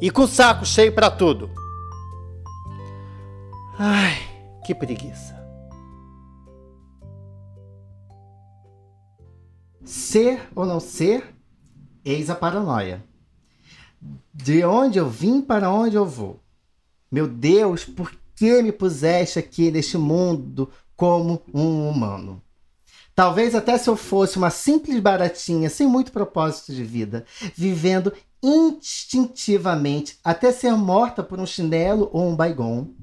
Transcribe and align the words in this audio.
e 0.00 0.10
com 0.10 0.22
o 0.22 0.28
saco 0.28 0.64
cheio 0.64 0.92
para 0.92 1.10
tudo. 1.10 1.50
Ai, 3.78 4.16
que 4.64 4.74
preguiça. 4.74 5.36
Ser 9.84 10.48
ou 10.54 10.66
não 10.66 10.80
ser, 10.80 11.34
eis 12.04 12.28
a 12.30 12.34
paranoia. 12.34 13.04
De 14.32 14.64
onde 14.64 14.98
eu 14.98 15.08
vim 15.08 15.40
para 15.40 15.70
onde 15.70 15.96
eu 15.96 16.04
vou. 16.04 16.40
Meu 17.10 17.26
Deus, 17.26 17.84
por 17.84 18.12
que 18.34 18.62
me 18.62 18.72
puseste 18.72 19.38
aqui 19.38 19.70
neste 19.70 19.96
mundo 19.96 20.70
como 20.96 21.42
um 21.54 21.88
humano? 21.88 22.42
Talvez 23.14 23.54
até 23.54 23.78
se 23.78 23.88
eu 23.88 23.96
fosse 23.96 24.36
uma 24.36 24.50
simples 24.50 25.00
baratinha, 25.00 25.70
sem 25.70 25.86
muito 25.86 26.12
propósito 26.12 26.74
de 26.74 26.84
vida, 26.84 27.24
vivendo 27.54 28.12
instintivamente 28.46 30.20
até 30.22 30.52
ser 30.52 30.70
morta 30.76 31.20
por 31.20 31.40
um 31.40 31.46
chinelo 31.46 32.08
ou 32.12 32.28
um 32.28 32.36
baigon. 32.36 32.94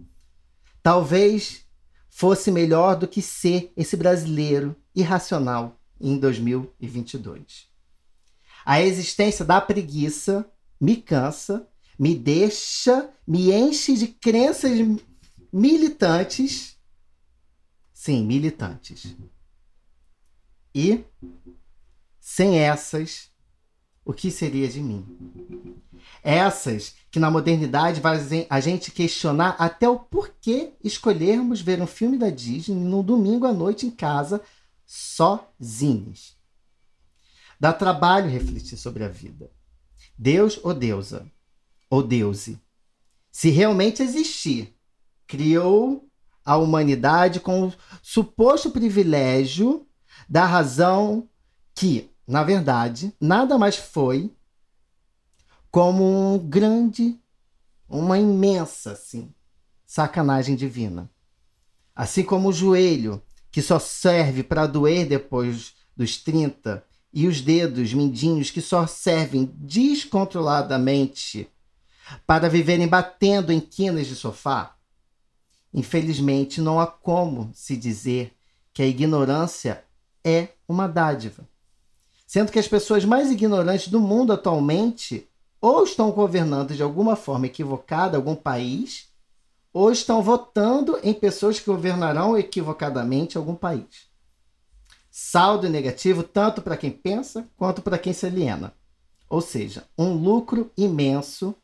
Talvez 0.81 1.65
fosse 2.09 2.49
melhor 2.49 2.95
do 2.95 3.09
que 3.09 3.21
ser 3.21 3.73
esse 3.75 3.97
brasileiro 3.97 4.73
irracional 4.95 5.77
em 5.99 6.17
2022. 6.17 7.67
A 8.65 8.81
existência 8.81 9.43
da 9.43 9.59
preguiça 9.59 10.49
me 10.79 10.95
cansa, 10.95 11.67
me 11.99 12.15
deixa, 12.15 13.09
me 13.27 13.51
enche 13.51 13.95
de 13.95 14.07
crenças 14.07 14.71
militantes. 15.51 16.77
Sim, 17.93 18.25
militantes. 18.25 19.13
E 20.73 21.03
sem 22.17 22.59
essas 22.59 23.32
o 24.05 24.13
que 24.13 24.29
seria 24.29 24.67
de 24.67 24.81
mim? 24.81 25.05
Essas 26.21 26.95
que 27.11 27.19
na 27.19 27.29
modernidade 27.29 28.01
fazem 28.01 28.45
a 28.49 28.59
gente 28.59 28.91
questionar 28.91 29.55
até 29.59 29.87
o 29.87 29.99
porquê 29.99 30.73
escolhermos 30.83 31.61
ver 31.61 31.81
um 31.81 31.87
filme 31.87 32.17
da 32.17 32.29
Disney 32.29 32.75
no 32.75 33.03
domingo 33.03 33.45
à 33.45 33.53
noite 33.53 33.85
em 33.85 33.91
casa, 33.91 34.41
sozinhos. 34.85 36.37
Dá 37.59 37.71
trabalho 37.71 38.29
refletir 38.29 38.77
sobre 38.77 39.03
a 39.03 39.07
vida. 39.07 39.49
Deus 40.17 40.59
ou 40.63 40.73
deusa, 40.73 41.25
ou 41.89 42.03
deuse, 42.03 42.59
se 43.31 43.49
realmente 43.49 44.03
existir, 44.03 44.75
criou 45.25 46.07
a 46.45 46.57
humanidade 46.57 47.39
com 47.39 47.67
o 47.67 47.73
suposto 48.01 48.69
privilégio 48.69 49.87
da 50.29 50.45
razão 50.45 51.27
que 51.73 52.12
na 52.27 52.43
verdade, 52.43 53.13
nada 53.19 53.57
mais 53.57 53.75
foi 53.75 54.33
como 55.69 56.03
um 56.03 56.37
grande, 56.37 57.19
uma 57.89 58.17
imensa, 58.19 58.91
assim, 58.91 59.33
sacanagem 59.85 60.55
divina. 60.55 61.09
Assim 61.95 62.23
como 62.23 62.49
o 62.49 62.53
joelho, 62.53 63.21
que 63.51 63.61
só 63.61 63.77
serve 63.79 64.43
para 64.43 64.65
doer 64.65 65.07
depois 65.07 65.73
dos 65.95 66.17
30, 66.17 66.83
e 67.13 67.27
os 67.27 67.41
dedos 67.41 67.93
mindinhos, 67.93 68.49
que 68.49 68.61
só 68.61 68.87
servem 68.87 69.45
descontroladamente 69.55 71.47
para 72.25 72.49
viverem 72.49 72.87
batendo 72.87 73.51
em 73.51 73.59
quinas 73.59 74.07
de 74.07 74.15
sofá. 74.15 74.75
Infelizmente, 75.71 76.59
não 76.59 76.79
há 76.79 76.87
como 76.87 77.51
se 77.53 77.77
dizer 77.77 78.35
que 78.73 78.81
a 78.81 78.87
ignorância 78.87 79.83
é 80.23 80.49
uma 80.67 80.87
dádiva. 80.87 81.47
Sendo 82.25 82.51
que 82.51 82.59
as 82.59 82.67
pessoas 82.67 83.05
mais 83.05 83.31
ignorantes 83.31 83.87
do 83.87 83.99
mundo 83.99 84.33
atualmente 84.33 85.29
ou 85.63 85.83
estão 85.83 86.11
governando 86.11 86.75
de 86.75 86.83
alguma 86.83 87.15
forma 87.15 87.45
equivocada 87.45 88.17
algum 88.17 88.35
país, 88.35 89.07
ou 89.71 89.91
estão 89.91 90.21
votando 90.21 90.99
em 91.01 91.13
pessoas 91.13 91.57
que 91.57 91.65
governarão 91.65 92.37
equivocadamente 92.37 93.37
algum 93.37 93.55
país. 93.55 94.11
Saldo 95.09 95.69
negativo 95.69 96.21
tanto 96.21 96.61
para 96.61 96.75
quem 96.75 96.91
pensa 96.91 97.47
quanto 97.55 97.81
para 97.81 97.97
quem 97.97 98.11
se 98.11 98.25
aliena. 98.25 98.73
Ou 99.29 99.39
seja, 99.39 99.85
um 99.97 100.13
lucro 100.13 100.69
imenso 100.77 101.55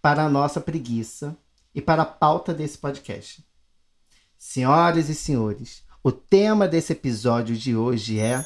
para 0.00 0.24
a 0.24 0.28
nossa 0.28 0.60
preguiça 0.60 1.36
e 1.74 1.80
para 1.80 2.02
a 2.02 2.06
pauta 2.06 2.52
desse 2.52 2.76
podcast. 2.76 3.42
Senhoras 4.36 5.08
e 5.08 5.14
senhores, 5.14 5.82
o 6.02 6.12
tema 6.12 6.68
desse 6.68 6.92
episódio 6.92 7.56
de 7.56 7.74
hoje 7.74 8.20
é 8.20 8.44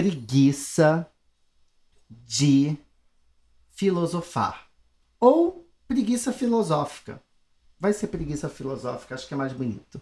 preguiça 0.00 1.06
de 2.08 2.74
filosofar. 3.68 4.66
Ou 5.20 5.68
preguiça 5.86 6.32
filosófica. 6.32 7.22
Vai 7.78 7.92
ser 7.92 8.06
preguiça 8.06 8.48
filosófica, 8.48 9.14
acho 9.14 9.28
que 9.28 9.34
é 9.34 9.36
mais 9.36 9.52
bonito. 9.52 10.00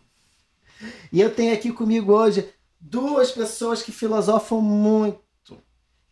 E 1.13 1.21
eu 1.21 1.35
tenho 1.35 1.53
aqui 1.53 1.73
comigo 1.73 2.13
hoje 2.13 2.49
duas 2.81 3.33
pessoas 3.33 3.83
que 3.83 3.91
filosofam 3.91 4.61
muito, 4.61 5.61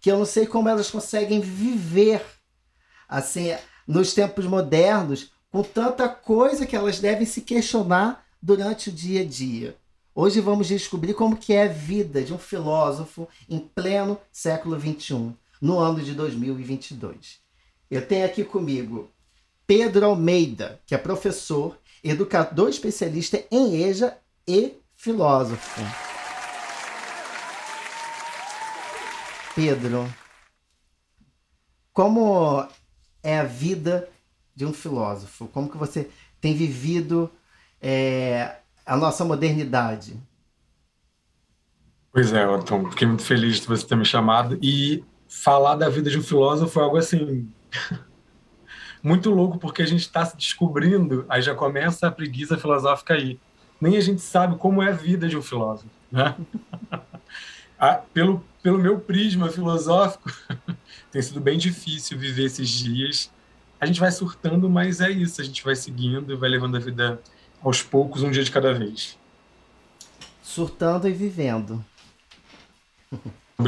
que 0.01 0.11
eu 0.11 0.19
não 0.19 0.25
sei 0.25 0.49
como 0.49 0.69
elas 0.69 0.91
conseguem 0.91 1.41
viver 1.41 2.25
assim 3.09 3.57
nos 3.87 4.13
tempos 4.13 4.47
modernos 4.47 5.31
com 5.49 5.63
tanta 5.63 6.09
coisa 6.09 6.67
que 6.67 6.75
elas 6.75 6.99
devem 6.99 7.25
se 7.25 7.41
questionar 7.41 8.27
durante 8.43 8.89
o 8.89 8.93
dia 8.93 9.21
a 9.21 9.25
dia. 9.25 9.77
Hoje 10.19 10.41
vamos 10.41 10.69
descobrir 10.69 11.13
como 11.13 11.37
que 11.37 11.53
é 11.53 11.65
a 11.65 11.69
vida 11.69 12.23
de 12.23 12.33
um 12.33 12.39
filósofo 12.39 13.29
em 13.47 13.59
pleno 13.59 14.19
século 14.33 14.81
XXI, 14.81 15.37
no 15.61 15.79
ano 15.79 16.01
de 16.01 16.15
2022. 16.15 17.39
Eu 17.91 18.09
tenho 18.09 18.25
aqui 18.25 18.43
comigo 18.43 19.11
Pedro 19.67 20.07
Almeida, 20.07 20.81
que 20.87 20.95
é 20.95 20.99
professor, 20.99 21.79
educador 22.03 22.71
especialista 22.71 23.45
em 23.51 23.83
EJA 23.83 24.17
e 24.49 24.77
filósofo. 24.97 25.83
Pedro, 29.55 30.11
como 31.93 32.67
é 33.23 33.39
a 33.39 33.45
vida 33.45 34.09
de 34.55 34.65
um 34.65 34.73
filósofo? 34.73 35.47
Como 35.49 35.69
que 35.69 35.77
você 35.77 36.09
tem 36.41 36.55
vivido 36.55 37.31
é, 37.83 38.57
a 38.87 38.97
nossa 38.97 39.25
modernidade. 39.25 40.19
Pois 42.13 42.33
é, 42.33 42.49
Otton, 42.49 42.89
fiquei 42.91 43.07
muito 43.07 43.25
feliz 43.25 43.61
de 43.61 43.67
você 43.67 43.85
ter 43.85 43.97
me 43.97 44.05
chamado 44.05 44.59
e 44.63 45.05
falar 45.29 45.75
da 45.75 45.89
vida 45.89 46.09
de 46.09 46.19
um 46.19 46.23
filósofo 46.23 46.79
é 46.79 46.83
algo 46.83 46.97
assim 46.97 47.53
muito 49.03 49.29
louco 49.31 49.59
porque 49.59 49.83
a 49.83 49.87
gente 49.87 50.01
está 50.01 50.25
se 50.25 50.37
descobrindo, 50.37 51.27
aí 51.29 51.43
já 51.43 51.55
começa 51.55 52.07
a 52.07 52.11
preguiça 52.11 52.57
filosófica 52.57 53.15
aí. 53.15 53.39
Nem 53.79 53.97
a 53.97 54.01
gente 54.01 54.23
sabe 54.23 54.57
como 54.57 54.83
é 54.83 54.89
a 54.89 54.93
vida 54.93 55.29
de 55.29 55.37
um 55.37 55.43
filósofo, 55.43 55.91
né? 56.11 56.35
ah, 57.79 58.01
pelo, 58.15 58.43
pelo 58.63 58.79
meu 58.79 58.99
prisma 58.99 59.51
filosófico, 59.51 60.31
tem 61.13 61.21
sido 61.21 61.41
bem 61.41 61.59
difícil 61.59 62.17
viver 62.17 62.45
esses 62.45 62.69
dias. 62.69 63.31
A 63.79 63.85
gente 63.85 64.01
vai 64.01 64.11
surtando, 64.11 64.71
mas 64.71 65.03
é 65.03 65.11
isso, 65.11 65.41
a 65.41 65.45
gente 65.45 65.63
vai 65.63 65.77
seguindo 65.77 66.39
vai 66.39 66.49
levando 66.49 66.77
a 66.77 66.81
vida 66.81 67.21
aos 67.63 67.83
poucos, 67.83 68.23
um 68.23 68.31
dia 68.31 68.45
de 68.45 68.51
cada 68.51 68.73
vez. 68.73 69.17
Surtando 70.43 71.09
e 71.09 71.13
vivendo. 71.13 71.85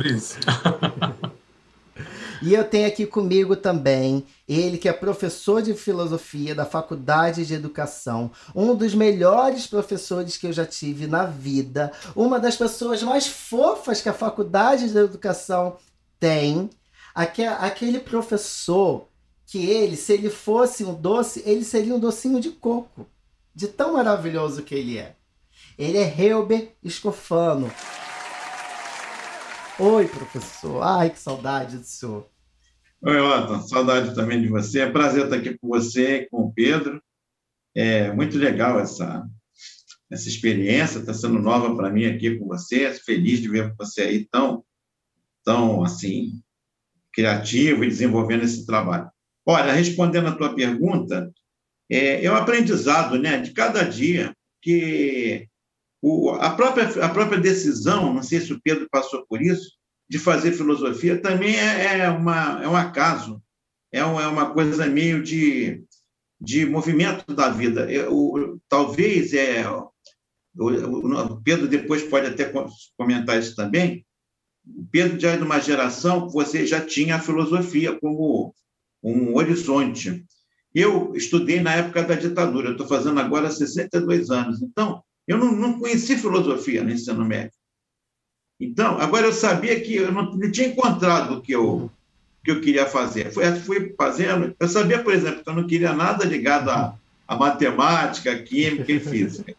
Isso. 0.04 0.38
E 2.40 2.54
eu 2.54 2.64
tenho 2.64 2.86
aqui 2.86 3.04
comigo 3.04 3.56
também 3.56 4.24
ele 4.48 4.78
que 4.78 4.88
é 4.88 4.92
professor 4.92 5.60
de 5.60 5.74
filosofia 5.74 6.54
da 6.54 6.64
Faculdade 6.64 7.44
de 7.44 7.52
Educação, 7.54 8.30
um 8.54 8.74
dos 8.74 8.94
melhores 8.94 9.66
professores 9.66 10.36
que 10.36 10.46
eu 10.46 10.52
já 10.52 10.64
tive 10.64 11.06
na 11.06 11.24
vida, 11.24 11.92
uma 12.14 12.38
das 12.38 12.56
pessoas 12.56 13.02
mais 13.02 13.26
fofas 13.26 14.00
que 14.00 14.08
a 14.08 14.14
Faculdade 14.14 14.88
de 14.88 14.96
Educação 14.96 15.76
tem, 16.20 16.70
aquele 17.14 17.98
professor 17.98 19.08
que 19.44 19.66
ele, 19.66 19.96
se 19.96 20.12
ele 20.12 20.30
fosse 20.30 20.84
um 20.84 20.94
doce, 20.94 21.42
ele 21.44 21.64
seria 21.64 21.94
um 21.94 21.98
docinho 21.98 22.40
de 22.40 22.50
coco 22.50 23.06
de 23.58 23.66
tão 23.66 23.94
maravilhoso 23.94 24.62
que 24.62 24.72
ele 24.72 24.98
é. 24.98 25.16
Ele 25.76 25.98
é 25.98 26.22
Helber 26.22 26.76
Escofano. 26.80 27.68
Oi, 29.80 30.06
professor. 30.06 30.80
Ai, 30.80 31.10
que 31.10 31.18
saudade 31.18 31.76
do 31.76 31.82
senhor. 31.82 32.30
Oi, 33.02 33.18
Otton, 33.18 33.60
saudade 33.62 34.14
também 34.14 34.40
de 34.40 34.46
você. 34.46 34.82
É 34.82 34.90
prazer 34.92 35.24
estar 35.24 35.34
aqui 35.34 35.58
com 35.58 35.66
você, 35.66 36.28
com 36.30 36.42
o 36.42 36.52
Pedro. 36.52 37.02
É 37.74 38.12
muito 38.12 38.38
legal 38.38 38.78
essa, 38.78 39.28
essa 40.08 40.28
experiência, 40.28 41.00
está 41.00 41.12
sendo 41.12 41.40
nova 41.40 41.74
para 41.74 41.90
mim 41.90 42.04
aqui 42.04 42.38
com 42.38 42.46
você. 42.46 42.92
Feliz 42.92 43.40
de 43.40 43.48
ver 43.48 43.74
você 43.76 44.02
aí 44.02 44.24
tão, 44.30 44.64
tão 45.44 45.82
assim, 45.82 46.40
criativo 47.12 47.82
e 47.82 47.88
desenvolvendo 47.88 48.44
esse 48.44 48.64
trabalho. 48.64 49.10
Olha, 49.44 49.72
respondendo 49.72 50.28
a 50.28 50.36
tua 50.36 50.54
pergunta, 50.54 51.32
é, 51.90 52.24
é 52.24 52.30
um 52.30 52.36
aprendizado 52.36 53.18
né, 53.18 53.38
de 53.38 53.52
cada 53.52 53.82
dia 53.82 54.34
que 54.60 55.48
o, 56.02 56.30
a, 56.30 56.50
própria, 56.50 56.86
a 57.04 57.08
própria 57.08 57.40
decisão, 57.40 58.14
não 58.14 58.22
sei 58.22 58.40
se 58.40 58.52
o 58.52 58.60
Pedro 58.60 58.88
passou 58.90 59.26
por 59.26 59.42
isso, 59.42 59.72
de 60.08 60.18
fazer 60.18 60.52
filosofia 60.52 61.20
também 61.20 61.56
é, 61.56 61.98
é, 61.98 62.08
uma, 62.08 62.62
é 62.62 62.68
um 62.68 62.76
acaso, 62.76 63.42
é, 63.92 64.04
um, 64.04 64.20
é 64.20 64.26
uma 64.26 64.52
coisa 64.52 64.86
meio 64.86 65.22
de, 65.22 65.84
de 66.40 66.64
movimento 66.64 67.34
da 67.34 67.50
vida. 67.50 67.90
Eu, 67.90 68.58
talvez, 68.68 69.34
é, 69.34 69.68
o 70.56 71.40
Pedro 71.44 71.68
depois 71.68 72.02
pode 72.04 72.26
até 72.26 72.50
comentar 72.96 73.38
isso 73.38 73.54
também, 73.54 74.04
o 74.66 74.86
Pedro 74.90 75.18
já 75.18 75.32
é 75.32 75.36
de 75.36 75.42
uma 75.42 75.60
geração 75.60 76.26
que 76.26 76.32
você 76.32 76.66
já 76.66 76.84
tinha 76.84 77.16
a 77.16 77.20
filosofia 77.20 77.98
como 77.98 78.54
um 79.02 79.34
horizonte. 79.34 80.24
Eu 80.78 81.12
estudei 81.16 81.58
na 81.58 81.74
época 81.74 82.04
da 82.04 82.14
ditadura, 82.14 82.70
estou 82.70 82.86
fazendo 82.86 83.18
agora 83.18 83.50
62 83.50 84.30
anos, 84.30 84.62
então 84.62 85.02
eu 85.26 85.36
não, 85.36 85.50
não 85.50 85.80
conheci 85.80 86.16
filosofia 86.16 86.84
no 86.84 86.92
ensino 86.92 87.24
médio. 87.24 87.50
Então, 88.60 88.96
agora 89.00 89.26
eu 89.26 89.32
sabia 89.32 89.80
que 89.80 89.96
eu 89.96 90.12
não, 90.12 90.36
não 90.36 90.52
tinha 90.52 90.68
encontrado 90.68 91.34
o 91.34 91.42
que 91.42 91.50
eu, 91.50 91.90
que 92.44 92.52
eu 92.52 92.60
queria 92.60 92.86
fazer. 92.86 93.32
Fui, 93.32 93.44
fui 93.56 93.92
fazendo. 93.98 94.54
Eu 94.58 94.68
sabia, 94.68 95.02
por 95.02 95.12
exemplo, 95.12 95.42
que 95.42 95.50
eu 95.50 95.54
não 95.54 95.66
queria 95.66 95.92
nada 95.92 96.24
ligado 96.24 96.70
a, 96.70 96.94
a 97.26 97.36
matemática, 97.36 98.40
química 98.40 98.92
e 98.92 99.00
física. 99.00 99.56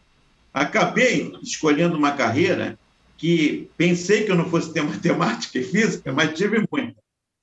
Acabei 0.54 1.34
escolhendo 1.44 1.98
uma 1.98 2.14
carreira 2.14 2.80
que 3.18 3.70
pensei 3.76 4.24
que 4.24 4.32
eu 4.32 4.38
não 4.38 4.50
fosse 4.50 4.72
ter 4.72 4.84
matemática 4.88 5.60
e 5.60 5.64
física, 5.66 6.14
mas 6.14 6.38
tive 6.38 6.66
muita. 6.72 6.96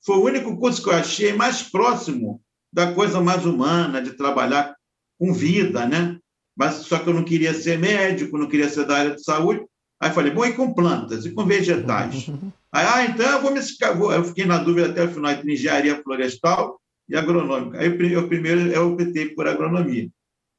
Foi 0.03 0.17
o 0.17 0.25
único 0.25 0.57
curso 0.57 0.81
que 0.81 0.89
eu 0.89 0.95
achei 0.95 1.31
mais 1.33 1.61
próximo 1.61 2.41
da 2.71 2.93
coisa 2.93 3.21
mais 3.21 3.45
humana, 3.45 4.01
de 4.01 4.13
trabalhar 4.13 4.75
com 5.19 5.33
vida, 5.33 5.85
né? 5.85 6.17
Mas 6.55 6.75
só 6.75 6.99
que 6.99 7.09
eu 7.09 7.13
não 7.13 7.23
queria 7.23 7.53
ser 7.53 7.77
médico, 7.77 8.37
não 8.37 8.47
queria 8.47 8.69
ser 8.69 8.85
da 8.85 8.97
área 8.97 9.15
de 9.15 9.23
saúde, 9.23 9.65
Aí 9.99 10.11
falei, 10.11 10.31
bom, 10.31 10.45
e 10.45 10.53
com 10.53 10.73
plantas, 10.73 11.25
e 11.25 11.31
com 11.31 11.45
vegetais? 11.45 12.27
Aí, 12.71 12.85
ah, 12.85 13.05
então 13.05 13.25
eu 13.25 13.41
vou 13.41 13.51
me 13.51 13.59
eu 14.13 14.23
fiquei 14.25 14.45
na 14.45 14.59
dúvida 14.59 14.89
até 14.89 15.03
o 15.03 15.09
final 15.09 15.31
entre 15.31 15.53
engenharia 15.53 16.01
florestal 16.03 16.79
e 17.09 17.15
agronômica. 17.15 17.79
Aí 17.79 17.87
eu 17.87 18.27
primeiro 18.27 18.61
eu 18.67 18.93
optei 18.93 19.29
por 19.29 19.47
agronomia. 19.47 20.09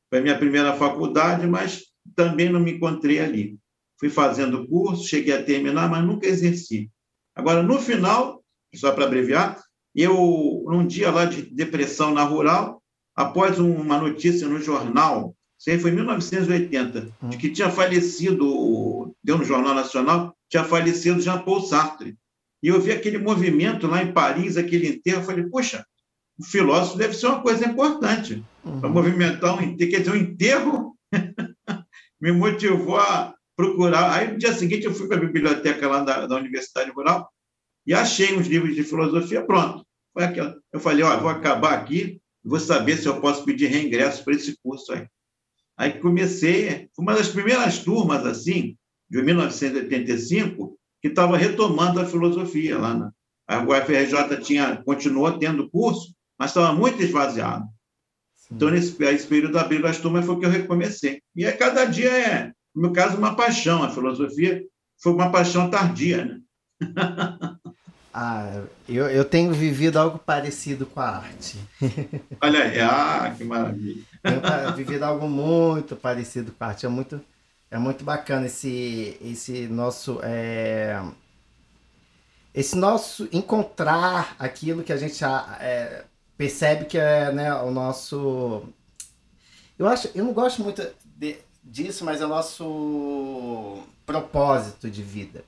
Foi 0.08 0.19
a 0.19 0.22
minha 0.22 0.38
primeira 0.38 0.75
faculdade, 0.75 1.46
mas 1.46 1.84
também 2.16 2.49
não 2.49 2.58
me 2.58 2.72
encontrei 2.72 3.20
ali. 3.20 3.58
Fui 4.00 4.08
fazendo 4.08 4.66
curso, 4.66 5.06
cheguei 5.06 5.34
a 5.34 5.43
terminar, 5.43 5.88
mas 5.88 6.04
nunca 6.04 6.26
exerci. 6.26 6.90
Agora, 7.37 7.62
no 7.62 7.78
final, 7.78 8.43
só 8.75 8.90
para 8.90 9.04
abreviar, 9.04 9.62
eu, 10.00 10.64
num 10.66 10.86
dia 10.86 11.10
lá 11.10 11.24
de 11.24 11.42
depressão 11.42 12.12
na 12.12 12.24
rural, 12.24 12.82
após 13.16 13.58
uma 13.58 13.98
notícia 13.98 14.48
no 14.48 14.60
jornal 14.60 15.34
isso 15.58 15.70
aí 15.70 15.78
foi 15.78 15.90
em 15.90 15.94
1980, 15.94 17.12
de 17.24 17.36
que 17.36 17.50
tinha 17.50 17.68
falecido, 17.68 19.12
deu 19.22 19.36
no 19.36 19.44
Jornal 19.44 19.74
Nacional, 19.74 20.36
tinha 20.48 20.62
falecido 20.62 21.20
Jean-Paul 21.20 21.62
Sartre. 21.62 22.16
E 22.62 22.68
eu 22.68 22.80
vi 22.80 22.92
aquele 22.92 23.18
movimento 23.18 23.88
lá 23.88 24.02
em 24.02 24.12
Paris, 24.12 24.56
aquele 24.56 24.86
enterro, 24.86 25.20
eu 25.20 25.24
falei, 25.24 25.44
poxa, 25.48 25.84
o 26.38 26.44
filósofo 26.44 26.96
deve 26.96 27.14
ser 27.14 27.26
uma 27.26 27.42
coisa 27.42 27.66
importante 27.66 28.44
uhum. 28.64 28.80
para 28.80 28.88
movimentar 28.88 29.56
um 29.56 29.62
enterro. 29.62 29.90
Quer 29.90 29.98
dizer, 29.98 30.12
um 30.12 30.16
enterro 30.16 30.96
me 32.20 32.30
motivou 32.30 32.96
a 32.96 33.34
procurar. 33.56 34.12
Aí, 34.12 34.30
no 34.30 34.38
dia 34.38 34.52
seguinte, 34.52 34.86
eu 34.86 34.94
fui 34.94 35.08
para 35.08 35.16
a 35.16 35.20
biblioteca 35.20 35.88
lá 35.88 36.04
da, 36.04 36.26
da 36.26 36.36
Universidade 36.36 36.92
Rural 36.92 37.28
e 37.84 37.92
achei 37.92 38.36
uns 38.36 38.46
livros 38.46 38.76
de 38.76 38.84
filosofia, 38.84 39.44
pronto. 39.44 39.84
Foi. 40.18 40.54
Eu 40.72 40.80
falei, 40.80 41.04
ó, 41.04 41.16
vou 41.18 41.30
acabar 41.30 41.74
aqui, 41.74 42.20
vou 42.42 42.58
saber 42.58 42.96
se 42.96 43.06
eu 43.06 43.20
posso 43.20 43.44
pedir 43.44 43.66
reingresso 43.66 44.24
para 44.24 44.34
esse 44.34 44.58
curso 44.62 44.92
aí. 44.92 45.06
Aí 45.76 45.92
comecei, 46.00 46.88
uma 46.98 47.14
das 47.14 47.28
primeiras 47.28 47.78
turmas, 47.78 48.26
assim, 48.26 48.76
de 49.08 49.22
1985, 49.22 50.76
que 51.00 51.08
estava 51.08 51.36
retomando 51.36 52.00
a 52.00 52.06
filosofia 52.06 52.76
lá. 52.78 52.94
Na, 52.94 53.12
a 53.46 53.62
UFRJ 53.62 54.40
tinha, 54.42 54.76
continuou 54.84 55.38
tendo 55.38 55.70
curso, 55.70 56.12
mas 56.38 56.50
estava 56.50 56.72
muito 56.72 57.00
esvaziado. 57.02 57.64
Sim. 58.36 58.54
Então, 58.56 58.70
nesse, 58.70 59.02
esse 59.04 59.26
período 59.26 59.52
da 59.52 59.60
abril 59.60 59.82
das 59.82 59.98
turmas 59.98 60.26
foi 60.26 60.38
que 60.40 60.46
eu 60.46 60.50
recomecei. 60.50 61.22
E 61.34 61.46
a 61.46 61.56
cada 61.56 61.84
dia 61.84 62.10
é, 62.10 62.52
no 62.74 62.82
meu 62.82 62.92
caso, 62.92 63.16
uma 63.16 63.34
paixão. 63.34 63.82
A 63.82 63.90
filosofia 63.90 64.64
foi 65.02 65.12
uma 65.12 65.32
paixão 65.32 65.70
tardia, 65.70 66.24
né? 66.24 66.40
Ah, 68.20 68.64
eu, 68.88 69.08
eu 69.08 69.24
tenho 69.24 69.52
vivido 69.52 69.96
algo 69.96 70.18
parecido 70.18 70.84
com 70.84 70.98
a 70.98 71.18
arte. 71.18 71.56
Olha 72.42 72.64
aí, 72.64 72.80
ah, 72.80 73.32
que 73.38 73.44
maravilha. 73.44 74.02
Tenho 74.20 74.74
vivido 74.74 75.04
algo 75.04 75.28
muito 75.28 75.94
parecido 75.94 76.50
com 76.50 76.64
a 76.64 76.66
arte. 76.66 76.84
É 76.84 76.88
muito, 76.88 77.20
é 77.70 77.78
muito 77.78 78.02
bacana 78.02 78.46
esse, 78.46 79.16
esse 79.22 79.68
nosso. 79.68 80.18
É, 80.24 81.00
esse 82.52 82.76
nosso 82.76 83.28
encontrar 83.30 84.34
aquilo 84.36 84.82
que 84.82 84.92
a 84.92 84.96
gente 84.96 85.22
é, 85.60 86.02
percebe 86.36 86.86
que 86.86 86.98
é 86.98 87.30
né, 87.30 87.54
o 87.54 87.70
nosso. 87.70 88.64
Eu 89.78 89.86
acho, 89.86 90.10
eu 90.12 90.24
não 90.24 90.32
gosto 90.32 90.60
muito 90.60 90.84
de, 91.04 91.38
disso, 91.62 92.04
mas 92.04 92.20
é 92.20 92.26
o 92.26 92.28
nosso 92.28 93.80
propósito 94.04 94.90
de 94.90 95.04
vida, 95.04 95.44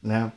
né? 0.00 0.30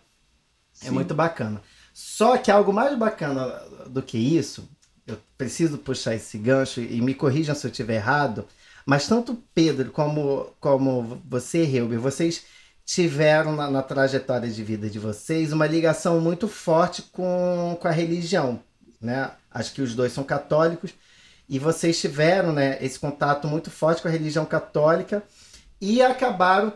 É 0.84 0.92
muito 0.92 1.14
bacana. 1.14 1.62
Só 1.94 2.38
que 2.38 2.52
algo 2.52 2.72
mais 2.72 2.98
bacana 2.98 3.46
do 3.88 4.02
que 4.02 4.18
isso, 4.18 4.70
eu 5.06 5.18
preciso 5.38 5.78
puxar 5.78 6.16
esse 6.16 6.38
gancho 6.38 6.80
e 6.82 7.02
me 7.02 7.14
corrijam 7.14 7.56
se 7.56 7.66
eu 7.66 7.72
estiver 7.72 7.96
errado, 7.96 8.46
mas 8.86 9.08
tanto 9.08 9.42
Pedro 9.54 9.92
como, 9.92 10.54
como 10.60 11.22
você, 11.28 11.64
Reuber, 11.64 12.00
vocês 12.00 12.46
tiveram 12.86 13.56
na, 13.56 13.70
na, 13.70 13.84
trajetória 13.84 14.50
de 14.50 14.64
vida 14.64 14.90
de 14.90 14.98
vocês 14.98 15.52
uma 15.52 15.68
ligação 15.68 16.22
muito 16.22 16.48
forte 16.48 17.02
com, 17.02 17.78
com 17.82 17.88
a 17.88 17.92
religião, 17.92 18.62
né? 19.02 19.32
Acho 19.52 19.74
que 19.74 19.82
os 19.82 19.94
dois 19.94 20.14
são 20.14 20.24
católicos 20.24 20.94
e 21.50 21.60
vocês 21.60 22.00
tiveram, 22.00 22.54
né, 22.54 22.78
esse 22.82 23.00
contato 23.00 23.48
muito 23.48 23.72
forte 23.72 24.02
com 24.02 24.08
a 24.08 24.12
religião 24.12 24.46
católica 24.46 25.24
e 25.82 26.02
acabaram 26.02 26.74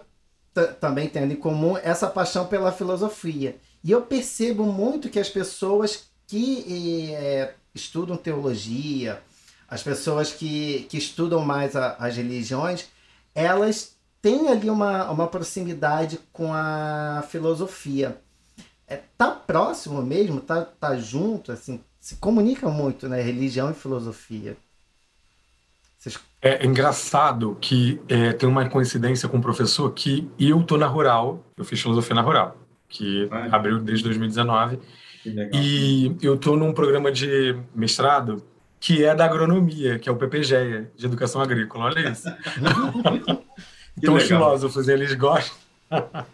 também 0.80 1.08
tendo 1.08 1.32
em 1.32 1.36
comum 1.38 1.78
essa 1.78 2.08
paixão 2.08 2.46
pela 2.48 2.72
filosofia. 2.72 3.56
E 3.84 3.92
eu 3.92 4.02
percebo 4.02 4.66
muito 4.66 5.10
que 5.10 5.20
as 5.20 5.30
pessoas 5.30 6.10
que 6.28 7.14
é, 7.14 7.56
estudam 7.74 8.16
teologia, 8.16 9.22
as 9.68 9.82
pessoas 9.82 10.32
que, 10.32 10.86
que 10.90 10.98
estudam 10.98 11.44
mais 11.44 11.76
a, 11.76 11.96
as 11.96 12.16
religiões, 12.16 12.88
elas 13.34 13.96
têm 14.22 14.50
ali 14.50 14.70
uma, 14.70 15.10
uma 15.10 15.28
proximidade 15.28 16.20
com 16.32 16.54
a 16.54 17.24
filosofia. 17.30 18.18
É, 18.88 19.00
tá 19.18 19.32
próximo 19.32 20.02
mesmo, 20.02 20.42
tá, 20.42 20.64
tá 20.64 20.96
junto, 20.98 21.52
assim, 21.52 21.82
se 22.00 22.16
comunica 22.18 22.70
muito, 22.70 23.10
né? 23.10 23.22
Religião 23.22 23.72
e 23.72 23.74
filosofia. 23.74 24.56
Vocês... 25.98 26.20
É 26.42 26.66
engraçado 26.66 27.58
que 27.62 28.02
é, 28.10 28.34
tem 28.34 28.50
uma 28.50 28.68
coincidência 28.70 29.30
com 29.30 29.38
o 29.38 29.42
professor 29.42 29.92
que 29.92 30.30
eu 30.38 30.62
tô 30.64 30.78
na 30.78 30.88
rural, 30.88 31.44
eu 31.56 31.64
fiz 31.64 31.80
filosofia 31.80 32.16
na 32.16 32.22
rural 32.22 32.61
que 32.92 33.26
Vai. 33.26 33.50
abriu 33.50 33.80
desde 33.80 34.04
2019. 34.04 34.80
E 35.54 36.16
eu 36.22 36.36
estou 36.36 36.58
num 36.58 36.74
programa 36.74 37.12
de 37.12 37.56
mestrado 37.74 38.44
que 38.80 39.06
é 39.06 39.14
da 39.14 39.26
agronomia, 39.26 40.00
que 40.00 40.10
é 40.10 40.12
o 40.12 40.16
PPGEA, 40.16 40.92
de 40.96 41.06
educação 41.06 41.40
agrícola. 41.40 41.86
Olha 41.86 42.10
isso. 42.10 42.28
então, 43.96 44.16
os 44.16 44.24
filósofos, 44.24 44.88
eles 44.88 45.14
gostam. 45.14 45.56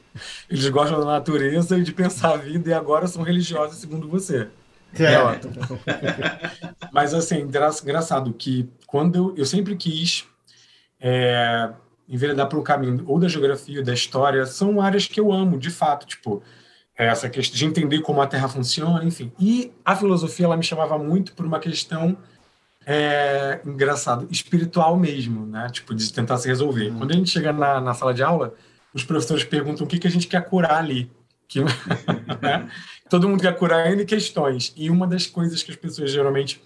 eles 0.50 0.70
gostam 0.70 1.00
da 1.00 1.06
natureza 1.06 1.78
e 1.78 1.84
de 1.84 1.92
pensar 1.92 2.34
a 2.34 2.38
vida 2.38 2.70
e 2.70 2.74
agora 2.74 3.06
são 3.06 3.22
religiosos, 3.22 3.78
segundo 3.78 4.08
você. 4.08 4.48
É, 4.98 5.14
é 5.14 5.20
ótimo. 5.20 5.54
Mas, 6.94 7.14
assim, 7.14 7.40
engraçado 7.42 8.34
que 8.34 8.70
quando 8.86 9.16
eu, 9.16 9.36
eu 9.40 9.46
sempre 9.46 9.76
quis 9.76 10.26
é, 11.02 11.70
enveredar 12.08 12.48
para 12.48 12.58
o 12.58 12.64
caminho 12.64 13.04
ou 13.08 13.20
da 13.20 13.28
geografia, 13.28 13.80
ou 13.80 13.86
da 13.86 13.94
história, 13.94 14.46
são 14.46 14.80
áreas 14.82 15.08
que 15.08 15.20
eu 15.20 15.32
amo, 15.32 15.58
de 15.58 15.70
fato, 15.70 16.06
tipo, 16.06 16.42
essa 16.96 17.30
questão 17.30 17.58
de 17.58 17.66
entender 17.66 18.02
como 18.02 18.22
a 18.22 18.28
Terra 18.28 18.48
funciona, 18.48 19.04
enfim. 19.04 19.32
E 19.40 19.72
a 19.86 19.96
filosofia, 19.96 20.46
ela 20.46 20.58
me 20.58 20.64
chamava 20.64 20.98
muito 20.98 21.34
por 21.34 21.46
uma 21.46 21.60
questão, 21.60 22.18
é, 22.86 23.60
engraçado, 23.66 24.28
espiritual 24.32 24.98
mesmo, 24.98 25.46
né? 25.46 25.70
Tipo, 25.72 25.94
de 25.94 26.12
tentar 26.12 26.38
se 26.38 26.48
resolver. 26.48 26.90
Uhum. 26.90 26.98
Quando 27.00 27.12
a 27.12 27.16
gente 27.16 27.30
chega 27.30 27.54
na, 27.54 27.80
na 27.80 27.94
sala 27.94 28.14
de 28.14 28.24
aula, 28.24 28.54
os 28.94 29.04
professores 29.04 29.44
perguntam 29.44 29.86
o 29.86 29.90
que, 29.90 30.00
que 30.00 30.08
a 30.08 30.12
gente 30.12 30.28
quer 30.28 30.44
curar 30.46 30.78
ali. 30.78 31.12
que 31.48 31.62
né? 32.42 32.70
todo 33.10 33.30
mundo 33.30 33.42
quer 33.42 33.56
curar 33.56 33.92
N 33.92 34.04
questões. 34.06 34.74
E 34.76 34.90
uma 34.90 35.06
das 35.06 35.28
coisas 35.28 35.62
que 35.62 35.72
as 35.72 35.78
pessoas 35.78 36.12
geralmente 36.12 36.62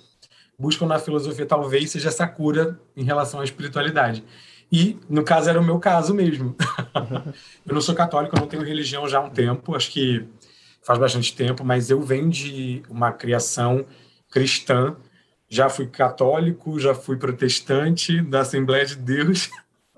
buscam 0.58 0.86
na 0.86 1.00
filosofia 1.00 1.46
talvez 1.46 1.92
seja 1.92 2.10
essa 2.10 2.28
cura 2.28 2.80
em 2.96 3.04
relação 3.04 3.40
à 3.42 3.44
espiritualidade. 3.44 4.24
E, 4.72 4.98
no 5.10 5.24
caso, 5.24 5.50
era 5.50 5.60
o 5.60 5.64
meu 5.64 5.80
caso 5.80 6.14
mesmo. 6.14 6.56
eu 7.68 7.74
não 7.74 7.82
sou 7.82 7.94
católico, 7.94 8.36
eu 8.36 8.40
não 8.40 8.48
tenho 8.48 8.64
religião 8.64 9.08
já 9.08 9.18
há 9.18 9.22
um 9.22 9.30
tempo, 9.30 9.76
acho 9.76 9.92
que 9.92 10.26
faz 10.82 10.98
bastante 10.98 11.36
tempo, 11.36 11.64
mas 11.64 11.90
eu 11.90 12.02
venho 12.02 12.30
de 12.30 12.82
uma 12.90 13.12
criação 13.12 13.86
cristã. 14.32 14.96
Já 15.50 15.68
fui 15.68 15.88
católico, 15.88 16.80
já 16.80 16.96
fui 16.96 17.18
protestante 17.18 18.22
da 18.22 18.42
Assembleia 18.42 18.86
de 18.86 18.96
Deus. 18.96 19.50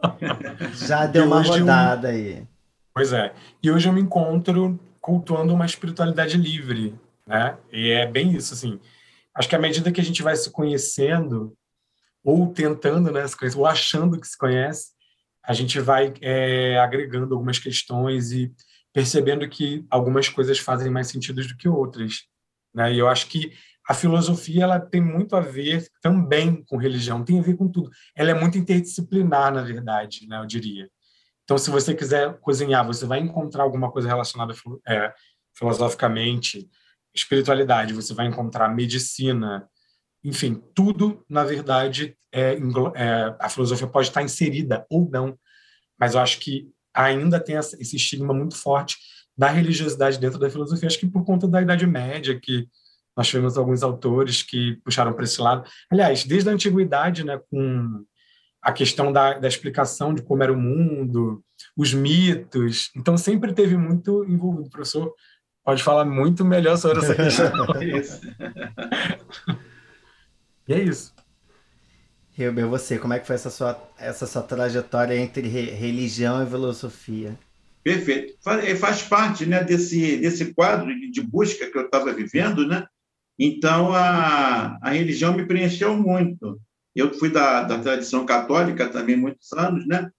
já 0.74 1.06
deu 1.06 1.26
uma 1.26 1.42
rodada 1.44 2.12
eu... 2.12 2.16
aí. 2.16 2.48
Pois 2.94 3.14
é. 3.14 3.32
E 3.62 3.72
hoje 3.72 3.88
eu 3.88 3.94
me 3.94 4.02
encontro 4.02 4.80
cultuando 5.00 5.54
uma 5.54 5.66
espiritualidade 5.66 6.38
livre, 6.38 6.96
né? 7.28 7.56
E 7.72 7.90
é 7.90 8.08
bem 8.08 8.34
isso, 8.34 8.54
assim. 8.54 8.80
Acho 9.36 9.50
que 9.50 9.56
à 9.56 9.60
medida 9.60 9.92
que 9.92 10.02
a 10.02 10.04
gente 10.04 10.24
vai 10.24 10.36
se 10.36 10.50
conhecendo, 10.50 11.54
ou 12.24 12.54
tentando, 12.54 13.12
né, 13.12 13.28
se 13.28 13.36
conhecer, 13.36 13.58
ou 13.58 13.66
achando 13.66 14.20
que 14.20 14.28
se 14.28 14.38
conhece, 14.38 14.92
a 15.44 15.54
gente 15.54 15.80
vai 15.80 16.14
é, 16.22 16.80
agregando 16.80 17.34
algumas 17.34 17.60
questões 17.60 18.32
e 18.32 18.54
percebendo 18.94 19.48
que 19.50 19.86
algumas 19.90 20.30
coisas 20.30 20.60
fazem 20.60 20.90
mais 20.90 21.08
sentido 21.08 21.46
do 21.46 21.58
que 21.58 21.68
outras. 21.68 22.24
Né? 22.74 22.94
E 22.94 23.00
eu 23.00 23.08
acho 23.08 23.28
que 23.28 23.52
a 23.88 23.94
filosofia 23.94 24.64
ela 24.64 24.80
tem 24.80 25.02
muito 25.02 25.36
a 25.36 25.42
ver 25.42 25.86
também 26.02 26.64
com 26.64 26.78
religião, 26.78 27.24
tem 27.24 27.40
a 27.40 27.44
ver 27.44 27.58
com 27.58 27.68
tudo. 27.68 27.90
Ela 28.16 28.32
é 28.32 28.34
muito 28.34 28.58
interdisciplinar, 28.58 29.54
na 29.54 29.62
verdade, 29.62 30.26
né, 30.28 30.40
eu 30.40 30.46
diria. 30.46 30.90
Então, 31.44 31.58
se 31.58 31.70
você 31.70 31.94
quiser 31.94 32.40
cozinhar, 32.40 32.86
você 32.86 33.06
vai 33.06 33.20
encontrar 33.20 33.64
alguma 33.64 33.92
coisa 33.92 34.08
relacionada 34.08 34.54
é, 34.88 35.14
filosoficamente, 35.54 36.70
espiritualidade, 37.14 37.94
você 37.94 38.14
vai 38.14 38.28
encontrar 38.28 38.70
medicina, 38.70 39.68
enfim, 40.24 40.62
tudo, 40.74 41.24
na 41.30 41.44
verdade, 41.44 42.18
é, 42.32 42.58
é, 42.96 43.36
a 43.40 43.50
filosofia 43.50 43.88
pode 43.88 44.08
estar 44.08 44.24
inserida 44.24 44.86
ou 44.90 45.10
não, 45.10 45.38
mas 46.00 46.16
eu 46.16 46.22
acho 46.22 46.40
que 46.40 46.72
ainda 46.94 47.40
tem 47.40 47.56
esse 47.56 47.96
estigma 47.96 48.34
muito 48.34 48.56
forte 48.56 48.98
da 49.38 49.50
religiosidade 49.50 50.20
dentro 50.20 50.40
da 50.40 50.50
filosofia, 50.50 50.88
acho 50.88 51.00
que 51.00 51.08
por 51.08 51.26
conta 51.26 51.48
da 51.48 51.62
Idade 51.62 51.88
Média, 51.88 52.40
que 52.40 52.68
nós 53.16 53.28
tivemos 53.28 53.58
alguns 53.58 53.84
autores 53.84 54.42
que 54.42 54.80
puxaram 54.84 55.14
para 55.14 55.24
esse 55.24 55.40
lado. 55.42 55.70
Aliás, 55.92 56.24
desde 56.24 56.50
a 56.50 56.54
antiguidade, 56.54 57.24
né, 57.24 57.40
com 57.50 58.04
a 58.62 58.72
questão 58.72 59.12
da, 59.12 59.38
da 59.38 59.48
explicação 59.48 60.14
de 60.14 60.24
como 60.24 60.42
era 60.42 60.54
o 60.54 60.58
mundo, 60.58 61.44
os 61.76 61.94
mitos. 61.94 62.90
Então, 62.96 63.18
sempre 63.18 63.54
teve 63.54 63.78
muito 63.78 64.24
envolvido. 64.26 64.68
O 64.68 64.72
professor 64.72 65.14
pode 65.64 65.84
falar 65.84 66.06
muito 66.06 66.46
melhor 66.46 66.78
sobre 66.78 67.00
essa 67.00 67.14
questão. 67.14 67.52
e 70.68 70.74
é 70.74 70.82
isso. 70.82 71.14
Hilber, 72.38 72.68
você, 72.68 72.98
como 72.98 73.14
é 73.14 73.20
que 73.20 73.28
foi 73.28 73.36
essa 73.36 73.50
sua, 73.50 73.80
essa 73.98 74.26
sua 74.26 74.42
trajetória 74.42 75.16
entre 75.16 75.48
religião 75.48 76.44
e 76.44 76.50
filosofia? 76.50 77.38
Perfeito. 77.84 78.36
Faz, 78.42 78.64
é, 78.64 78.76
faz 78.76 79.04
parte 79.04 79.46
né, 79.46 79.64
desse, 79.64 80.18
desse 80.18 80.54
quadro 80.54 80.88
de 81.12 81.22
busca 81.22 81.70
que 81.70 81.78
eu 81.78 81.86
estava 81.86 82.12
vivendo, 82.14 82.66
né? 82.66 82.88
Então, 83.38 83.94
a, 83.94 84.78
a 84.82 84.90
religião 84.92 85.34
me 85.34 85.46
preencheu 85.46 85.96
muito. 85.96 86.60
Eu 86.96 87.14
fui 87.14 87.30
da, 87.30 87.64
da 87.64 87.80
tradição 87.80 88.26
católica 88.26 88.88
também 88.88 89.16
muitos 89.16 89.52
anos, 89.54 89.86
né? 89.86 90.10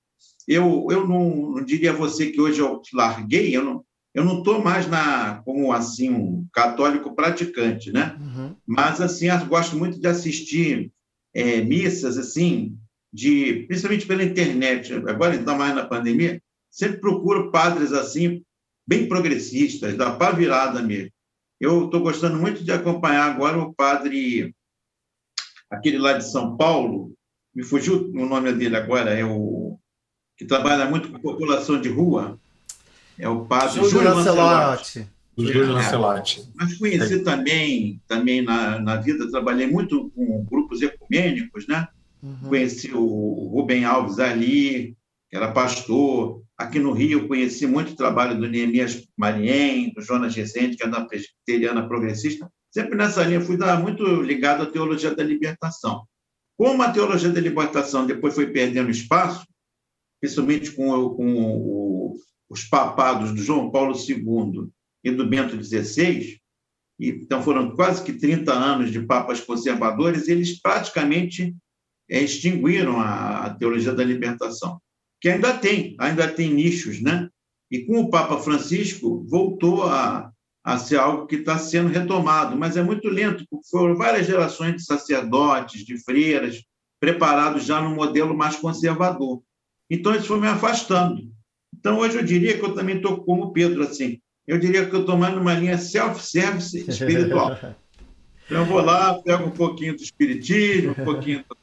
Eu, 0.46 0.86
eu 0.90 1.06
não, 1.06 1.52
não 1.52 1.64
diria 1.64 1.90
a 1.90 1.96
você 1.96 2.30
que 2.30 2.40
hoje 2.40 2.60
eu 2.60 2.82
larguei, 2.92 3.56
eu 3.56 3.64
não 3.64 3.84
eu 4.14 4.24
não 4.24 4.38
estou 4.38 4.62
mais 4.62 4.86
na 4.86 5.42
como 5.42 5.72
assim 5.72 6.10
um 6.10 6.46
católico 6.52 7.14
praticante, 7.14 7.92
né? 7.92 8.16
Uhum. 8.20 8.56
Mas 8.64 9.00
assim, 9.00 9.26
gosto 9.48 9.76
muito 9.76 10.00
de 10.00 10.06
assistir 10.06 10.92
é, 11.34 11.60
missas 11.62 12.16
assim, 12.16 12.78
de 13.12 13.64
principalmente 13.66 14.06
pela 14.06 14.22
internet. 14.22 14.94
Agora 14.94 15.32
ainda 15.32 15.54
mais 15.56 15.74
na 15.74 15.84
pandemia, 15.84 16.40
sempre 16.70 17.00
procuro 17.00 17.50
padres 17.50 17.92
assim 17.92 18.42
bem 18.86 19.08
progressistas, 19.08 19.96
da 19.96 20.14
pá 20.14 20.30
virada 20.30 20.80
mesmo. 20.80 21.10
Eu 21.60 21.86
estou 21.86 22.00
gostando 22.00 22.38
muito 22.38 22.62
de 22.62 22.70
acompanhar 22.70 23.32
agora 23.32 23.58
o 23.58 23.74
padre 23.74 24.54
aquele 25.70 25.98
lá 25.98 26.12
de 26.12 26.30
São 26.30 26.56
Paulo, 26.56 27.12
me 27.54 27.64
fugiu 27.64 28.10
o 28.14 28.26
nome 28.26 28.52
dele 28.52 28.76
agora, 28.76 29.10
é 29.10 29.24
o 29.24 29.78
que 30.36 30.44
trabalha 30.44 30.86
muito 30.86 31.10
com 31.10 31.20
população 31.20 31.80
de 31.80 31.88
rua, 31.88 32.38
é 33.18 33.28
o 33.28 33.44
padre 33.44 33.76
Júlio, 33.76 33.90
Júlio 33.90 34.14
Lancelotti. 34.14 35.06
Júlio 35.36 35.72
Lancelotti. 35.72 36.40
É, 36.40 36.44
mas 36.56 36.78
conheci 36.78 37.20
também, 37.20 38.00
também 38.06 38.42
na, 38.42 38.78
na 38.78 38.96
vida, 38.96 39.30
trabalhei 39.30 39.66
muito 39.66 40.10
com 40.10 40.44
grupos 40.44 40.80
ecumênicos, 40.82 41.66
né? 41.66 41.88
Uhum. 42.22 42.48
Conheci 42.48 42.92
o 42.92 43.50
Rubem 43.52 43.84
Alves 43.84 44.18
ali, 44.18 44.96
que 45.28 45.36
era 45.36 45.52
pastor. 45.52 46.42
Aqui 46.56 46.78
no 46.78 46.92
Rio, 46.92 47.26
conheci 47.26 47.66
muito 47.66 47.92
o 47.92 47.96
trabalho 47.96 48.38
do 48.38 48.48
Neemias 48.48 49.06
Marien, 49.16 49.92
do 49.92 50.00
Jonas 50.00 50.34
Rezende, 50.34 50.76
que 50.76 50.84
é 50.84 50.88
da 50.88 51.04
presbiteriana 51.04 51.86
progressista 51.86 52.48
sempre 52.74 52.96
nessa 52.96 53.22
linha, 53.22 53.40
fui 53.40 53.56
dar 53.56 53.80
muito 53.80 54.04
ligado 54.20 54.64
à 54.64 54.66
teologia 54.66 55.14
da 55.14 55.22
libertação. 55.22 56.04
Como 56.58 56.82
a 56.82 56.90
teologia 56.90 57.30
da 57.30 57.40
libertação 57.40 58.04
depois 58.04 58.34
foi 58.34 58.48
perdendo 58.48 58.90
espaço, 58.90 59.46
principalmente 60.20 60.72
com, 60.72 61.10
com 61.10 61.34
o, 61.36 62.16
os 62.48 62.64
papados 62.64 63.32
do 63.32 63.42
João 63.42 63.70
Paulo 63.70 63.94
II 63.96 64.68
e 65.02 65.10
do 65.10 65.26
Bento 65.26 65.62
XVI, 65.62 66.38
então 66.98 67.42
foram 67.42 67.74
quase 67.74 68.02
que 68.04 68.12
30 68.12 68.52
anos 68.52 68.92
de 68.92 69.00
papas 69.00 69.40
conservadores, 69.40 70.28
eles 70.28 70.60
praticamente 70.60 71.54
é, 72.08 72.20
extinguiram 72.20 73.00
a, 73.00 73.50
teologia 73.50 73.92
da 73.92 74.04
libertação, 74.04 74.80
que 75.20 75.28
ainda 75.28 75.56
tem, 75.56 75.96
ainda 75.98 76.28
tem 76.28 76.52
nichos, 76.52 77.00
né? 77.00 77.28
E 77.70 77.84
com 77.84 77.98
o 78.00 78.10
Papa 78.10 78.38
Francisco 78.38 79.24
voltou 79.28 79.84
a, 79.84 80.30
a 80.62 80.78
ser 80.78 80.98
algo 80.98 81.26
que 81.26 81.36
está 81.36 81.58
sendo 81.58 81.88
retomado, 81.88 82.56
mas 82.56 82.76
é 82.76 82.82
muito 82.82 83.08
lento, 83.08 83.44
porque 83.50 83.68
foram 83.68 83.96
várias 83.96 84.26
gerações 84.26 84.76
de 84.76 84.84
sacerdotes, 84.84 85.84
de 85.84 85.98
freiras, 86.04 86.62
preparados 87.00 87.64
já 87.64 87.80
num 87.80 87.94
modelo 87.94 88.36
mais 88.36 88.56
conservador. 88.56 89.42
Então, 89.90 90.14
isso 90.14 90.28
foi 90.28 90.40
me 90.40 90.46
afastando. 90.46 91.33
Então, 91.78 91.98
hoje 91.98 92.16
eu 92.16 92.24
diria 92.24 92.56
que 92.56 92.64
eu 92.64 92.74
também 92.74 92.96
estou 92.96 93.24
como 93.24 93.52
Pedro, 93.52 93.82
assim, 93.82 94.20
eu 94.46 94.58
diria 94.58 94.86
que 94.86 94.94
eu 94.94 95.00
estou 95.00 95.16
mais 95.16 95.34
numa 95.34 95.54
linha 95.54 95.78
self-service 95.78 96.84
espiritual. 96.88 97.58
Então, 98.46 98.58
eu 98.58 98.66
vou 98.66 98.82
lá, 98.82 99.14
pego 99.22 99.44
um 99.44 99.50
pouquinho 99.50 99.96
do 99.96 100.02
espiritismo, 100.02 100.90
um 100.90 101.02
pouquinho 101.02 101.42
do 101.48 101.56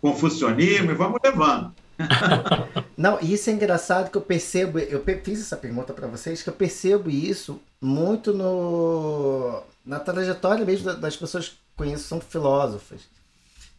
confucionismo 0.00 0.90
e 0.90 0.94
vamos 0.94 1.20
levando. 1.22 1.74
Não, 2.96 3.20
isso 3.20 3.50
é 3.50 3.52
engraçado 3.52 4.10
que 4.10 4.16
eu 4.16 4.22
percebo, 4.22 4.78
eu 4.78 5.04
fiz 5.22 5.40
essa 5.40 5.56
pergunta 5.56 5.92
para 5.92 6.06
vocês, 6.06 6.42
que 6.42 6.48
eu 6.48 6.54
percebo 6.54 7.10
isso 7.10 7.60
muito 7.80 8.32
no 8.32 9.62
na 9.84 10.00
trajetória 10.00 10.64
mesmo 10.64 10.94
das 10.94 11.14
pessoas 11.14 11.50
que 11.50 11.56
conheço 11.76 12.04
são 12.04 12.20
filósofas. 12.20 13.02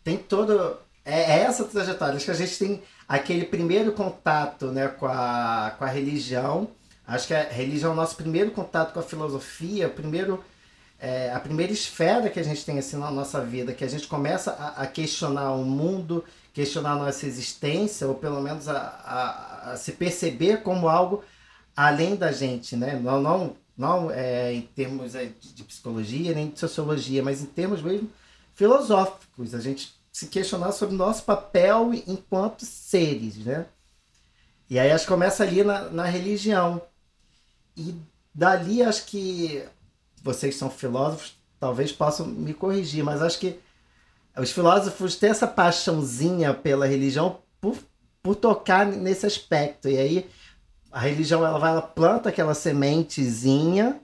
Tem 0.04 0.18
todo 0.18 0.78
é, 1.04 1.40
é 1.40 1.40
essa 1.42 1.64
trajetória, 1.64 2.16
acho 2.16 2.26
que 2.26 2.32
a 2.32 2.36
gente 2.36 2.58
tem 2.58 2.82
aquele 3.08 3.46
primeiro 3.46 3.92
contato, 3.92 4.68
né, 4.68 4.88
com 4.88 5.06
a, 5.06 5.76
com 5.78 5.84
a 5.84 5.88
religião. 5.88 6.70
Acho 7.08 7.28
que 7.28 7.34
a 7.34 7.44
religião 7.44 7.92
é 7.92 7.94
o 7.94 7.96
nosso 7.98 8.16
primeiro 8.16 8.52
contato 8.52 8.94
com 8.94 9.00
a 9.00 9.04
filosofia, 9.04 9.90
primeiro 9.90 10.44
é, 11.00 11.32
a 11.32 11.40
primeira 11.40 11.72
esfera 11.72 12.30
que 12.30 12.40
a 12.40 12.44
gente 12.44 12.66
tem 12.66 12.80
assim 12.80 12.98
na 12.98 13.12
nossa 13.12 13.42
vida, 13.42 13.74
que 13.74 13.84
a 13.84 13.88
gente 13.88 14.08
começa 14.08 14.52
a, 14.52 14.84
a 14.84 14.88
questionar 14.88 15.52
o 15.52 15.64
mundo 15.64 16.24
questionar 16.56 16.94
a 16.94 16.96
nossa 16.96 17.28
existência, 17.28 18.08
ou 18.08 18.16
pelo 18.16 18.42
menos 18.42 18.70
a, 18.70 18.78
a, 18.78 19.72
a, 19.74 19.78
se 19.78 19.92
perceber 19.92 20.64
como 20.64 20.88
algo 20.88 21.22
além 21.76 22.16
da 22.16 22.32
gente, 22.32 22.78
né? 22.78 22.98
Não, 22.98 23.22
não, 23.22 23.58
não 23.78 24.10
é, 24.10 24.54
em 24.54 24.62
termos 24.62 25.16
é, 25.16 25.30
de 25.54 25.64
psicologia 25.66 26.34
nem 26.34 26.50
de 26.50 26.58
sociologia, 26.58 27.22
mas 27.22 27.42
em 27.42 27.46
termos 27.46 27.82
mesmo 27.82 28.10
filosóficos, 28.54 29.54
a 29.54 29.60
gente 29.60 29.95
se 30.16 30.28
questionar 30.28 30.72
sobre 30.72 30.96
o 30.96 30.98
nosso 30.98 31.24
papel 31.24 31.94
enquanto 32.08 32.64
seres, 32.64 33.36
né? 33.36 33.66
E 34.70 34.80
aí 34.80 34.90
acho 34.90 35.04
que 35.04 35.12
começa 35.12 35.44
ali 35.44 35.62
na, 35.62 35.90
na 35.90 36.06
religião. 36.06 36.82
E 37.76 37.94
dali 38.34 38.82
acho 38.82 39.08
que 39.08 39.66
vocês 40.24 40.56
são 40.56 40.70
filósofos, 40.70 41.36
talvez 41.60 41.92
possam 41.92 42.26
me 42.28 42.54
corrigir, 42.54 43.04
mas 43.04 43.22
acho 43.22 43.38
que 43.38 43.60
os 44.38 44.54
filósofos 44.54 45.18
têm 45.18 45.32
essa 45.32 45.48
paixãozinha 45.48 46.54
pela 46.54 46.88
religião 46.88 47.40
por, 47.60 47.78
por 48.24 48.38
tocar 48.38 48.86
nesse 48.86 49.26
aspecto. 49.26 49.90
E 49.90 49.98
aí 49.98 50.30
a 50.94 51.00
religião 51.02 51.46
ela 51.46 51.60
vai, 51.60 51.72
ela 51.72 51.82
planta 51.82 52.30
aquela 52.30 52.54
sementezinha 52.54 54.00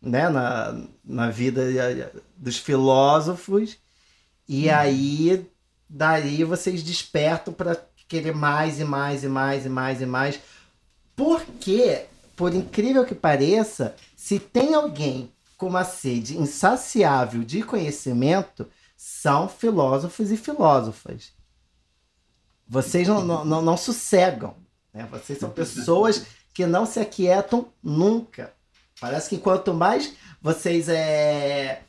né, 0.00 0.26
na, 0.30 0.86
na 1.04 1.28
vida 1.28 1.62
dos 2.34 2.56
filósofos, 2.56 3.76
e 4.50 4.68
hum. 4.68 4.74
aí 4.74 5.49
daí 5.90 6.44
vocês 6.44 6.82
despertam 6.82 7.52
para 7.52 7.76
querer 8.08 8.34
mais 8.34 8.80
e 8.80 8.84
mais 8.84 9.24
e 9.24 9.28
mais 9.28 9.66
e 9.66 9.68
mais 9.68 10.00
e 10.00 10.06
mais. 10.06 10.40
Por 11.14 11.44
quê? 11.60 12.06
por 12.40 12.54
incrível 12.54 13.04
que 13.04 13.14
pareça, 13.14 13.94
se 14.16 14.38
tem 14.38 14.72
alguém 14.72 15.30
com 15.58 15.66
uma 15.66 15.84
sede 15.84 16.38
insaciável 16.38 17.44
de 17.44 17.62
conhecimento, 17.62 18.66
são 18.96 19.46
filósofos 19.46 20.30
e 20.30 20.38
filósofas. 20.38 21.34
Vocês 22.66 23.06
não, 23.06 23.22
não, 23.22 23.44
não, 23.44 23.60
não 23.60 23.76
sossegam. 23.76 24.54
Né? 24.90 25.06
Vocês 25.10 25.38
são 25.38 25.50
pessoas 25.50 26.24
que 26.54 26.64
não 26.64 26.86
se 26.86 26.98
aquietam 26.98 27.66
nunca. 27.82 28.54
Parece 28.98 29.28
que 29.28 29.36
quanto 29.36 29.74
mais 29.74 30.14
vocês 30.40 30.88
é, 30.88 31.82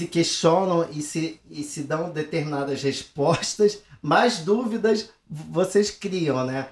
se 0.00 0.06
questionam 0.06 0.88
e 0.90 1.02
se, 1.02 1.38
e 1.50 1.62
se 1.62 1.82
dão 1.82 2.10
determinadas 2.10 2.82
respostas, 2.82 3.82
mais 4.00 4.38
dúvidas 4.38 5.10
vocês 5.28 5.90
criam, 5.90 6.44
né? 6.46 6.68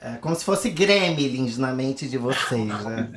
É 0.00 0.16
como 0.16 0.34
se 0.34 0.44
fosse 0.44 0.70
gremlins 0.70 1.58
na 1.58 1.72
mente 1.72 2.08
de 2.08 2.16
vocês, 2.16 2.66
né? 2.66 3.10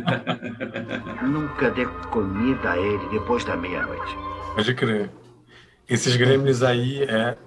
Nunca 1.24 1.72
dê 1.72 1.86
comida 2.12 2.72
a 2.72 2.78
ele 2.78 3.10
depois 3.10 3.46
da 3.46 3.56
meia-noite. 3.56 4.16
Pode 4.54 4.76
crer. 4.76 5.10
Esses 5.88 6.16
gremlins 6.18 6.62
aí 6.62 7.04
é. 7.04 7.38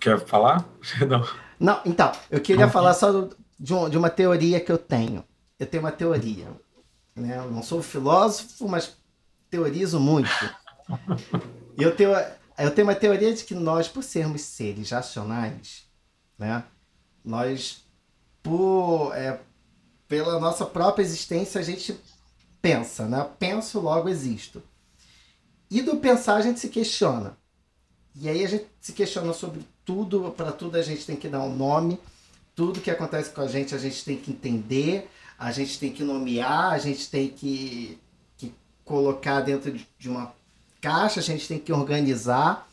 Quer 0.00 0.18
falar? 0.20 0.64
Não. 1.06 1.24
Não, 1.60 1.80
então, 1.84 2.10
eu 2.30 2.40
queria 2.40 2.68
falar 2.68 2.94
só 2.94 3.28
de, 3.60 3.74
um, 3.74 3.88
de 3.88 3.96
uma 3.96 4.10
teoria 4.10 4.58
que 4.60 4.72
eu 4.72 4.78
tenho. 4.78 5.22
Eu 5.58 5.66
tenho 5.66 5.82
uma 5.82 5.92
teoria. 5.92 6.46
Né? 7.14 7.36
Eu 7.36 7.50
não 7.50 7.62
sou 7.62 7.80
filósofo, 7.80 8.68
mas 8.68 8.96
teorizo 9.48 10.00
muito. 10.00 10.28
Eu 11.78 11.94
tenho, 11.94 12.10
eu 12.58 12.70
tenho 12.74 12.86
uma 12.86 12.94
teoria 12.94 13.34
de 13.34 13.44
que 13.44 13.54
nós, 13.54 13.88
por 13.88 14.02
sermos 14.02 14.42
seres 14.42 14.90
racionais, 14.90 15.84
né? 16.38 16.64
nós, 17.24 17.84
por, 18.42 19.12
é, 19.14 19.40
pela 20.06 20.38
nossa 20.38 20.66
própria 20.66 21.02
existência, 21.02 21.60
a 21.60 21.64
gente 21.64 21.98
pensa, 22.60 23.06
né? 23.06 23.28
Penso, 23.38 23.80
logo 23.80 24.08
existo. 24.08 24.62
E 25.70 25.82
do 25.82 25.96
pensar 25.96 26.36
a 26.36 26.40
gente 26.40 26.60
se 26.60 26.68
questiona. 26.68 27.36
E 28.14 28.28
aí 28.28 28.44
a 28.44 28.48
gente 28.48 28.66
se 28.80 28.92
questiona 28.92 29.32
sobre 29.32 29.66
tudo, 29.84 30.32
para 30.36 30.52
tudo 30.52 30.76
a 30.76 30.82
gente 30.82 31.04
tem 31.04 31.16
que 31.16 31.28
dar 31.28 31.40
um 31.40 31.54
nome, 31.54 31.98
tudo 32.54 32.80
que 32.80 32.90
acontece 32.90 33.30
com 33.30 33.40
a 33.40 33.48
gente 33.48 33.74
a 33.74 33.78
gente 33.78 34.04
tem 34.04 34.16
que 34.16 34.30
entender, 34.30 35.10
a 35.38 35.50
gente 35.50 35.78
tem 35.78 35.92
que 35.92 36.04
nomear, 36.04 36.72
a 36.72 36.78
gente 36.78 37.10
tem 37.10 37.28
que, 37.28 37.98
que 38.36 38.54
colocar 38.84 39.40
dentro 39.40 39.72
de 39.98 40.08
uma 40.08 40.32
caixa, 40.84 41.20
a 41.20 41.22
gente 41.22 41.48
tem 41.48 41.58
que 41.58 41.72
organizar. 41.72 42.68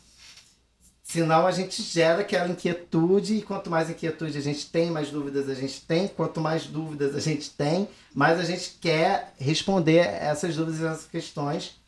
Senão 1.02 1.46
a 1.46 1.50
gente 1.50 1.82
gera 1.82 2.20
aquela 2.20 2.48
inquietude, 2.48 3.36
e 3.36 3.42
quanto 3.42 3.70
mais 3.70 3.88
inquietude 3.88 4.36
a 4.36 4.40
gente 4.42 4.66
tem, 4.66 4.90
mais 4.90 5.10
dúvidas 5.10 5.48
a 5.48 5.54
gente 5.54 5.80
tem. 5.80 6.08
Quanto 6.08 6.38
mais 6.38 6.66
dúvidas 6.66 7.16
a 7.16 7.20
gente 7.20 7.50
tem, 7.50 7.88
mais 8.14 8.38
a 8.38 8.44
gente 8.44 8.76
quer 8.80 9.32
responder 9.38 10.06
essas 10.06 10.54
dúvidas 10.54 10.80
e 10.80 10.84
essas 10.84 11.06
questões, 11.06 11.80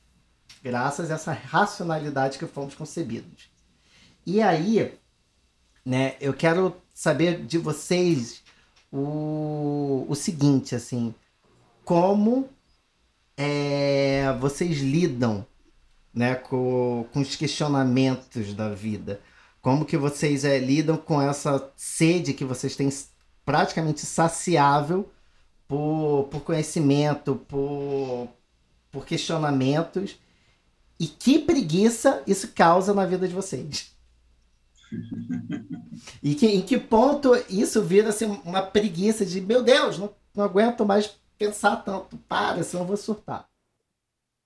graças 0.62 1.10
a 1.10 1.14
essa 1.14 1.32
racionalidade 1.32 2.38
que 2.38 2.46
fomos 2.46 2.74
concebidos. 2.74 3.50
E 4.26 4.40
aí, 4.40 4.94
né, 5.84 6.16
eu 6.20 6.32
quero 6.32 6.74
saber 6.94 7.44
de 7.44 7.58
vocês 7.58 8.42
o, 8.90 10.06
o 10.08 10.14
seguinte, 10.14 10.74
assim, 10.74 11.14
como 11.84 12.48
é, 13.36 14.34
vocês 14.40 14.78
lidam 14.78 15.46
né, 16.14 16.34
com, 16.34 17.06
com 17.12 17.20
os 17.20 17.34
questionamentos 17.36 18.54
da 18.54 18.70
vida? 18.70 19.20
Como 19.60 19.84
que 19.84 19.96
vocês 19.96 20.44
é, 20.44 20.58
lidam 20.58 20.96
com 20.96 21.20
essa 21.20 21.72
sede 21.76 22.34
que 22.34 22.44
vocês 22.44 22.76
têm 22.76 22.88
praticamente 23.44 24.00
saciável 24.00 25.10
por, 25.66 26.28
por 26.30 26.40
conhecimento, 26.42 27.36
por, 27.48 28.28
por 28.90 29.04
questionamentos? 29.06 30.18
E 31.00 31.06
que 31.06 31.38
preguiça 31.38 32.22
isso 32.26 32.52
causa 32.52 32.94
na 32.94 33.04
vida 33.06 33.26
de 33.26 33.34
vocês? 33.34 33.94
E 36.22 36.34
que, 36.34 36.46
em 36.46 36.62
que 36.62 36.78
ponto 36.78 37.34
isso 37.48 37.82
vira 37.82 38.10
assim, 38.10 38.26
uma 38.44 38.62
preguiça 38.62 39.24
de, 39.24 39.40
meu 39.40 39.62
Deus, 39.62 39.98
não, 39.98 40.14
não 40.34 40.44
aguento 40.44 40.84
mais 40.84 41.18
pensar 41.38 41.76
tanto, 41.76 42.16
para, 42.28 42.62
senão 42.62 42.84
eu 42.84 42.88
vou 42.88 42.96
surtar. 42.96 43.48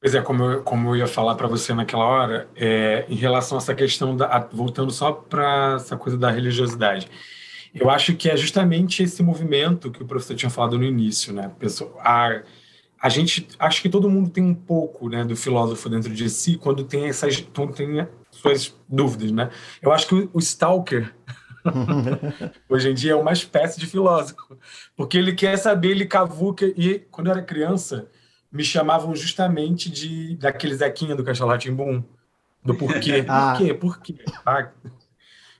Pois 0.01 0.15
é, 0.15 0.23
como 0.23 0.45
eu, 0.45 0.63
como 0.63 0.91
eu 0.91 0.97
ia 0.97 1.07
falar 1.09 1.35
para 1.35 1.49
você 1.49 1.75
naquela 1.75 2.05
hora, 2.05 2.49
é, 2.55 3.05
em 3.09 3.17
relação 3.17 3.59
a 3.59 3.61
essa 3.61 3.75
questão, 3.75 4.17
da, 4.17 4.49
voltando 4.53 4.93
só 4.93 5.11
para 5.11 5.75
essa 5.75 5.97
coisa 5.97 6.17
da 6.17 6.31
religiosidade, 6.31 7.09
eu 7.75 7.91
acho 7.91 8.15
que 8.15 8.31
é 8.31 8.37
justamente 8.37 9.03
esse 9.03 9.23
movimento 9.23 9.91
que 9.91 10.03
o 10.03 10.07
professor 10.07 10.37
tinha 10.37 10.51
falado 10.51 10.79
no 10.79 10.85
início, 10.85 11.33
né? 11.33 11.51
A, 12.01 12.43
a 13.01 13.09
gente, 13.09 13.49
acho 13.59 13.83
que 13.83 13.89
todo 13.89 14.09
mundo 14.09 14.31
tem 14.31 14.43
um 14.43 14.55
pouco 14.55 15.09
né, 15.09 15.25
do 15.25 15.37
filósofo 15.37 15.89
dentro 15.89 16.13
de 16.15 16.31
si 16.31 16.57
quando 16.57 16.85
tem 16.85 17.07
essas, 17.07 17.41
quando 17.55 17.75
tem 17.75 18.07
suas 18.31 18.75
dúvidas, 18.89 19.33
né? 19.33 19.51
Eu 19.83 19.93
acho 19.93 20.07
que 20.07 20.15
o, 20.15 20.31
o 20.33 20.39
stalker 20.39 21.13
hoje 22.69 22.91
em 22.91 22.95
dia 22.95 23.13
é 23.13 23.17
uma 23.17 23.33
espécie 23.33 23.81
de 23.81 23.87
filósofo, 23.87 24.57
porque 24.97 25.19
ele 25.19 25.35
quer 25.35 25.57
saber, 25.57 25.91
ele 25.91 26.07
cavuca 26.07 26.67
e 26.77 27.01
quando 27.11 27.27
eu 27.27 27.33
era 27.33 27.43
criança 27.43 28.09
me 28.51 28.65
chamavam 28.65 29.15
justamente 29.15 29.91
de 29.91 30.37
daquele 30.37 30.75
Zequinha 30.75 31.15
do 31.15 31.25
Castelo 31.25 31.51
Ratimbum, 31.51 32.03
do 32.65 32.75
porquê, 32.75 33.25
ah. 33.29 33.53
por 33.53 33.59
quê, 33.59 33.75
por 33.75 34.01
quê, 34.01 34.15
ah, 34.45 34.71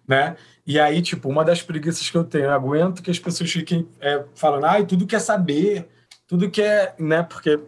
né? 0.07 0.37
E 0.67 0.79
aí, 0.79 1.03
tipo, 1.03 1.29
uma 1.29 1.45
das 1.45 1.63
preguiças 1.63 2.09
que 2.09 2.17
eu 2.17 2.25
tenho, 2.25 2.47
eu 2.47 2.53
aguento 2.53 3.03
que 3.03 3.11
as 3.11 3.19
pessoas 3.19 3.51
fiquem 3.51 3.89
é, 4.01 4.25
falando, 4.35 4.65
ai, 4.65 4.83
ah, 4.83 4.87
tudo 4.87 5.07
quer 5.07 5.21
saber, 5.21 5.89
tudo 6.27 6.51
quer, 6.51 6.95
né? 6.99 7.23
Porque 7.23 7.61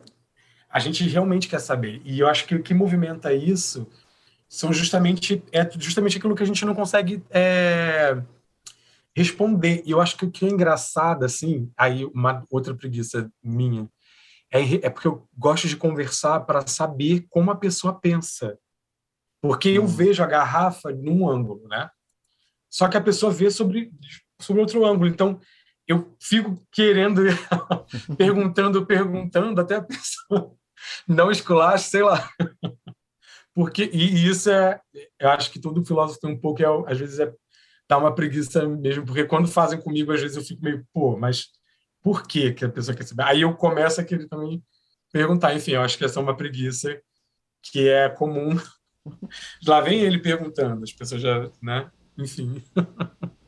a 0.71 0.79
gente 0.79 1.07
realmente 1.09 1.49
quer 1.49 1.61
saber. 1.61 2.01
E 2.05 2.21
eu 2.21 2.29
acho 2.29 2.47
que 2.47 2.55
o 2.55 2.63
que 2.63 2.73
movimenta 2.73 3.33
isso 3.33 3.87
são 4.49 4.73
justamente 4.73 5.43
é 5.53 5.69
justamente 5.79 6.19
aquilo 6.19 6.35
que 6.35 6.43
a 6.43 6.47
gente 6.47 6.65
não 6.65 6.75
consegue 6.75 7.23
é, 7.31 8.21
responder. 9.15 9.83
E 9.85 9.91
eu 9.91 10.01
acho 10.01 10.17
que 10.17 10.25
o 10.25 10.31
que 10.31 10.47
é 10.47 10.49
engraçado, 10.49 11.25
assim, 11.25 11.71
aí 11.77 12.05
uma 12.07 12.45
outra 12.51 12.75
preguiça 12.75 13.31
minha 13.43 13.89
é, 14.53 14.87
é 14.87 14.91
porque 14.91 15.09
eu 15.09 15.29
gosto 15.37 15.69
de 15.69 15.77
conversar 15.77 16.41
para 16.41 16.67
saber 16.67 17.27
como 17.29 17.51
a 17.51 17.57
pessoa 17.57 17.99
pensa. 17.99 18.59
Porque 19.41 19.71
eu 19.71 19.83
uhum. 19.83 19.89
vejo 19.89 20.23
a 20.23 20.27
garrafa 20.27 20.91
num 20.91 21.29
ângulo, 21.29 21.67
né? 21.69 21.89
Só 22.69 22.89
que 22.89 22.97
a 22.97 23.01
pessoa 23.01 23.33
vê 23.33 23.51
sobre, 23.51 23.91
sobre 24.41 24.61
outro 24.61 24.85
ângulo. 24.85 25.09
Então, 25.09 25.41
eu 25.87 26.15
fico 26.21 26.63
querendo, 26.71 27.23
perguntando, 28.19 28.87
perguntando, 28.87 29.61
até 29.61 29.77
a 29.77 29.83
pessoa 29.83 30.55
não 31.09 31.31
esculacha, 31.31 31.85
sei 31.85 32.03
lá. 32.03 32.31
Porque, 33.55 33.91
e 33.93 34.27
isso 34.27 34.51
é, 34.51 34.81
eu 35.19 35.31
acho 35.31 35.51
que 35.51 35.59
todo 35.59 35.85
filósofo 35.85 36.21
tem 36.21 36.31
um 36.31 36.41
pouco, 36.41 36.63
é, 36.63 36.93
às 36.93 36.99
vezes 36.99 37.19
é 37.19 37.33
dá 37.89 37.99
uma 37.99 38.15
preguiça 38.15 38.69
mesmo, 38.69 39.05
porque 39.05 39.25
quando 39.25 39.49
fazem 39.49 39.81
comigo, 39.81 40.13
às 40.13 40.21
vezes 40.21 40.37
eu 40.37 40.45
fico 40.45 40.63
meio, 40.63 40.87
pô, 40.93 41.17
mas 41.17 41.49
por 42.03 42.27
que, 42.27 42.53
que 42.53 42.65
a 42.65 42.69
pessoa 42.69 42.97
quer 42.97 43.05
saber? 43.05 43.25
Aí 43.25 43.43
eu 43.43 43.55
começo 43.55 44.01
a 44.01 44.05
querer 44.05 44.27
também 44.29 44.63
perguntar. 45.13 45.55
Enfim, 45.55 45.73
eu 45.73 45.83
acho 45.83 45.99
que 45.99 46.05
essa 46.05 46.19
é 46.19 46.23
uma 46.23 46.37
preguiça 46.37 47.01
que 47.63 47.89
é 47.89 48.09
comum. 48.09 48.59
Lá 49.67 49.81
vem 49.81 50.01
ele 50.01 50.19
perguntando, 50.19 50.83
as 50.83 50.93
pessoas 50.93 51.23
já, 51.23 51.51
né? 51.63 51.91
Enfim. 52.19 52.63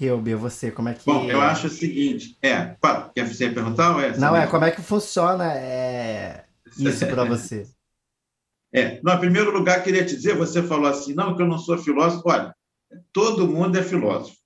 Hilber, 0.00 0.36
você, 0.36 0.70
como 0.70 0.88
é 0.88 0.94
que. 0.94 1.04
Bom, 1.04 1.24
eu 1.30 1.40
acho 1.40 1.68
o 1.68 1.70
seguinte: 1.70 2.36
é, 2.42 2.76
quer 3.14 3.26
você 3.26 3.48
perguntar? 3.50 3.94
Ou 3.94 4.00
é 4.00 4.16
Não, 4.16 4.34
é 4.36 4.46
como 4.46 4.64
é 4.64 4.70
que 4.70 4.82
funciona 4.82 5.52
é, 5.54 6.46
isso 6.76 7.06
para 7.06 7.24
você? 7.24 7.66
É, 8.76 9.00
no 9.04 9.16
primeiro 9.20 9.52
lugar, 9.52 9.84
queria 9.84 10.04
te 10.04 10.16
dizer: 10.16 10.34
você 10.34 10.60
falou 10.60 10.88
assim, 10.88 11.14
não, 11.14 11.36
que 11.36 11.42
eu 11.42 11.46
não 11.46 11.58
sou 11.58 11.78
filósofo. 11.78 12.24
Olha, 12.26 12.52
todo 13.12 13.46
mundo 13.46 13.78
é 13.78 13.82
filósofo. 13.84 14.36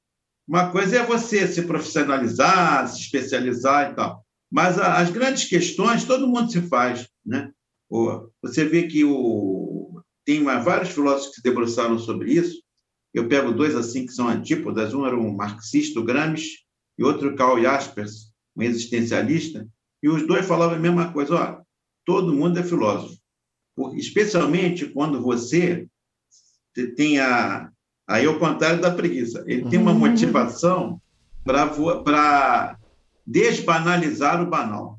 Uma 0.48 0.70
coisa 0.70 1.00
é 1.00 1.06
você 1.06 1.46
se 1.46 1.60
profissionalizar, 1.62 2.88
se 2.88 3.02
especializar 3.02 3.92
e 3.92 3.94
tal. 3.94 4.24
Mas 4.50 4.78
as 4.78 5.10
grandes 5.10 5.44
questões 5.44 6.04
todo 6.04 6.26
mundo 6.26 6.50
se 6.50 6.62
faz. 6.62 7.06
Né? 7.24 7.52
Você 8.42 8.64
vê 8.64 8.86
que 8.86 9.04
o... 9.04 10.02
tem 10.24 10.42
vários 10.42 10.88
filósofos 10.88 11.28
que 11.28 11.34
se 11.36 11.42
debruçaram 11.42 11.98
sobre 11.98 12.32
isso. 12.32 12.62
Eu 13.12 13.28
pego 13.28 13.52
dois 13.52 13.76
assim 13.76 14.06
que 14.06 14.12
são 14.12 14.26
antípodas. 14.26 14.94
Um 14.94 15.04
era 15.04 15.14
um 15.14 15.36
marxista, 15.36 16.00
o 16.00 16.04
Gramsci, 16.04 16.60
e 16.98 17.04
outro 17.04 17.36
Karl 17.36 17.60
Jaspers, 17.60 18.32
um 18.56 18.62
existencialista. 18.62 19.68
E 20.02 20.08
os 20.08 20.26
dois 20.26 20.46
falavam 20.46 20.76
a 20.76 20.80
mesma 20.80 21.12
coisa. 21.12 21.34
Ó, 21.34 21.62
todo 22.06 22.34
mundo 22.34 22.58
é 22.58 22.62
filósofo. 22.62 23.20
Especialmente 23.94 24.86
quando 24.88 25.20
você 25.20 25.86
tem 26.96 27.18
a, 27.20 27.70
Aí, 28.08 28.24
ao 28.24 28.38
contrário 28.38 28.80
da 28.80 28.90
preguiça, 28.90 29.44
ele 29.46 29.68
tem 29.68 29.78
uma 29.78 29.92
uhum. 29.92 29.98
motivação 29.98 31.00
para 31.44 32.78
desbanalizar 33.26 34.42
o 34.42 34.46
banal. 34.46 34.98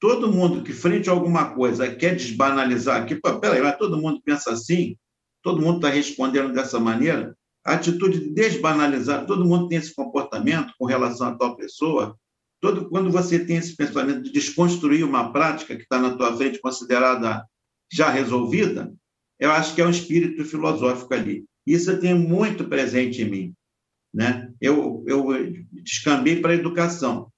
Todo 0.00 0.32
mundo 0.32 0.64
que, 0.64 0.72
frente 0.72 1.08
a 1.08 1.12
alguma 1.12 1.54
coisa, 1.54 1.94
quer 1.94 2.16
desbanalizar, 2.16 3.06
que, 3.06 3.14
peraí, 3.14 3.62
mas 3.62 3.78
todo 3.78 4.00
mundo 4.00 4.20
pensa 4.24 4.50
assim, 4.52 4.96
todo 5.42 5.62
mundo 5.62 5.76
está 5.76 5.88
respondendo 5.90 6.52
dessa 6.52 6.80
maneira, 6.80 7.36
a 7.64 7.74
atitude 7.74 8.18
de 8.18 8.30
desbanalizar, 8.30 9.26
todo 9.26 9.44
mundo 9.44 9.68
tem 9.68 9.78
esse 9.78 9.94
comportamento 9.94 10.72
com 10.78 10.86
relação 10.86 11.28
a 11.28 11.36
tal 11.36 11.56
pessoa, 11.56 12.16
todo, 12.60 12.88
quando 12.88 13.10
você 13.12 13.44
tem 13.44 13.56
esse 13.56 13.76
pensamento 13.76 14.22
de 14.22 14.32
desconstruir 14.32 15.04
uma 15.04 15.32
prática 15.32 15.76
que 15.76 15.82
está 15.82 16.00
na 16.00 16.16
tua 16.16 16.36
frente 16.36 16.58
considerada 16.58 17.44
já 17.92 18.10
resolvida, 18.10 18.92
eu 19.38 19.52
acho 19.52 19.74
que 19.74 19.80
é 19.80 19.86
um 19.86 19.90
espírito 19.90 20.44
filosófico 20.44 21.14
ali. 21.14 21.44
Isso 21.70 21.92
eu 21.92 22.00
tenho 22.00 22.18
muito 22.18 22.64
presente 22.64 23.22
em 23.22 23.30
mim. 23.30 23.54
Né? 24.12 24.52
Eu, 24.60 25.04
eu 25.06 25.28
descambei 25.70 26.40
para 26.40 26.50
a 26.50 26.56
educação. 26.56 27.30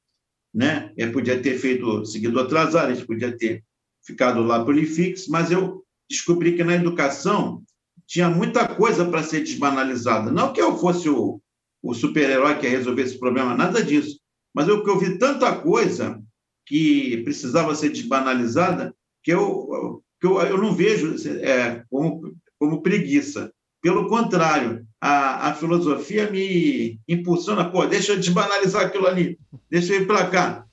Né? 0.55 0.91
Eu 0.97 1.13
podia 1.13 1.41
ter 1.41 1.59
feito, 1.59 2.05
seguido 2.07 2.39
outras 2.39 2.75
áreas, 2.75 3.05
podia 3.05 3.37
ter 3.37 3.63
ficado 4.03 4.43
lá 4.43 4.65
o 4.65 4.73
IFIX, 4.73 5.29
mas 5.29 5.51
eu 5.51 5.85
descobri 6.09 6.57
que 6.57 6.65
na 6.65 6.75
educação 6.75 7.63
tinha 8.07 8.31
muita 8.31 8.67
coisa 8.67 9.05
para 9.05 9.23
ser 9.23 9.41
desbanalizada. 9.41 10.31
Não 10.31 10.53
que 10.53 10.61
eu 10.61 10.79
fosse 10.79 11.11
o, 11.11 11.41
o 11.83 11.93
super-herói 11.93 12.59
que 12.59 12.67
ia 12.67 12.71
resolver 12.71 13.03
esse 13.03 13.19
problema, 13.19 13.55
nada 13.55 13.83
disso. 13.83 14.19
Mas 14.55 14.67
eu 14.67 14.83
que 14.83 14.89
eu 14.89 14.99
vi 14.99 15.19
tanta 15.19 15.55
coisa 15.61 16.23
que 16.67 17.19
precisava 17.25 17.75
ser 17.75 17.91
desbanalizada 17.91 18.95
que 19.23 19.33
eu, 19.33 20.03
que 20.19 20.27
eu, 20.27 20.41
eu 20.41 20.59
não 20.59 20.75
vejo 20.75 21.17
é, 21.41 21.85
como, 21.91 22.35
como 22.59 22.83
preguiça. 22.83 23.53
Pelo 23.83 24.09
contrário, 24.09 24.87
a, 25.01 25.49
a 25.49 25.55
filosofia 25.55 26.31
me 26.31 27.01
impulsiona, 27.09 27.69
pô, 27.69 27.85
deixa 27.85 28.13
eu 28.13 28.17
desbanalizar 28.17 28.87
aquilo 28.87 29.09
ali, 29.09 29.37
deixa 29.69 29.93
eu 29.93 30.03
ir 30.03 30.07
para 30.07 30.29
cá. 30.29 30.65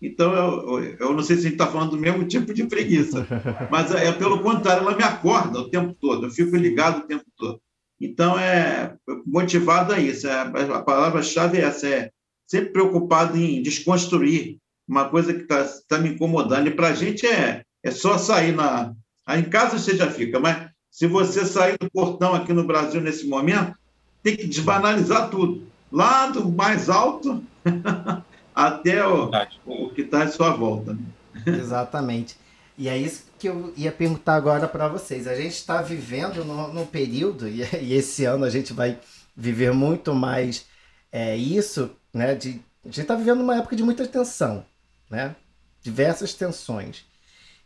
Então, 0.00 0.34
eu, 0.34 0.96
eu 0.98 1.12
não 1.12 1.22
sei 1.22 1.36
se 1.36 1.42
a 1.42 1.44
gente 1.44 1.52
está 1.52 1.66
falando 1.66 1.90
do 1.90 1.98
mesmo 1.98 2.26
tipo 2.26 2.54
de 2.54 2.64
preguiça, 2.64 3.26
mas 3.70 3.94
é, 3.94 4.08
é 4.08 4.12
pelo 4.12 4.40
contrário, 4.40 4.82
ela 4.82 4.96
me 4.96 5.02
acorda 5.02 5.60
o 5.60 5.68
tempo 5.68 5.94
todo, 6.00 6.26
eu 6.26 6.30
fico 6.30 6.56
ligado 6.56 7.00
o 7.00 7.06
tempo 7.06 7.24
todo. 7.36 7.60
Então, 8.00 8.36
é 8.36 8.96
motivado 9.24 9.92
a 9.92 10.00
isso. 10.00 10.26
É, 10.26 10.40
a 10.40 10.82
palavra-chave 10.82 11.58
é 11.58 11.62
essa, 11.62 11.86
é 11.86 12.10
sempre 12.46 12.72
preocupado 12.72 13.38
em 13.38 13.62
desconstruir 13.62 14.58
uma 14.88 15.08
coisa 15.08 15.32
que 15.32 15.42
está 15.42 15.64
tá 15.88 15.98
me 15.98 16.08
incomodando. 16.08 16.66
E 16.66 16.72
para 16.72 16.88
a 16.88 16.94
gente 16.94 17.24
é, 17.26 17.62
é 17.82 17.90
só 17.92 18.18
sair 18.18 18.52
na. 18.52 18.92
Em 19.28 19.44
casa 19.44 19.78
você 19.78 19.96
já 19.96 20.10
fica, 20.10 20.40
mas 20.40 20.71
se 20.92 21.06
você 21.06 21.46
sair 21.46 21.78
do 21.78 21.90
portão 21.90 22.34
aqui 22.34 22.52
no 22.52 22.64
Brasil 22.64 23.00
nesse 23.00 23.26
momento, 23.26 23.74
tem 24.22 24.36
que 24.36 24.46
desbanalizar 24.46 25.30
tudo. 25.30 25.66
Lá 25.90 26.28
do 26.28 26.50
mais 26.50 26.90
alto 26.90 27.42
até 28.54 29.04
o, 29.06 29.30
o 29.64 29.88
que 29.88 30.02
está 30.02 30.24
à 30.24 30.28
sua 30.28 30.50
volta. 30.50 30.92
Né? 30.92 31.00
Exatamente. 31.46 32.36
E 32.76 32.90
é 32.90 32.96
isso 32.96 33.24
que 33.38 33.48
eu 33.48 33.72
ia 33.74 33.90
perguntar 33.90 34.34
agora 34.34 34.68
para 34.68 34.86
vocês. 34.86 35.26
A 35.26 35.34
gente 35.34 35.54
está 35.54 35.80
vivendo 35.80 36.44
num, 36.44 36.84
período, 36.84 37.48
e, 37.48 37.62
e, 37.80 37.94
esse 37.94 38.26
ano 38.26 38.44
a 38.44 38.50
gente 38.50 38.74
vai 38.74 38.98
viver 39.34 39.72
muito 39.72 40.14
mais 40.14 40.66
é, 41.10 41.34
isso, 41.34 41.90
né? 42.12 42.34
De, 42.34 42.60
a 42.84 42.88
gente 42.88 43.00
está 43.00 43.14
vivendo 43.14 43.40
uma 43.40 43.56
época 43.56 43.74
de 43.74 43.82
muita 43.82 44.06
tensão, 44.06 44.62
né? 45.08 45.34
Diversas 45.80 46.34
tensões. 46.34 47.06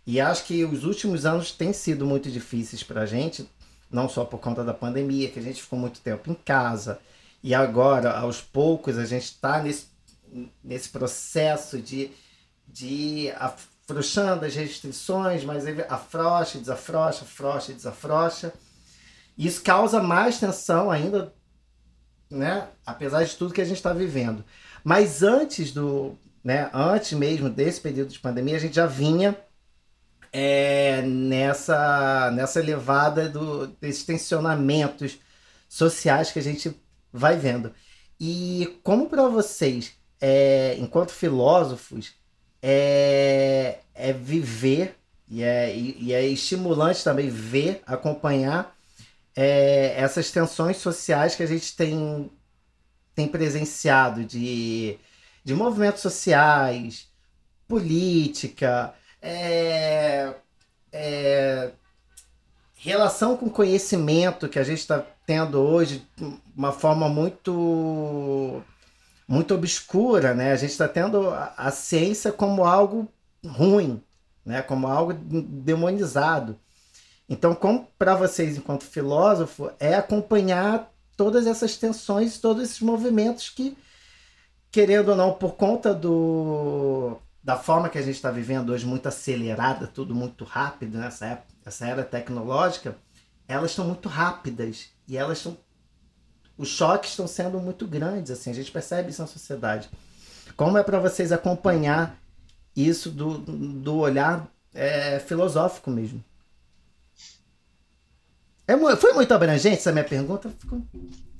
E 0.06 0.20
acho 0.20 0.44
que 0.44 0.64
os 0.64 0.84
últimos 0.84 1.26
anos 1.26 1.50
têm 1.50 1.72
sido 1.72 2.06
muito 2.06 2.30
difíceis 2.30 2.82
para 2.82 3.02
a 3.02 3.06
gente, 3.06 3.48
não 3.90 4.08
só 4.08 4.24
por 4.24 4.38
conta 4.38 4.62
da 4.62 4.72
pandemia, 4.72 5.28
que 5.28 5.38
a 5.38 5.42
gente 5.42 5.60
ficou 5.60 5.78
muito 5.78 6.00
tempo 6.00 6.30
em 6.30 6.34
casa, 6.34 7.00
e 7.42 7.54
agora, 7.54 8.16
aos 8.16 8.40
poucos, 8.40 8.98
a 8.98 9.04
gente 9.04 9.24
está 9.24 9.60
nesse, 9.62 9.86
nesse 10.62 10.88
processo 10.88 11.78
de, 11.78 12.10
de 12.66 13.32
afrouxando 13.36 14.44
as 14.44 14.54
restrições, 14.54 15.44
mas 15.44 15.64
afrouxa, 15.88 16.58
desafrouxa, 16.58 17.24
afrouxa, 17.24 17.72
desafrouxa. 17.72 18.52
Isso 19.36 19.62
causa 19.62 20.02
mais 20.02 20.38
tensão 20.38 20.90
ainda, 20.90 21.32
né? 22.30 22.68
apesar 22.84 23.24
de 23.24 23.36
tudo 23.36 23.54
que 23.54 23.60
a 23.60 23.64
gente 23.64 23.76
está 23.76 23.92
vivendo. 23.92 24.44
Mas 24.82 25.22
antes 25.22 25.72
do, 25.72 26.16
né, 26.42 26.70
antes 26.72 27.12
mesmo 27.12 27.50
desse 27.50 27.80
período 27.80 28.08
de 28.08 28.18
pandemia, 28.18 28.56
a 28.56 28.60
gente 28.60 28.74
já 28.74 28.86
vinha 28.86 29.36
é, 30.38 31.00
nessa, 31.00 32.30
nessa 32.30 32.60
levada 32.60 33.26
do, 33.26 33.68
desses 33.68 34.04
tensionamentos 34.04 35.18
sociais 35.66 36.30
que 36.30 36.38
a 36.38 36.42
gente 36.42 36.78
vai 37.10 37.38
vendo. 37.38 37.72
E 38.20 38.78
como 38.82 39.08
para 39.08 39.28
vocês, 39.28 39.94
é, 40.20 40.76
enquanto 40.78 41.10
filósofos, 41.12 42.12
é, 42.60 43.78
é 43.94 44.12
viver 44.12 44.98
e 45.26 45.42
é, 45.42 45.74
e, 45.74 46.12
é 46.12 46.26
estimulante 46.26 47.02
também 47.02 47.30
ver, 47.30 47.82
acompanhar 47.86 48.76
é, 49.34 49.94
essas 49.96 50.30
tensões 50.30 50.76
sociais 50.76 51.34
que 51.34 51.42
a 51.44 51.46
gente 51.46 51.74
tem, 51.74 52.30
tem 53.14 53.26
presenciado 53.26 54.22
de, 54.22 54.98
de 55.42 55.54
movimentos 55.54 56.02
sociais, 56.02 57.08
política, 57.66 58.94
é, 59.26 60.34
é, 60.92 61.70
relação 62.76 63.36
com 63.36 63.50
conhecimento 63.50 64.48
que 64.48 64.58
a 64.58 64.62
gente 64.62 64.78
está 64.78 65.04
tendo 65.26 65.60
hoje, 65.60 66.06
uma 66.56 66.72
forma 66.72 67.08
muito 67.08 68.62
muito 69.26 69.52
obscura, 69.52 70.32
né? 70.32 70.52
A 70.52 70.56
gente 70.56 70.70
está 70.70 70.86
tendo 70.86 71.30
a, 71.30 71.52
a, 71.56 71.70
ciência 71.72 72.30
como 72.30 72.64
algo 72.64 73.08
ruim, 73.44 74.00
né? 74.44 74.62
Como 74.62 74.86
algo 74.86 75.12
demonizado. 75.12 76.56
Então, 77.28 77.52
como 77.52 77.88
para 77.98 78.14
vocês, 78.14 78.56
enquanto 78.56 78.84
filósofo, 78.84 79.72
é 79.80 79.94
acompanhar 79.96 80.88
todas 81.16 81.48
essas 81.48 81.76
tensões, 81.76 82.38
todos 82.38 82.62
esses 82.62 82.80
movimentos 82.80 83.50
que, 83.50 83.76
querendo 84.70 85.08
ou 85.08 85.16
não, 85.16 85.32
por 85.32 85.56
conta 85.56 85.92
do 85.92 87.18
da 87.46 87.56
forma 87.56 87.88
que 87.88 87.96
a 87.96 88.02
gente 88.02 88.16
está 88.16 88.28
vivendo 88.28 88.70
hoje, 88.70 88.84
muito 88.84 89.06
acelerada, 89.06 89.86
tudo 89.86 90.12
muito 90.12 90.42
rápido 90.42 90.98
nessa 90.98 91.26
época, 91.26 91.46
essa 91.64 91.86
era 91.86 92.02
tecnológica, 92.02 92.96
elas 93.46 93.70
estão 93.70 93.84
muito 93.84 94.08
rápidas 94.08 94.88
e 95.06 95.16
elas 95.16 95.38
estão 95.38 95.56
os 96.58 96.66
choques 96.66 97.10
estão 97.10 97.28
sendo 97.28 97.60
muito 97.60 97.86
grandes, 97.86 98.32
assim, 98.32 98.50
a 98.50 98.52
gente 98.52 98.72
percebe 98.72 99.10
isso 99.10 99.22
na 99.22 99.28
sociedade. 99.28 99.88
Como 100.56 100.76
é 100.76 100.82
para 100.82 100.98
vocês 100.98 101.30
acompanhar 101.30 102.18
isso 102.74 103.10
do, 103.10 103.38
do 103.38 103.96
olhar 103.96 104.50
é, 104.74 105.20
filosófico 105.20 105.88
mesmo? 105.88 106.24
É, 108.66 108.76
foi 108.96 109.12
muito 109.12 109.32
abrangente 109.32 109.76
essa 109.76 109.92
minha 109.92 110.02
pergunta? 110.02 110.50
Ficou... 110.58 110.82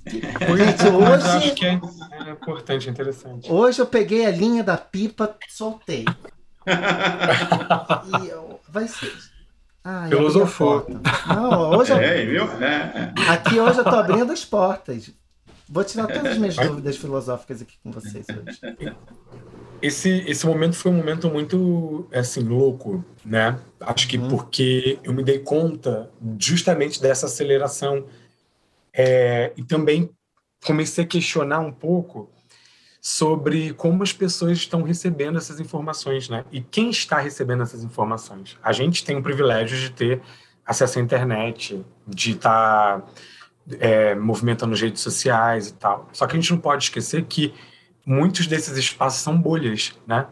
Gente, 0.09 0.87
hoje. 0.87 1.27
acho 1.27 1.53
que 1.55 1.65
é, 1.65 1.79
é 2.25 2.31
importante, 2.31 2.87
é 2.87 2.91
interessante. 2.91 3.51
Hoje 3.51 3.81
eu 3.81 3.85
peguei 3.85 4.25
a 4.25 4.31
linha 4.31 4.63
da 4.63 4.77
pipa, 4.77 5.35
soltei. 5.49 6.05
e 8.21 8.27
eu, 8.27 8.59
vai 8.69 8.87
ser. 8.87 9.13
Ah, 9.83 10.07
Filosofou. 10.09 10.85
Não, 11.27 11.77
hoje 11.77 11.93
eu... 11.93 11.97
é, 11.97 12.25
viu? 12.25 12.43
É. 12.61 13.13
Aqui 13.29 13.59
hoje 13.59 13.79
eu 13.79 13.83
tô 13.83 13.95
abrindo 13.95 14.31
as 14.31 14.43
portas. 14.43 15.11
Vou 15.69 15.83
tirar 15.83 16.07
todas 16.07 16.33
as 16.33 16.37
minhas 16.37 16.55
dúvidas 16.55 16.97
filosóficas 16.97 17.61
aqui 17.61 17.75
com 17.83 17.91
vocês 17.91 18.25
hoje. 18.29 18.95
Esse, 19.81 20.23
esse 20.27 20.45
momento 20.45 20.75
foi 20.75 20.91
um 20.91 20.95
momento 20.95 21.29
muito, 21.29 22.07
assim, 22.11 22.41
louco, 22.41 23.03
né? 23.23 23.59
Acho 23.79 24.07
que 24.07 24.17
hum. 24.17 24.27
porque 24.27 24.97
eu 25.03 25.13
me 25.13 25.23
dei 25.23 25.39
conta 25.39 26.09
justamente 26.39 27.01
dessa 27.01 27.27
aceleração 27.27 28.05
é, 28.97 29.53
e 29.55 29.63
também 29.63 30.09
comecei 30.65 31.03
a 31.03 31.07
questionar 31.07 31.59
um 31.59 31.71
pouco 31.71 32.31
sobre 32.99 33.73
como 33.73 34.01
as 34.01 34.11
pessoas 34.11 34.57
estão 34.57 34.81
recebendo 34.81 35.37
essas 35.37 35.59
informações, 35.59 36.27
né? 36.27 36.43
E 36.51 36.61
quem 36.61 36.89
está 36.89 37.19
recebendo 37.19 37.61
essas 37.61 37.83
informações? 37.83 38.57
A 38.63 38.73
gente 38.73 39.05
tem 39.05 39.15
o 39.15 39.21
privilégio 39.21 39.77
de 39.77 39.91
ter 39.91 40.21
acesso 40.65 40.97
à 40.97 41.01
internet, 41.01 41.85
de 42.07 42.31
estar 42.31 43.01
tá, 43.01 43.07
é, 43.79 44.15
movimentando 44.15 44.73
as 44.73 44.81
redes 44.81 45.01
sociais 45.01 45.69
e 45.69 45.73
tal. 45.75 46.09
Só 46.11 46.25
que 46.25 46.35
a 46.35 46.39
gente 46.39 46.51
não 46.51 46.59
pode 46.59 46.85
esquecer 46.85 47.23
que 47.25 47.53
muitos 48.05 48.47
desses 48.47 48.75
espaços 48.77 49.21
são 49.21 49.39
bolhas, 49.39 49.93
né? 50.07 50.27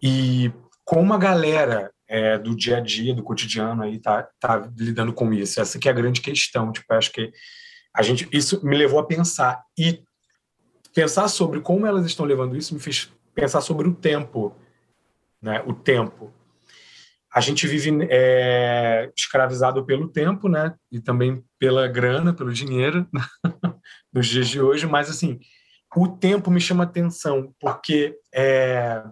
E 0.00 0.52
como 0.84 1.14
a 1.14 1.18
galera 1.18 1.90
é, 2.06 2.38
do 2.38 2.54
dia 2.54 2.76
a 2.76 2.80
dia, 2.80 3.14
do 3.14 3.22
cotidiano 3.22 3.82
aí 3.82 3.98
tá, 3.98 4.28
tá 4.38 4.68
lidando 4.76 5.12
com 5.12 5.32
isso? 5.32 5.60
Essa 5.60 5.78
que 5.78 5.88
é 5.88 5.90
a 5.90 5.94
grande 5.94 6.20
questão. 6.20 6.70
Tipo, 6.70 6.92
acho 6.92 7.10
que 7.10 7.32
a 7.94 8.02
gente 8.02 8.28
isso 8.32 8.64
me 8.64 8.76
levou 8.76 8.98
a 8.98 9.06
pensar 9.06 9.62
e 9.78 10.02
pensar 10.94 11.28
sobre 11.28 11.60
como 11.60 11.86
elas 11.86 12.06
estão 12.06 12.26
levando 12.26 12.56
isso 12.56 12.74
me 12.74 12.80
fez 12.80 13.12
pensar 13.34 13.60
sobre 13.60 13.88
o 13.88 13.94
tempo, 13.94 14.54
né? 15.40 15.62
O 15.66 15.72
tempo. 15.72 16.32
A 17.32 17.40
gente 17.40 17.66
vive 17.66 17.90
é, 18.10 19.12
escravizado 19.16 19.84
pelo 19.84 20.08
tempo, 20.08 20.48
né? 20.48 20.74
E 20.90 20.98
também 20.98 21.44
pela 21.58 21.86
grana, 21.86 22.32
pelo 22.32 22.52
dinheiro 22.52 23.06
nos 24.12 24.26
dias 24.26 24.48
de 24.48 24.60
hoje. 24.60 24.86
Mas 24.86 25.08
assim, 25.08 25.38
o 25.94 26.08
tempo 26.08 26.50
me 26.50 26.60
chama 26.60 26.84
atenção 26.84 27.54
porque 27.60 28.16
é, 28.34 29.04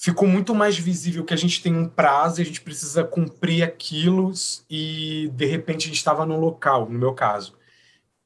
ficou 0.00 0.26
muito 0.26 0.54
mais 0.54 0.78
visível 0.78 1.24
que 1.24 1.34
a 1.34 1.36
gente 1.36 1.62
tem 1.62 1.74
um 1.74 1.88
prazo 1.88 2.40
e 2.40 2.42
a 2.42 2.46
gente 2.46 2.60
precisa 2.60 3.04
cumprir 3.04 3.62
aquilo 3.62 4.32
e 4.68 5.30
de 5.34 5.44
repente 5.44 5.84
a 5.84 5.88
gente 5.88 5.98
estava 5.98 6.24
num 6.24 6.38
local, 6.38 6.88
no 6.88 6.98
meu 6.98 7.12
caso, 7.12 7.54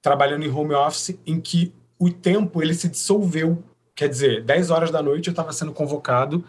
trabalhando 0.01 0.45
em 0.45 0.51
home 0.51 0.75
office, 0.75 1.19
em 1.27 1.41
que 1.41 1.75
o 1.99 2.11
tempo 2.11 2.63
ele 2.63 2.75
se 2.75 2.89
dissolveu 2.89 3.63
quer 3.95 4.09
dizer, 4.09 4.43
10 4.43 4.71
horas 4.71 4.91
da 4.91 5.03
noite 5.03 5.29
eu 5.29 5.33
estava 5.33 5.53
sendo 5.53 5.73
convocado 5.73 6.45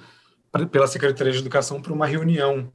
pra, 0.51 0.65
pela 0.65 0.87
Secretaria 0.87 1.31
de 1.31 1.39
Educação 1.39 1.81
para 1.81 1.93
uma 1.93 2.05
reunião. 2.05 2.71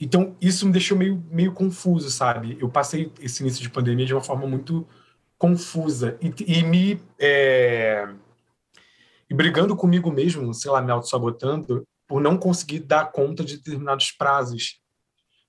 Então, 0.00 0.36
isso 0.40 0.66
me 0.66 0.72
deixou 0.72 0.98
meio, 0.98 1.22
meio 1.30 1.52
confuso, 1.52 2.10
sabe? 2.10 2.58
Eu 2.60 2.68
passei 2.68 3.12
esse 3.20 3.42
início 3.42 3.62
de 3.62 3.70
pandemia 3.70 4.04
de 4.04 4.12
uma 4.12 4.22
forma 4.22 4.46
muito 4.46 4.86
confusa 5.38 6.18
e, 6.20 6.32
e 6.58 6.62
me. 6.64 7.00
É, 7.18 8.08
e 9.30 9.34
brigando 9.34 9.76
comigo 9.76 10.10
mesmo, 10.10 10.52
sei 10.52 10.70
lá, 10.70 10.80
me 10.80 10.90
auto-sabotando, 10.90 11.86
por 12.06 12.20
não 12.20 12.36
conseguir 12.36 12.80
dar 12.80 13.10
conta 13.10 13.44
de 13.44 13.56
determinados 13.56 14.12
prazos. 14.12 14.80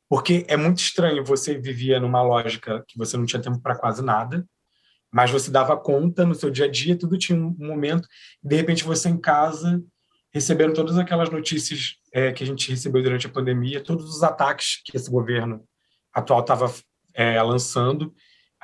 Porque 0.07 0.45
é 0.47 0.55
muito 0.55 0.79
estranho, 0.79 1.25
você 1.25 1.57
vivia 1.57 1.99
numa 1.99 2.21
lógica 2.21 2.83
que 2.87 2.97
você 2.97 3.17
não 3.17 3.25
tinha 3.25 3.41
tempo 3.41 3.59
para 3.59 3.75
quase 3.75 4.03
nada, 4.03 4.45
mas 5.11 5.31
você 5.31 5.49
dava 5.49 5.77
conta 5.77 6.25
no 6.25 6.35
seu 6.35 6.49
dia 6.49 6.65
a 6.65 6.71
dia, 6.71 6.97
tudo 6.97 7.17
tinha 7.17 7.37
um 7.37 7.55
momento, 7.57 8.07
de 8.43 8.55
repente 8.55 8.83
você 8.83 9.09
em 9.09 9.17
casa, 9.17 9.81
recebendo 10.33 10.73
todas 10.73 10.97
aquelas 10.97 11.29
notícias 11.29 11.95
é, 12.13 12.31
que 12.31 12.43
a 12.43 12.47
gente 12.47 12.69
recebeu 12.69 13.01
durante 13.01 13.25
a 13.25 13.29
pandemia, 13.29 13.83
todos 13.83 14.05
os 14.09 14.21
ataques 14.21 14.81
que 14.83 14.95
esse 14.95 15.09
governo 15.09 15.63
atual 16.13 16.41
estava 16.41 16.71
é, 17.13 17.41
lançando, 17.41 18.13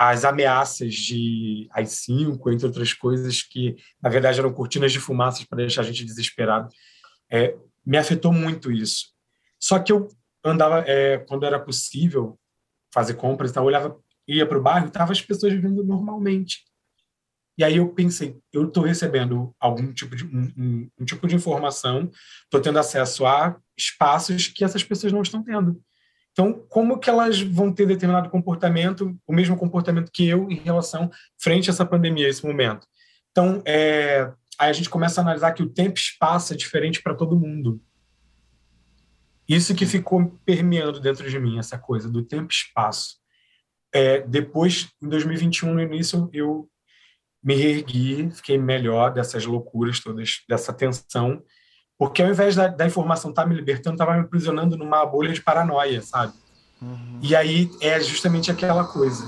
as 0.10 0.26
ameaças 0.26 0.96
de 0.96 1.70
AI-5, 1.72 2.52
entre 2.52 2.66
outras 2.66 2.92
coisas, 2.92 3.44
que 3.44 3.76
na 4.02 4.10
verdade 4.10 4.40
eram 4.40 4.52
cortinas 4.52 4.92
de 4.92 5.00
fumaças 5.00 5.44
para 5.44 5.60
deixar 5.60 5.82
a 5.82 5.84
gente 5.84 6.04
desesperado. 6.04 6.70
É, 7.32 7.56
me 7.86 8.00
afetou 8.00 8.34
muito 8.34 8.72
isso. 8.72 9.10
Só 9.60 9.78
que 9.78 9.92
eu 9.92 10.08
andava, 10.44 10.80
é, 10.88 11.20
quando 11.20 11.46
era 11.46 11.60
possível 11.60 12.40
fazer 12.92 13.14
compras, 13.14 13.52
então, 13.52 13.62
eu 13.62 13.68
olhava 13.68 13.96
ia 14.28 14.46
para 14.46 14.58
o 14.58 14.62
bairro, 14.62 14.90
tava 14.90 15.12
as 15.12 15.22
pessoas 15.22 15.54
vivendo 15.54 15.84
normalmente. 15.84 16.64
E 17.56 17.64
aí 17.64 17.78
eu 17.78 17.90
pensei, 17.90 18.40
eu 18.52 18.68
estou 18.68 18.84
recebendo 18.84 19.54
algum 19.60 19.94
tipo 19.94 20.16
de 20.16 20.26
um, 20.26 20.52
um, 20.58 20.90
um 21.02 21.06
tipo 21.06 21.28
de 21.28 21.36
informação, 21.36 22.10
estou 22.46 22.60
tendo 22.60 22.80
acesso 22.80 23.24
a 23.24 23.56
espaços 23.78 24.48
que 24.48 24.64
essas 24.64 24.84
pessoas 24.84 25.14
não 25.14 25.22
estão 25.22 25.44
tendo. 25.44 25.80
Então, 26.32 26.66
como 26.70 26.98
que 26.98 27.10
elas 27.10 27.42
vão 27.42 27.74
ter 27.74 27.86
determinado 27.86 28.30
comportamento, 28.30 29.18
o 29.28 29.34
mesmo 29.34 29.58
comportamento 29.58 30.12
que 30.12 30.28
eu 30.28 30.50
em 30.50 30.56
relação 30.56 31.12
frente 31.38 31.70
a 31.70 31.74
essa 31.74 31.86
pandemia, 31.86 32.28
esse 32.28 32.46
momento? 32.46 32.88
Então, 33.32 33.62
é, 33.66 34.32
aí 34.58 34.70
a 34.70 34.74
gente 34.74 34.90
começa 34.90 35.20
a 35.20 35.24
analisar 35.24 35.52
que 35.52 35.64
o 35.64 35.70
tempo 35.70 35.98
e 35.98 36.02
espaço 36.02 36.54
é 36.54 36.56
diferente 36.56 37.02
para 37.02 37.16
todo 37.16 37.40
mundo. 37.40 37.82
Isso 39.48 39.76
que 39.76 39.86
ficou 39.86 40.40
permeando 40.46 41.00
dentro 41.00 41.30
de 41.30 41.40
mim, 41.40 41.60
essa 41.60 41.78
coisa 41.78 42.10
do 42.10 42.24
tempo 42.24 42.52
e 42.52 42.56
espaço. 42.56 43.18
É, 43.94 44.22
depois, 44.22 44.90
em 45.02 45.10
2021, 45.10 45.74
no 45.74 45.82
início, 45.82 46.30
eu 46.32 46.70
me 47.44 47.56
reergui, 47.56 48.30
fiquei 48.32 48.58
melhor 48.58 49.12
dessas 49.12 49.46
loucuras 49.46 50.00
todas, 50.00 50.44
dessa 50.48 50.72
tensão, 50.72 51.44
porque 52.02 52.24
ao 52.24 52.32
invés 52.32 52.56
da, 52.56 52.66
da 52.66 52.88
informação 52.88 53.30
estar 53.30 53.44
tá 53.44 53.48
me 53.48 53.54
libertando, 53.54 53.94
estava 53.94 54.16
me 54.16 54.22
aprisionando 54.22 54.76
numa 54.76 55.06
bolha 55.06 55.32
de 55.32 55.40
paranoia, 55.40 56.02
sabe? 56.02 56.34
Uhum. 56.82 57.20
E 57.22 57.36
aí 57.36 57.70
é 57.80 58.02
justamente 58.02 58.50
aquela 58.50 58.86
coisa. 58.86 59.24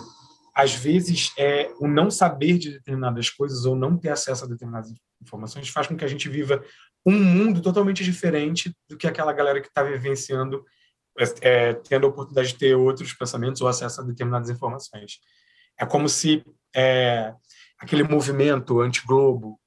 Às 0.55 0.73
vezes, 0.73 1.31
é, 1.38 1.71
o 1.79 1.88
não 1.88 2.09
saber 2.09 2.57
de 2.57 2.71
determinadas 2.71 3.29
coisas 3.29 3.65
ou 3.65 3.75
não 3.75 3.95
ter 3.95 4.09
acesso 4.09 4.45
a 4.45 4.47
determinadas 4.47 4.91
informações 5.21 5.69
faz 5.69 5.86
com 5.86 5.95
que 5.95 6.03
a 6.03 6.07
gente 6.07 6.27
viva 6.27 6.63
um 7.05 7.13
mundo 7.13 7.62
totalmente 7.62 8.03
diferente 8.03 8.75
do 8.89 8.97
que 8.97 9.05
aquela 9.05 9.33
galera 9.33 9.62
que 9.62 9.67
está 9.67 9.83
vivenciando 9.83 10.65
é, 11.41 11.73
tendo 11.75 12.07
a 12.07 12.09
oportunidade 12.09 12.53
de 12.53 12.57
ter 12.57 12.73
outros 12.73 13.13
pensamentos 13.13 13.62
ou 13.62 13.67
acesso 13.67 14.01
a 14.01 14.03
determinadas 14.03 14.49
informações. 14.49 15.19
É 15.79 15.86
como 15.86 16.09
se 16.09 16.43
é, 16.75 17.36
aquele 17.77 18.01
movimento 18.01 18.81
anti-Globo, 18.81 19.59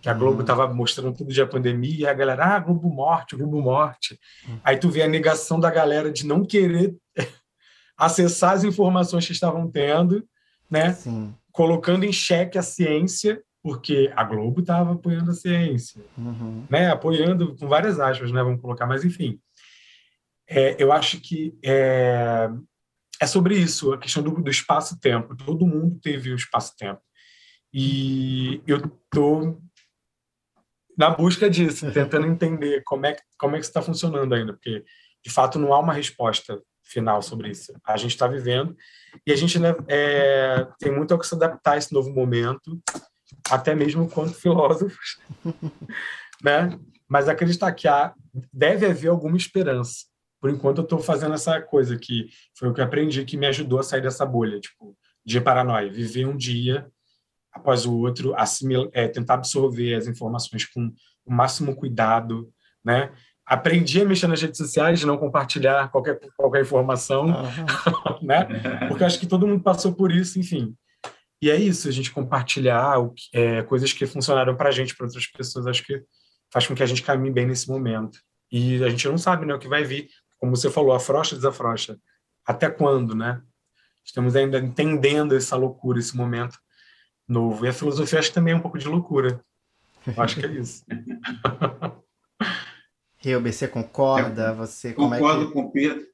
que 0.00 0.08
a 0.08 0.14
Globo 0.14 0.42
estava 0.42 0.66
uhum. 0.66 0.74
mostrando 0.74 1.16
tudo 1.16 1.32
de 1.32 1.42
a 1.42 1.46
pandemia, 1.46 2.00
e 2.00 2.06
a 2.06 2.14
galera, 2.14 2.44
ah, 2.44 2.58
Globo 2.58 2.88
morte, 2.88 3.36
Globo 3.36 3.60
morte. 3.60 4.18
Uhum. 4.46 4.60
Aí 4.62 4.76
tu 4.76 4.88
vê 4.88 5.02
a 5.02 5.08
negação 5.08 5.58
da 5.58 5.70
galera 5.70 6.10
de 6.10 6.26
não 6.26 6.44
querer 6.44 6.94
acessar 7.96 8.52
as 8.52 8.64
informações 8.64 9.26
que 9.26 9.32
estavam 9.32 9.68
tendo, 9.70 10.24
né? 10.70 10.92
Sim. 10.92 11.34
Colocando 11.50 12.04
em 12.04 12.12
xeque 12.12 12.56
a 12.56 12.62
ciência, 12.62 13.42
porque 13.62 14.12
a 14.14 14.22
Globo 14.22 14.60
estava 14.60 14.92
apoiando 14.92 15.32
a 15.32 15.34
ciência, 15.34 16.00
uhum. 16.16 16.64
né? 16.70 16.90
Apoiando 16.90 17.56
com 17.56 17.66
várias 17.66 17.98
aspas, 17.98 18.30
né? 18.30 18.42
Vamos 18.42 18.60
colocar, 18.60 18.86
mas 18.86 19.04
enfim. 19.04 19.40
É, 20.48 20.76
eu 20.78 20.92
acho 20.92 21.20
que 21.20 21.58
é, 21.62 22.48
é, 23.20 23.26
sobre 23.26 23.58
isso, 23.58 23.92
a 23.92 23.98
questão 23.98 24.22
do, 24.22 24.30
do 24.30 24.50
espaço-tempo. 24.50 25.36
Todo 25.36 25.66
mundo 25.66 25.98
teve 26.00 26.30
o 26.30 26.36
espaço-tempo. 26.36 27.00
E 27.72 28.62
eu 28.66 28.78
estou 28.78 29.60
na 30.98 31.10
busca 31.10 31.48
disso, 31.48 31.90
tentando 31.92 32.26
entender 32.26 32.82
como 32.84 33.06
é, 33.06 33.16
como 33.38 33.54
é 33.54 33.60
que 33.60 33.64
está 33.64 33.80
funcionando 33.80 34.34
ainda, 34.34 34.52
porque, 34.52 34.84
de 35.24 35.30
fato, 35.30 35.58
não 35.58 35.72
há 35.72 35.78
uma 35.78 35.92
resposta 35.92 36.60
final 36.82 37.22
sobre 37.22 37.50
isso. 37.50 37.72
A 37.86 37.96
gente 37.96 38.10
está 38.10 38.26
vivendo 38.26 38.76
e 39.26 39.32
a 39.32 39.36
gente 39.36 39.58
né, 39.58 39.74
é, 39.86 40.66
tem 40.78 40.90
muito 40.90 41.14
a 41.14 41.18
que 41.18 41.26
se 41.26 41.34
adaptar 41.34 41.72
a 41.72 41.76
esse 41.76 41.92
novo 41.92 42.10
momento, 42.10 42.80
até 43.48 43.74
mesmo 43.74 44.10
quanto 44.10 44.34
filósofos, 44.40 45.18
né? 46.42 46.78
Mas 47.08 47.28
acreditar 47.28 47.72
que 47.72 47.86
há, 47.86 48.12
deve 48.52 48.84
haver 48.84 49.08
alguma 49.08 49.36
esperança 49.36 50.08
por 50.40 50.50
enquanto 50.50 50.78
eu 50.78 50.84
estou 50.84 50.98
fazendo 50.98 51.34
essa 51.34 51.60
coisa 51.60 51.98
que 51.98 52.28
foi 52.56 52.68
o 52.68 52.74
que 52.74 52.80
aprendi 52.80 53.24
que 53.24 53.36
me 53.36 53.46
ajudou 53.46 53.78
a 53.78 53.82
sair 53.82 54.00
dessa 54.00 54.24
bolha, 54.24 54.60
tipo, 54.60 54.96
de 55.24 55.40
paranoia, 55.40 55.90
viver 55.90 56.26
um 56.26 56.36
dia 56.36 56.90
após 57.52 57.86
o 57.86 57.96
outro, 57.96 58.34
assimil, 58.36 58.90
é, 58.92 59.08
tentar 59.08 59.34
absorver 59.34 59.94
as 59.94 60.06
informações 60.06 60.64
com 60.64 60.92
o 61.24 61.32
máximo 61.32 61.74
cuidado, 61.74 62.50
né? 62.84 63.12
Aprendi 63.44 64.02
a 64.02 64.04
mexer 64.04 64.26
nas 64.26 64.42
redes 64.42 64.58
sociais, 64.58 65.02
não 65.04 65.16
compartilhar 65.16 65.90
qualquer, 65.90 66.20
qualquer 66.36 66.62
informação, 66.62 67.26
uhum. 67.26 68.18
né? 68.22 68.46
Porque 68.88 69.04
acho 69.04 69.18
que 69.18 69.26
todo 69.26 69.46
mundo 69.46 69.62
passou 69.62 69.94
por 69.94 70.12
isso, 70.12 70.38
enfim. 70.38 70.74
E 71.40 71.50
é 71.50 71.56
isso, 71.56 71.88
a 71.88 71.92
gente 71.92 72.10
compartilhar 72.10 73.00
o, 73.00 73.14
é, 73.32 73.62
coisas 73.62 73.92
que 73.92 74.06
funcionaram 74.06 74.56
para 74.56 74.68
a 74.68 74.72
gente, 74.72 74.94
para 74.94 75.06
outras 75.06 75.26
pessoas, 75.26 75.66
acho 75.66 75.84
que 75.84 76.02
faz 76.52 76.66
com 76.66 76.74
que 76.74 76.82
a 76.82 76.86
gente 76.86 77.02
caminhe 77.02 77.32
bem 77.32 77.46
nesse 77.46 77.68
momento. 77.68 78.18
E 78.50 78.82
a 78.82 78.88
gente 78.88 79.06
não 79.08 79.18
sabe 79.18 79.46
né, 79.46 79.54
o 79.54 79.58
que 79.58 79.68
vai 79.68 79.84
vir 79.84 80.08
como 80.38 80.54
você 80.54 80.70
falou, 80.70 80.92
afrocha, 80.92 81.36
desafrocha. 81.36 81.98
Até 82.46 82.70
quando, 82.70 83.14
né? 83.14 83.42
Estamos 84.04 84.34
ainda 84.36 84.58
entendendo 84.58 85.36
essa 85.36 85.56
loucura, 85.56 85.98
esse 85.98 86.16
momento 86.16 86.58
novo. 87.28 87.64
E 87.64 87.68
a 87.68 87.72
filosofia 87.72 88.18
acho 88.18 88.28
que 88.28 88.34
também 88.34 88.54
é 88.54 88.56
um 88.56 88.60
pouco 88.60 88.78
de 88.78 88.88
loucura. 88.88 89.44
Eu 90.06 90.22
acho 90.22 90.40
que 90.40 90.46
é 90.46 90.50
isso. 90.52 90.84
Reuber, 93.18 93.52
você 93.52 93.68
concorda? 93.68 94.54
Você, 94.54 94.92
concordo 94.94 95.42
é 95.42 95.46
que... 95.46 95.52
com 95.52 95.60
o 95.62 95.70
Pedro. 95.70 96.06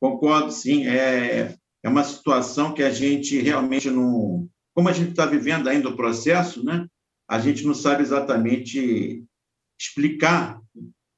Concordo, 0.00 0.50
sim. 0.52 0.86
É, 0.86 1.56
é 1.82 1.88
uma 1.88 2.04
situação 2.04 2.72
que 2.72 2.82
a 2.82 2.90
gente 2.90 3.40
realmente 3.40 3.90
não. 3.90 4.48
Como 4.74 4.88
a 4.88 4.92
gente 4.92 5.10
está 5.10 5.26
vivendo 5.26 5.68
ainda 5.68 5.88
o 5.88 5.96
processo, 5.96 6.64
né? 6.64 6.86
a 7.28 7.38
gente 7.38 7.64
não 7.64 7.74
sabe 7.74 8.02
exatamente 8.02 9.24
explicar 9.78 10.60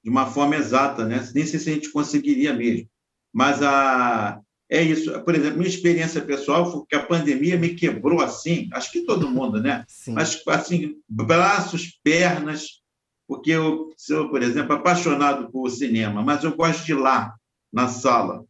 de 0.03 0.11
uma 0.11 0.27
forma 0.27 0.57
exata, 0.57 1.05
né? 1.05 1.29
Nem 1.35 1.47
sei 1.47 1.61
se 1.61 1.71
a 1.71 1.75
gente 1.75 1.93
conseguiria 1.93 2.53
mesmo. 2.53 2.89
Mas 3.33 3.63
a, 3.63 4.41
é 4.71 4.83
isso. 4.83 5.19
Por 5.23 5.35
exemplo, 5.35 5.59
minha 5.59 5.69
experiência 5.69 6.21
pessoal 6.21 6.71
foi 6.71 6.83
que 6.89 6.97
a 6.97 7.03
pandemia 7.03 7.57
me 7.57 7.71
quebrou 7.71 8.21
assim, 8.21 8.69
acho 8.73 8.93
que 8.93 9.05
todo 9.05 9.31
mundo, 9.31 9.61
né? 9.61 9.85
Sim. 9.89 10.13
Mas 10.13 10.43
assim, 10.47 10.97
braços, 11.09 11.99
pernas, 12.03 12.83
porque 13.27 13.51
eu 13.51 13.93
sou, 13.97 14.29
por 14.29 14.43
exemplo, 14.43 14.75
apaixonado 14.75 15.51
por 15.51 15.71
cinema, 15.71 16.23
mas 16.23 16.45
eu 16.45 16.55
gosto 16.55 16.85
de 16.85 16.93
ir 16.93 16.97
lá, 16.97 17.35
na 17.73 17.89
sala. 17.89 18.45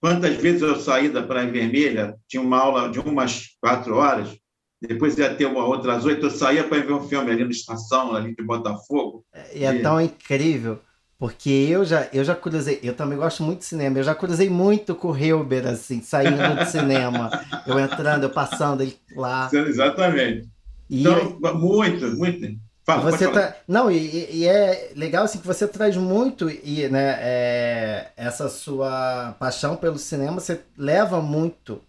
Quantas 0.00 0.36
vezes 0.36 0.62
eu 0.62 0.78
saí 0.78 1.08
da 1.08 1.22
Praia 1.22 1.50
Vermelha, 1.50 2.16
tinha 2.28 2.42
uma 2.42 2.58
aula 2.58 2.88
de 2.88 3.00
umas 3.00 3.56
quatro 3.60 3.96
horas, 3.96 4.36
depois 4.80 5.16
ia 5.16 5.34
ter 5.34 5.46
uma 5.46 5.64
outra 5.64 5.96
às 5.96 6.04
oito, 6.04 6.26
eu 6.26 6.30
saía 6.30 6.62
para 6.62 6.82
ver 6.82 6.92
um 6.92 7.08
filme 7.08 7.30
ali 7.30 7.44
na 7.44 7.50
estação, 7.50 8.14
ali 8.14 8.34
de 8.36 8.42
Botafogo. 8.42 9.24
E 9.54 9.64
é 9.64 9.80
tão 9.80 10.00
incrível 10.00 10.78
porque 11.18 11.48
eu 11.48 11.84
já, 11.84 12.08
eu 12.12 12.22
já 12.22 12.34
cruzei, 12.34 12.78
eu 12.82 12.94
também 12.94 13.16
gosto 13.16 13.42
muito 13.42 13.60
de 13.60 13.64
cinema, 13.64 13.98
eu 13.98 14.02
já 14.02 14.14
cruzei 14.14 14.50
muito 14.50 14.94
com 14.94 15.08
o 15.08 15.16
Hilber, 15.16 15.66
assim, 15.66 16.02
saindo 16.02 16.36
do 16.36 16.64
cinema. 16.70 17.30
Eu 17.66 17.78
entrando, 17.78 18.24
eu 18.24 18.30
passando 18.30 18.82
ele 18.82 18.96
lá. 19.14 19.48
Exatamente. 19.52 20.48
E 20.90 21.00
então, 21.00 21.38
muito, 21.54 22.06
muito. 22.16 22.58
Fala, 22.84 23.10
você 23.10 23.28
tá, 23.28 23.56
não, 23.66 23.90
e, 23.90 24.28
e, 24.30 24.46
é 24.46 24.92
legal 24.94 25.24
assim 25.24 25.40
que 25.40 25.46
você 25.46 25.66
traz 25.66 25.96
muito 25.96 26.48
e 26.48 26.88
né, 26.88 27.16
é, 27.18 28.10
essa 28.16 28.48
sua 28.48 29.34
paixão 29.40 29.74
pelo 29.74 29.98
cinema, 29.98 30.38
você 30.38 30.60
leva 30.78 31.20
muito 31.20 31.82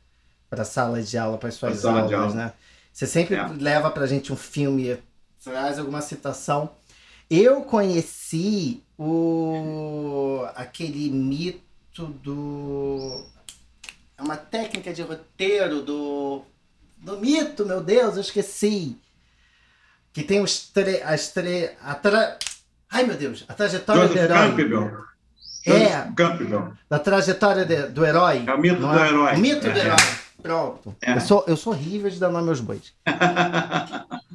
para 0.50 0.64
a 0.64 0.66
sala 0.66 1.00
de 1.00 1.16
aula, 1.16 1.38
para 1.38 1.50
as 1.50 1.56
suas 1.56 1.86
aulas, 1.86 2.34
né? 2.34 2.52
Você 2.92 3.06
sempre 3.06 3.36
é. 3.36 3.48
leva 3.60 3.92
para 3.92 4.06
a 4.06 4.08
gente 4.08 4.34
um 4.34 4.36
filme, 4.36 4.98
traz 5.44 5.78
alguma 5.78 6.02
citação. 6.02 6.72
Eu 7.30 7.62
conheci 7.62 8.82
o 8.98 10.46
aquele 10.56 11.10
mito 11.12 12.06
do 12.24 13.24
é 14.18 14.22
uma 14.22 14.38
técnica 14.38 14.94
de 14.94 15.02
roteiro 15.02 15.82
do 15.84 16.42
do 16.98 17.18
mito, 17.18 17.66
meu 17.66 17.82
Deus, 17.82 18.16
eu 18.16 18.22
esqueci. 18.22 18.98
que 20.12 20.24
tem 20.24 20.42
os 20.42 20.68
tre... 20.70 21.02
as 21.04 21.32
tre... 21.32 21.76
a 21.84 21.94
tra... 21.94 22.40
Ai, 22.90 23.04
meu 23.04 23.16
Deus, 23.16 23.46
a 23.48 23.54
trajetória 23.54 24.08
Joseph 24.08 24.16
do 24.16 24.20
herói. 24.34 24.50
Campbell. 24.50 25.04
É. 25.68 26.12
Campbell. 26.16 26.74
Da 26.90 26.98
trajetória 26.98 27.64
de- 27.66 27.88
do 27.90 28.04
herói. 28.04 28.44
É 28.48 28.54
o 28.54 28.58
mito 28.60 28.80
do 28.82 28.88
herói. 29.00 29.36
O 29.36 29.40
mito 29.40 29.62
do 29.62 29.78
É. 29.78 29.80
herói. 29.80 29.98
Pronto. 30.42 30.96
É. 31.02 31.14
Eu, 31.18 31.22
sou, 31.22 31.44
eu 31.48 31.56
sou 31.56 31.72
horrível 31.74 32.10
de 32.10 32.20
dar 32.20 32.30
nome 32.30 32.50
aos 32.50 32.60
bois. 32.62 32.92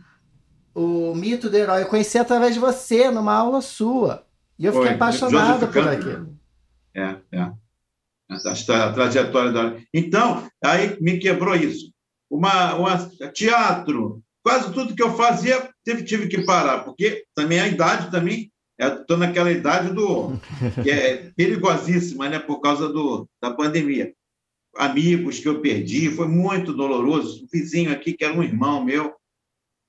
o 0.75 1.15
mito 1.15 1.51
do 1.51 1.57
herói 1.57 1.83
eu 1.83 1.87
conheci 1.87 2.19
através 2.19 2.55
de 2.55 2.61
você, 2.61 3.11
numa 3.11 3.35
aula 3.35 3.61
sua. 3.61 4.25
E 4.59 4.67
eu 4.67 4.73
fiquei 4.73 4.89
Foi. 4.89 4.95
apaixonado 4.97 5.67
por 5.69 5.89
aquilo. 5.89 6.37
É, 6.95 7.17
é. 7.33 7.53
A 8.31 8.93
trajetória 8.93 9.53
da. 9.53 9.77
Então, 9.93 10.49
aí 10.63 10.97
me 11.01 11.19
quebrou 11.19 11.55
isso. 11.55 11.93
Uma, 12.31 12.75
uma- 12.75 13.11
teatro, 13.33 14.23
quase 14.43 14.73
tudo 14.73 14.95
que 14.95 15.03
eu 15.03 15.15
fazia 15.15 15.69
tive, 15.85 16.03
tive 16.05 16.29
que 16.29 16.43
parar, 16.45 16.81
porque 16.81 17.25
também 17.35 17.61
a 17.61 17.69
idade 17.69 18.11
também. 18.11 18.51
Estou 18.79 19.17
naquela 19.17 19.53
idade 19.53 19.93
do 19.93 20.33
que 20.83 20.91
é 20.91 21.31
perigosíssima, 21.37 22.29
né? 22.29 22.39
Por 22.39 22.61
causa 22.61 22.89
do, 22.89 23.29
da 23.41 23.53
pandemia. 23.53 24.13
Amigos 24.77 25.39
que 25.39 25.47
eu 25.49 25.61
perdi, 25.61 26.11
foi 26.11 26.27
muito 26.27 26.73
doloroso. 26.73 27.45
Um 27.45 27.47
vizinho 27.53 27.93
aqui, 27.93 28.15
que 28.15 28.25
era 28.25 28.35
um 28.35 28.43
irmão 28.43 28.83
meu, 28.83 29.15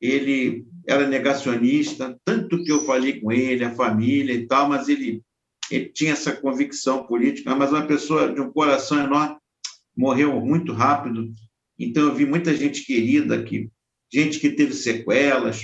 ele 0.04 0.66
era 0.86 1.08
negacionista, 1.08 2.20
tanto 2.26 2.62
que 2.64 2.72
eu 2.72 2.84
falei 2.84 3.22
com 3.22 3.32
ele, 3.32 3.64
a 3.64 3.74
família 3.74 4.34
e 4.34 4.46
tal, 4.46 4.68
mas 4.68 4.90
ele 4.90 5.22
ele 5.72 5.86
tinha 5.86 6.12
essa 6.12 6.36
convicção 6.36 7.06
política, 7.06 7.56
mas 7.56 7.72
uma 7.72 7.88
pessoa 7.88 8.32
de 8.32 8.40
um 8.42 8.52
coração 8.52 9.00
enorme, 9.00 9.38
morreu 9.96 10.40
muito 10.42 10.74
rápido. 10.74 11.34
Então, 11.80 12.04
eu 12.04 12.16
vi 12.16 12.26
muita 12.26 12.54
gente 12.56 12.86
querida 12.86 13.36
aqui, 13.36 13.70
gente 14.12 14.40
que 14.40 14.52
teve 14.52 14.74
sequelas. 14.74 15.64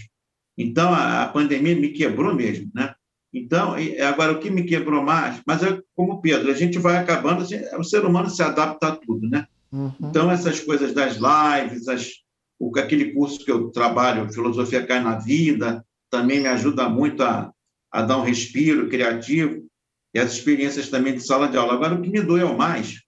Então, 0.57 0.93
a, 0.93 1.23
a 1.23 1.27
pandemia 1.27 1.75
me 1.75 1.89
quebrou 1.89 2.33
mesmo, 2.33 2.71
né? 2.73 2.93
Então, 3.31 3.75
agora, 4.07 4.31
o 4.31 4.39
que 4.39 4.49
me 4.49 4.63
quebrou 4.63 5.03
mais, 5.03 5.41
mas 5.45 5.61
é 5.61 5.79
como 5.95 6.21
Pedro, 6.21 6.49
a 6.49 6.55
gente 6.55 6.79
vai 6.79 6.97
acabando, 6.97 7.45
o 7.77 7.83
ser 7.83 8.03
humano 8.03 8.29
se 8.29 8.41
adapta 8.41 8.87
a 8.87 8.95
tudo, 8.95 9.29
né? 9.29 9.45
Uhum. 9.71 9.93
Então, 10.01 10.31
essas 10.31 10.59
coisas 10.59 10.93
das 10.93 11.17
lives, 11.17 11.87
as, 11.87 12.11
o, 12.59 12.71
aquele 12.77 13.13
curso 13.13 13.43
que 13.43 13.51
eu 13.51 13.69
trabalho, 13.71 14.31
Filosofia 14.31 14.85
Cai 14.85 15.01
na 15.01 15.17
Vida, 15.17 15.85
também 16.09 16.41
me 16.41 16.47
ajuda 16.47 16.89
muito 16.89 17.23
a, 17.23 17.51
a 17.91 18.01
dar 18.01 18.17
um 18.17 18.23
respiro 18.23 18.89
criativo, 18.89 19.65
e 20.13 20.19
as 20.19 20.33
experiências 20.33 20.89
também 20.89 21.13
de 21.13 21.21
sala 21.21 21.47
de 21.47 21.55
aula. 21.55 21.73
Agora, 21.73 21.93
o 21.95 22.01
que 22.01 22.09
me 22.09 22.21
doeu 22.21 22.53
mais 22.57 22.99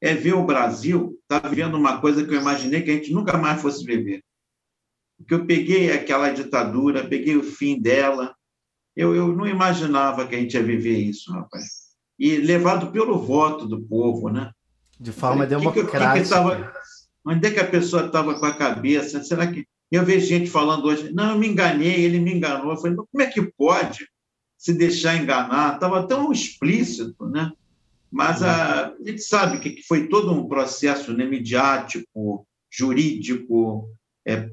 é 0.00 0.14
ver 0.14 0.34
o 0.34 0.44
Brasil 0.44 1.18
estar 1.22 1.48
vivendo 1.48 1.74
uma 1.74 2.00
coisa 2.00 2.24
que 2.24 2.34
eu 2.34 2.40
imaginei 2.40 2.82
que 2.82 2.90
a 2.90 2.94
gente 2.94 3.12
nunca 3.12 3.36
mais 3.38 3.60
fosse 3.60 3.84
viver. 3.84 4.22
Porque 5.18 5.34
eu 5.34 5.46
peguei 5.46 5.90
aquela 5.92 6.30
ditadura, 6.30 7.06
peguei 7.06 7.36
o 7.36 7.42
fim 7.42 7.80
dela, 7.80 8.34
eu, 8.96 9.14
eu 9.14 9.34
não 9.34 9.46
imaginava 9.46 10.26
que 10.26 10.34
a 10.34 10.38
gente 10.38 10.54
ia 10.54 10.62
viver 10.62 10.98
isso, 10.98 11.32
rapaz. 11.32 11.90
E 12.18 12.36
levado 12.36 12.90
pelo 12.92 13.18
voto 13.18 13.66
do 13.66 13.80
povo, 13.82 14.28
né? 14.28 14.50
De 14.98 15.12
forma 15.12 15.44
O 15.44 15.48
que 15.48 15.54
que- 15.54 15.60
que 15.60 15.66
democrática. 15.66 16.28
tava- 16.28 16.72
Onde 17.26 17.46
é 17.46 17.50
que 17.50 17.60
a 17.60 17.66
pessoa 17.66 18.06
estava 18.06 18.38
com 18.38 18.46
a 18.46 18.54
cabeça? 18.54 19.22
Será 19.22 19.46
que. 19.46 19.66
Eu 19.90 20.04
vejo 20.04 20.26
gente 20.26 20.48
falando 20.48 20.84
hoje, 20.84 21.12
não, 21.12 21.32
eu 21.32 21.38
me 21.38 21.48
enganei, 21.48 22.04
ele 22.04 22.20
me 22.20 22.32
enganou. 22.32 22.70
Eu 22.70 22.76
falei, 22.76 22.96
"Mas 22.96 23.06
como 23.10 23.22
é 23.22 23.26
que 23.26 23.42
pode 23.42 24.06
se 24.56 24.72
deixar 24.72 25.16
enganar? 25.16 25.74
Estava 25.74 26.06
tão 26.06 26.30
explícito, 26.30 27.26
né? 27.26 27.50
Mas 28.10 28.42
a, 28.42 28.88
a 28.88 28.94
gente 29.04 29.22
sabe 29.22 29.58
que 29.58 29.82
foi 29.86 30.08
todo 30.08 30.32
um 30.32 30.48
processo 30.48 31.12
né, 31.12 31.24
midiático, 31.24 32.46
jurídico, 32.70 33.88
é, 34.26 34.48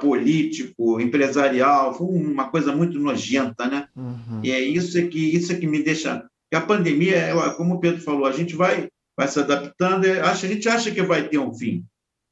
político, 0.00 1.00
empresarial, 1.00 1.94
foi 1.94 2.06
uma 2.06 2.48
coisa 2.50 2.74
muito 2.74 2.98
nojenta, 2.98 3.66
né? 3.66 3.88
Uhum. 3.96 4.40
E 4.42 4.50
é 4.50 4.60
isso 4.60 4.98
é 4.98 5.06
que 5.06 5.18
isso 5.18 5.52
é 5.52 5.56
que 5.56 5.66
me 5.66 5.82
deixa. 5.82 6.24
que 6.50 6.56
a 6.56 6.60
pandemia, 6.60 7.16
é, 7.16 7.50
como 7.54 7.74
o 7.74 7.80
Pedro 7.80 8.02
falou, 8.02 8.26
a 8.26 8.32
gente 8.32 8.54
vai, 8.54 8.88
vai 9.16 9.28
se 9.28 9.38
adaptando, 9.38 10.06
acha, 10.22 10.46
a 10.46 10.48
gente 10.48 10.68
acha 10.68 10.90
que 10.90 11.02
vai 11.02 11.28
ter 11.28 11.38
um 11.38 11.54
fim, 11.54 11.84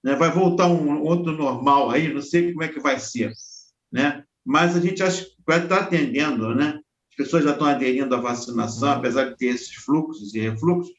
né? 0.07 0.15
vai 0.15 0.31
voltar 0.31 0.69
um 0.69 1.03
outro 1.03 1.33
normal 1.33 1.91
aí, 1.91 2.15
não 2.15 2.23
sei 2.23 2.53
como 2.53 2.63
é 2.63 2.69
que 2.69 2.79
vai 2.79 2.97
ser, 3.01 3.33
né? 3.91 4.23
mas 4.45 4.77
a 4.77 4.81
gente 4.81 5.03
acha 5.03 5.25
que 5.25 5.35
vai 5.45 5.61
estar 5.61 5.81
atendendo, 5.81 6.55
né? 6.55 6.79
as 7.11 7.17
pessoas 7.17 7.43
já 7.43 7.51
estão 7.51 7.67
aderindo 7.67 8.15
à 8.15 8.21
vacinação, 8.21 8.93
apesar 8.93 9.31
de 9.31 9.37
ter 9.37 9.47
esses 9.47 9.75
fluxos 9.75 10.33
e 10.33 10.39
refluxos, 10.39 10.95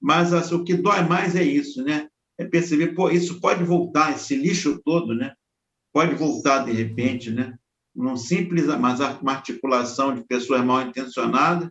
mas 0.00 0.32
assim, 0.32 0.54
o 0.54 0.62
que 0.62 0.74
dói 0.74 1.02
mais 1.02 1.34
é 1.34 1.42
isso, 1.42 1.82
né? 1.82 2.08
é 2.38 2.44
perceber, 2.44 2.94
pô, 2.94 3.10
isso 3.10 3.40
pode 3.40 3.64
voltar, 3.64 4.12
esse 4.12 4.36
lixo 4.36 4.80
todo, 4.84 5.16
né? 5.16 5.34
pode 5.92 6.14
voltar 6.14 6.64
de 6.64 6.70
repente, 6.70 7.32
né? 7.32 7.58
num 7.92 8.16
simples, 8.16 8.66
mas 8.78 9.00
uma 9.00 9.32
articulação 9.32 10.14
de 10.14 10.24
pessoas 10.24 10.64
mal 10.64 10.82
intencionadas 10.82 11.68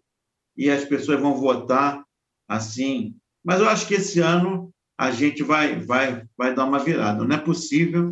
e 0.58 0.70
as 0.70 0.84
pessoas 0.84 1.22
vão 1.22 1.36
votar 1.36 2.04
assim. 2.46 3.16
Mas 3.42 3.62
eu 3.62 3.70
acho 3.70 3.88
que 3.88 3.96
esse 3.96 4.20
ano 4.20 4.73
a 4.98 5.12
gente 5.12 5.42
vai 5.44 5.76
vai 5.80 6.24
vai 6.38 6.54
dar 6.54 6.66
uma 6.66 6.80
virada. 6.80 7.24
Não 7.24 7.36
é 7.36 7.40
possível 7.40 8.12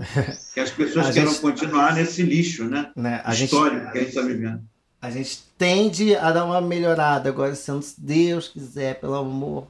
que 0.54 0.60
as 0.60 0.72
pessoas 0.72 1.12
queiram 1.12 1.30
gente- 1.32 1.42
continuar 1.42 1.94
nesse 1.94 2.24
lixo, 2.24 2.66
né? 2.66 2.92
Né? 2.96 3.22
A, 3.24 3.34
gente, 3.34 3.54
Histórico 3.54 3.92
que 3.92 3.98
a 3.98 4.02
gente 4.02 4.10
está 4.10 4.22
vivendo. 4.22 4.62
a 5.02 5.10
gente 5.12 5.40
tende 5.58 6.16
a 6.16 6.32
dar 6.32 6.46
uma 6.46 6.60
melhorada 6.62 7.30
agora, 7.30 7.54
se 7.56 7.72
Deus 7.98 8.48
quiser, 8.48 9.00
pelo 9.00 9.16
amor 9.16 9.68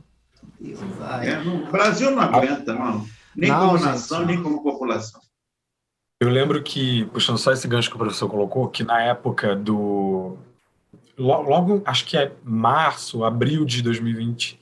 de 0.59 0.69
Deus. 0.73 0.79
Ai. 1.01 1.29
É, 1.29 1.43
no- 1.43 1.67
o 1.67 1.71
Brasil 1.71 2.11
não 2.11 2.21
aguenta, 2.21 2.73
não. 2.73 3.05
Nem 3.35 3.49
Não, 3.49 3.67
como 3.67 3.77
gente. 3.77 3.87
nação, 3.87 4.25
nem 4.25 4.41
como 4.43 4.61
população. 4.63 5.21
Eu 6.21 6.29
lembro 6.29 6.61
que, 6.61 7.05
puxando 7.05 7.37
só 7.37 7.51
esse 7.51 7.67
gancho 7.67 7.89
que 7.89 7.95
o 7.95 7.99
professor 7.99 8.29
colocou, 8.29 8.67
que 8.67 8.83
na 8.83 9.01
época 9.01 9.55
do. 9.55 10.37
lo- 11.17 11.41
Logo, 11.41 11.81
acho 11.85 12.05
que 12.05 12.15
é 12.15 12.31
março, 12.43 13.23
abril 13.23 13.65
de 13.65 13.81
2020, 13.81 14.59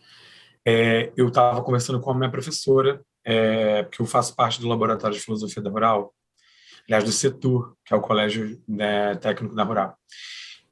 é, 0.66 1.12
eu 1.16 1.28
estava 1.28 1.62
conversando 1.64 2.00
com 2.00 2.12
a 2.12 2.16
minha 2.16 2.32
professora, 2.32 3.02
é, 3.26 3.88
eu 4.00 4.06
faço 4.06 4.36
parte 4.36 4.60
do 4.60 4.68
Laboratório 4.68 5.16
de 5.16 5.24
Filosofia 5.24 5.62
da 5.62 5.70
Rural, 5.70 6.14
aliás, 6.88 7.04
do 7.04 7.12
CETUR, 7.12 7.76
que 7.86 7.94
é 7.94 7.98
o 7.98 8.02
Colégio 8.02 8.62
né, 8.68 9.16
Técnico 9.16 9.56
da 9.56 9.64
Rural. 9.64 9.96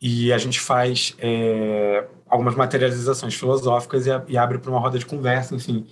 E 0.02 0.32
a 0.32 0.38
gente 0.38 0.60
faz 0.60 1.16
é, 1.20 2.08
algumas 2.28 2.56
materializações 2.56 3.34
filosóficas 3.34 4.06
e, 4.06 4.10
e 4.28 4.38
abre 4.38 4.60
para 4.60 4.70
uma 4.70 4.80
roda 4.80 5.00
de 5.00 5.06
conversa, 5.06 5.56
enfim. 5.56 5.88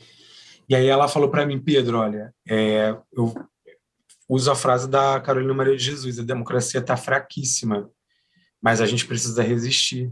E 0.69 0.75
aí 0.75 0.87
ela 0.87 1.07
falou 1.07 1.29
para 1.29 1.45
mim, 1.45 1.59
Pedro, 1.59 1.99
olha, 1.99 2.33
é, 2.47 2.95
eu 3.13 3.33
uso 4.27 4.51
a 4.51 4.55
frase 4.55 4.89
da 4.89 5.19
Carolina 5.19 5.53
Maria 5.53 5.75
de 5.75 5.83
Jesus: 5.83 6.19
a 6.19 6.23
democracia 6.23 6.79
está 6.79 6.97
fraquíssima, 6.97 7.89
mas 8.61 8.81
a 8.81 8.85
gente 8.85 9.05
precisa 9.05 9.43
resistir. 9.43 10.11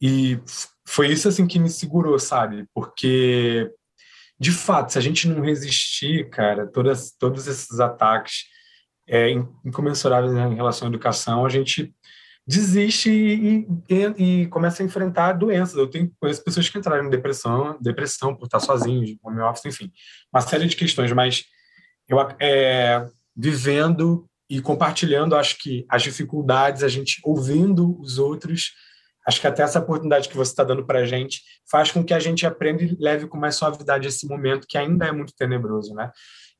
E 0.00 0.38
foi 0.86 1.08
isso 1.08 1.28
assim 1.28 1.46
que 1.46 1.58
me 1.58 1.70
segurou, 1.70 2.18
sabe? 2.18 2.66
Porque, 2.74 3.70
de 4.38 4.52
fato, 4.52 4.92
se 4.92 4.98
a 4.98 5.00
gente 5.00 5.26
não 5.28 5.40
resistir, 5.42 6.28
cara, 6.30 6.66
todas, 6.66 7.12
todos 7.18 7.46
esses 7.46 7.80
ataques 7.80 8.44
é, 9.08 9.30
in- 9.30 9.48
incomensuráveis 9.64 10.32
em 10.32 10.54
relação 10.54 10.88
à 10.88 10.90
educação, 10.90 11.44
a 11.44 11.48
gente 11.48 11.94
desiste 12.46 13.10
e, 13.10 13.66
e- 13.88 14.42
e 14.42 14.46
começa 14.48 14.82
a 14.82 14.86
enfrentar 14.86 15.32
doenças. 15.32 15.76
Eu 15.76 15.88
tenho 15.88 16.12
conheço 16.20 16.44
pessoas 16.44 16.68
que 16.68 16.76
entraram 16.78 17.06
em 17.06 17.10
depressão, 17.10 17.78
depressão 17.80 18.34
por 18.36 18.44
estar 18.46 18.60
sozinhos, 18.60 19.16
home 19.22 19.40
office, 19.40 19.64
enfim, 19.66 19.90
uma 20.32 20.42
série 20.42 20.66
de 20.66 20.76
questões, 20.76 21.10
mas 21.12 21.44
eu 22.08 22.18
é, 22.38 23.06
vivendo 23.34 24.26
e 24.48 24.60
compartilhando, 24.60 25.34
acho 25.34 25.56
que 25.58 25.86
as 25.88 26.02
dificuldades, 26.02 26.82
a 26.82 26.88
gente 26.88 27.18
ouvindo 27.24 27.98
os 27.98 28.18
outros, 28.18 28.72
acho 29.26 29.40
que 29.40 29.46
até 29.46 29.62
essa 29.62 29.78
oportunidade 29.78 30.28
que 30.28 30.36
você 30.36 30.50
está 30.52 30.64
dando 30.64 30.84
para 30.84 31.00
a 31.00 31.06
gente 31.06 31.42
faz 31.70 31.90
com 31.90 32.04
que 32.04 32.14
a 32.14 32.18
gente 32.18 32.46
aprenda 32.46 32.82
e 32.82 32.96
leve 32.98 33.26
com 33.26 33.38
mais 33.38 33.56
suavidade 33.56 34.08
esse 34.08 34.26
momento 34.26 34.66
que 34.68 34.78
ainda 34.78 35.06
é 35.06 35.12
muito 35.12 35.34
tenebroso, 35.34 35.94
né? 35.94 36.10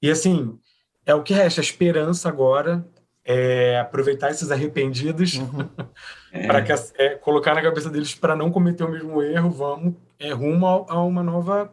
E 0.01 0.11
assim, 0.11 0.59
é 1.07 1.15
o 1.15 1.23
que 1.23 1.35
resta, 1.35 1.61
a 1.61 1.65
esperança 1.65 2.29
agora 2.29 2.87
é 3.25 3.79
aproveitar 3.79 4.31
esses 4.31 4.51
arrependidos 4.51 5.35
Uhum. 5.35 5.69
É, 6.33 6.49
para 6.49 6.63
que 6.63 6.73
é, 6.99 7.15
colocar 7.15 7.55
na 7.55 7.63
cabeça 7.63 7.89
deles 7.89 8.13
para 8.13 8.35
não 8.35 8.51
cometer 8.51 8.83
o 8.83 8.91
mesmo 8.91 9.23
erro, 9.23 9.51
vamos 9.51 9.95
é, 10.19 10.33
rumo 10.33 10.67
a, 10.67 10.95
a 10.95 11.05
uma 11.05 11.23
nova 11.23 11.73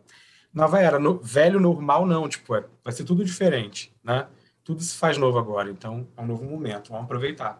nova 0.53 0.79
era. 0.79 0.99
No, 0.99 1.17
velho 1.17 1.59
normal 1.59 2.05
não, 2.05 2.29
tipo, 2.29 2.55
é, 2.55 2.63
vai 2.83 2.93
ser 2.93 3.03
tudo 3.03 3.25
diferente, 3.25 3.91
né? 4.03 4.27
Tudo 4.63 4.83
se 4.83 4.95
faz 4.95 5.17
novo 5.17 5.39
agora, 5.39 5.69
então 5.71 6.07
é 6.15 6.21
um 6.21 6.27
novo 6.27 6.45
momento, 6.45 6.91
vamos 6.91 7.05
aproveitar. 7.05 7.59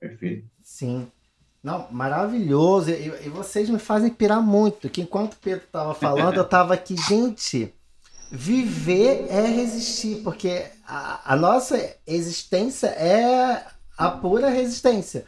perfeito. 0.00 0.48
Sim. 0.62 1.12
Não, 1.66 1.88
maravilhoso. 1.90 2.90
E, 2.90 3.26
e 3.26 3.28
vocês 3.28 3.68
me 3.68 3.80
fazem 3.80 4.08
pirar 4.08 4.40
muito. 4.40 4.88
Que 4.88 5.02
enquanto 5.02 5.32
o 5.32 5.38
Pedro 5.38 5.64
estava 5.64 5.94
falando, 5.94 6.36
eu 6.36 6.44
estava 6.44 6.74
aqui, 6.74 6.94
gente. 6.96 7.74
Viver 8.30 9.26
é 9.28 9.44
resistir, 9.48 10.22
porque 10.22 10.64
a, 10.86 11.32
a 11.32 11.34
nossa 11.34 11.76
existência 12.06 12.86
é 12.86 13.66
a 13.98 14.08
pura 14.08 14.48
resistência. 14.48 15.26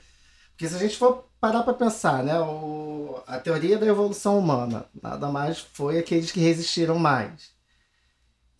Porque 0.50 0.68
se 0.68 0.76
a 0.76 0.78
gente 0.78 0.96
for 0.96 1.28
parar 1.40 1.64
para 1.64 1.74
pensar, 1.74 2.22
né, 2.22 2.38
o, 2.38 3.20
a 3.26 3.40
teoria 3.40 3.76
da 3.76 3.86
evolução 3.86 4.38
humana 4.38 4.86
nada 5.02 5.26
mais 5.26 5.58
foi 5.58 5.98
aqueles 5.98 6.30
que 6.30 6.38
resistiram 6.38 7.00
mais. 7.00 7.50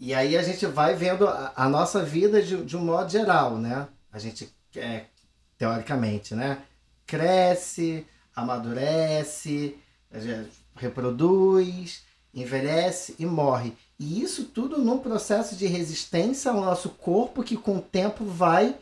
E 0.01 0.13
aí 0.13 0.37
a 0.37 0.43
gente 0.43 0.67
vai 0.67 0.97
vendo 0.97 1.29
a, 1.29 1.53
a 1.55 1.69
nossa 1.69 2.03
vida 2.03 2.43
de, 2.43 2.57
de 2.65 2.77
um 2.77 2.85
modo 2.85 3.09
geral, 3.09 3.57
né? 3.57 3.87
A 4.13 4.19
gente 4.19 4.53
é, 4.75 5.05
teoricamente, 5.57 6.35
né? 6.35 6.65
Cresce, 7.09 8.07
amadurece, 8.37 9.77
reproduz, 10.77 12.05
envelhece 12.33 13.17
e 13.19 13.27
morre. 13.27 13.73
E 13.99 14.23
isso 14.23 14.45
tudo 14.45 14.79
num 14.79 14.99
processo 14.99 15.57
de 15.57 15.67
resistência 15.67 16.53
ao 16.53 16.61
nosso 16.61 16.91
corpo 16.91 17.43
que 17.43 17.57
com 17.57 17.79
o 17.79 17.83
tempo 17.83 18.25
vai 18.25 18.77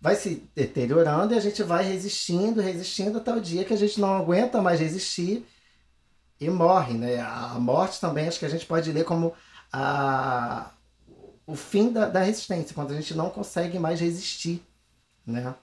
vai 0.00 0.14
se 0.14 0.48
deteriorando 0.54 1.34
e 1.34 1.36
a 1.36 1.40
gente 1.40 1.62
vai 1.62 1.84
resistindo, 1.84 2.60
resistindo 2.60 3.18
até 3.18 3.32
o 3.34 3.40
dia 3.40 3.64
que 3.64 3.74
a 3.74 3.76
gente 3.76 4.00
não 4.00 4.16
aguenta 4.16 4.62
mais 4.62 4.80
resistir 4.80 5.44
e 6.40 6.48
morre, 6.48 6.94
né? 6.94 7.20
A 7.20 7.58
morte 7.58 8.00
também 8.00 8.28
acho 8.28 8.38
que 8.38 8.44
a 8.46 8.48
gente 8.48 8.64
pode 8.64 8.92
ler 8.92 9.04
como 9.04 9.34
a, 9.72 10.70
o 11.46 11.56
fim 11.56 11.90
da, 11.92 12.08
da 12.08 12.20
resistência, 12.22 12.74
quando 12.74 12.92
a 12.92 12.94
gente 12.94 13.12
não 13.14 13.28
consegue 13.28 13.78
mais 13.78 14.00
resistir, 14.00 14.62
né? 15.26 15.54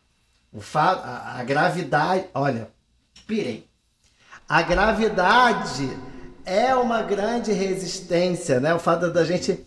O 0.55 0.61
fa 0.61 0.91
a, 0.93 1.39
a 1.41 1.43
gravidade, 1.43 2.27
olha, 2.33 2.69
pirei. 3.27 3.67
A 4.47 4.61
gravidade 4.61 5.89
é 6.45 6.73
uma 6.73 7.01
grande 7.01 7.51
resistência, 7.51 8.61
né? 8.61 8.73
O 8.73 8.79
fato 8.79 9.11
da 9.11 9.25
gente, 9.25 9.59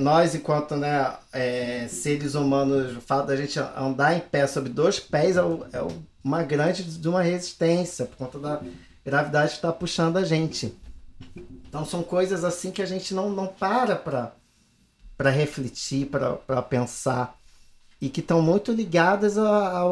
nós 0.00 0.34
enquanto 0.34 0.76
né, 0.76 1.14
é, 1.32 1.88
seres 1.88 2.34
humanos, 2.34 2.94
o 2.98 3.00
fato 3.00 3.28
da 3.28 3.36
gente 3.36 3.58
andar 3.58 4.14
em 4.14 4.20
pé 4.20 4.46
sobre 4.46 4.68
dois 4.68 5.00
pés 5.00 5.38
é, 5.38 5.40
é 5.40 5.86
uma 6.22 6.42
grande 6.42 6.82
de 6.82 7.08
uma 7.08 7.22
resistência 7.22 8.04
por 8.04 8.16
conta 8.16 8.38
da 8.38 8.60
gravidade 9.02 9.52
está 9.52 9.72
puxando 9.72 10.18
a 10.18 10.24
gente. 10.24 10.76
Então 11.66 11.82
são 11.86 12.02
coisas 12.02 12.44
assim 12.44 12.70
que 12.70 12.82
a 12.82 12.86
gente 12.86 13.14
não, 13.14 13.30
não 13.30 13.46
para 13.46 13.96
para 15.16 15.30
refletir, 15.30 16.06
para 16.06 16.60
pensar. 16.60 17.38
E 18.04 18.10
que 18.10 18.20
estão 18.20 18.42
muito 18.42 18.70
ligadas 18.70 19.38
ao, 19.38 19.82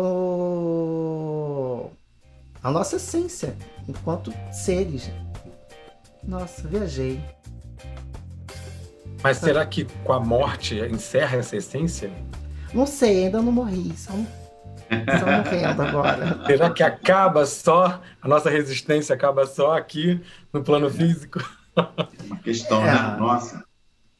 à 2.63 2.71
nossa 2.71 2.97
essência 2.97 3.57
enquanto 3.89 4.31
seres. 4.53 5.11
Nossa, 6.23 6.69
viajei. 6.69 7.19
Mas 9.23 9.39
será 9.39 9.65
que 9.65 9.87
com 10.05 10.13
a 10.13 10.21
morte 10.21 10.79
encerra 10.79 11.39
essa 11.39 11.57
essência? 11.57 12.13
Não 12.75 12.85
sei, 12.85 13.25
ainda 13.25 13.41
não 13.41 13.51
morri. 13.51 13.97
Só 13.97 14.13
só 14.13 15.27
morrendo 15.27 15.81
agora. 15.81 16.39
Será 16.45 16.69
que 16.69 16.83
acaba 16.83 17.47
só, 17.47 17.99
a 18.21 18.29
nossa 18.29 18.51
resistência 18.51 19.15
acaba 19.15 19.47
só 19.47 19.75
aqui 19.75 20.21
no 20.53 20.63
plano 20.63 20.91
físico? 20.91 21.43
Uma 21.75 22.37
questão, 22.45 22.83
é, 22.83 22.93
né? 22.93 23.17
Nossa. 23.19 23.65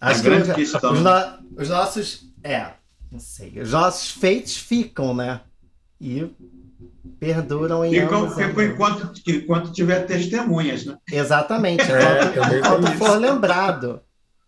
Acho 0.01 0.21
a 0.21 0.23
grande 0.23 0.55
questão. 0.55 0.95
Os, 0.95 1.01
no, 1.01 1.11
os, 1.59 1.69
nossos. 1.69 2.33
É, 2.43 2.71
não 3.13 3.21
sei. 3.21 3.61
Os 3.61 3.73
nossos 3.73 4.11
feitos 4.11 4.57
ficam, 4.57 5.15
né? 5.15 5.43
E 6.01 6.27
perduram 7.21 7.85
em 7.85 7.93
ficam, 7.93 8.31
ficam 8.31 8.65
enquanto, 8.65 9.13
enquanto 9.29 9.71
tiver 9.71 10.07
testemunhas, 10.07 10.87
né? 10.87 10.97
Exatamente. 11.13 11.83
É, 11.83 12.59
enquanto 12.59 12.97
for 12.97 13.19
lembrado. 13.19 14.01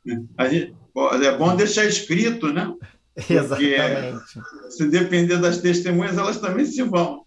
Gente, 0.05 0.75
é 1.23 1.37
bom 1.37 1.55
deixar 1.55 1.85
escrito, 1.85 2.51
né? 2.53 2.73
Exatamente. 3.31 4.25
Se 4.71 4.89
depender 4.89 5.37
das 5.37 5.59
testemunhas, 5.59 6.17
elas 6.17 6.39
também 6.39 6.65
se 6.65 6.83
vão. 6.83 7.27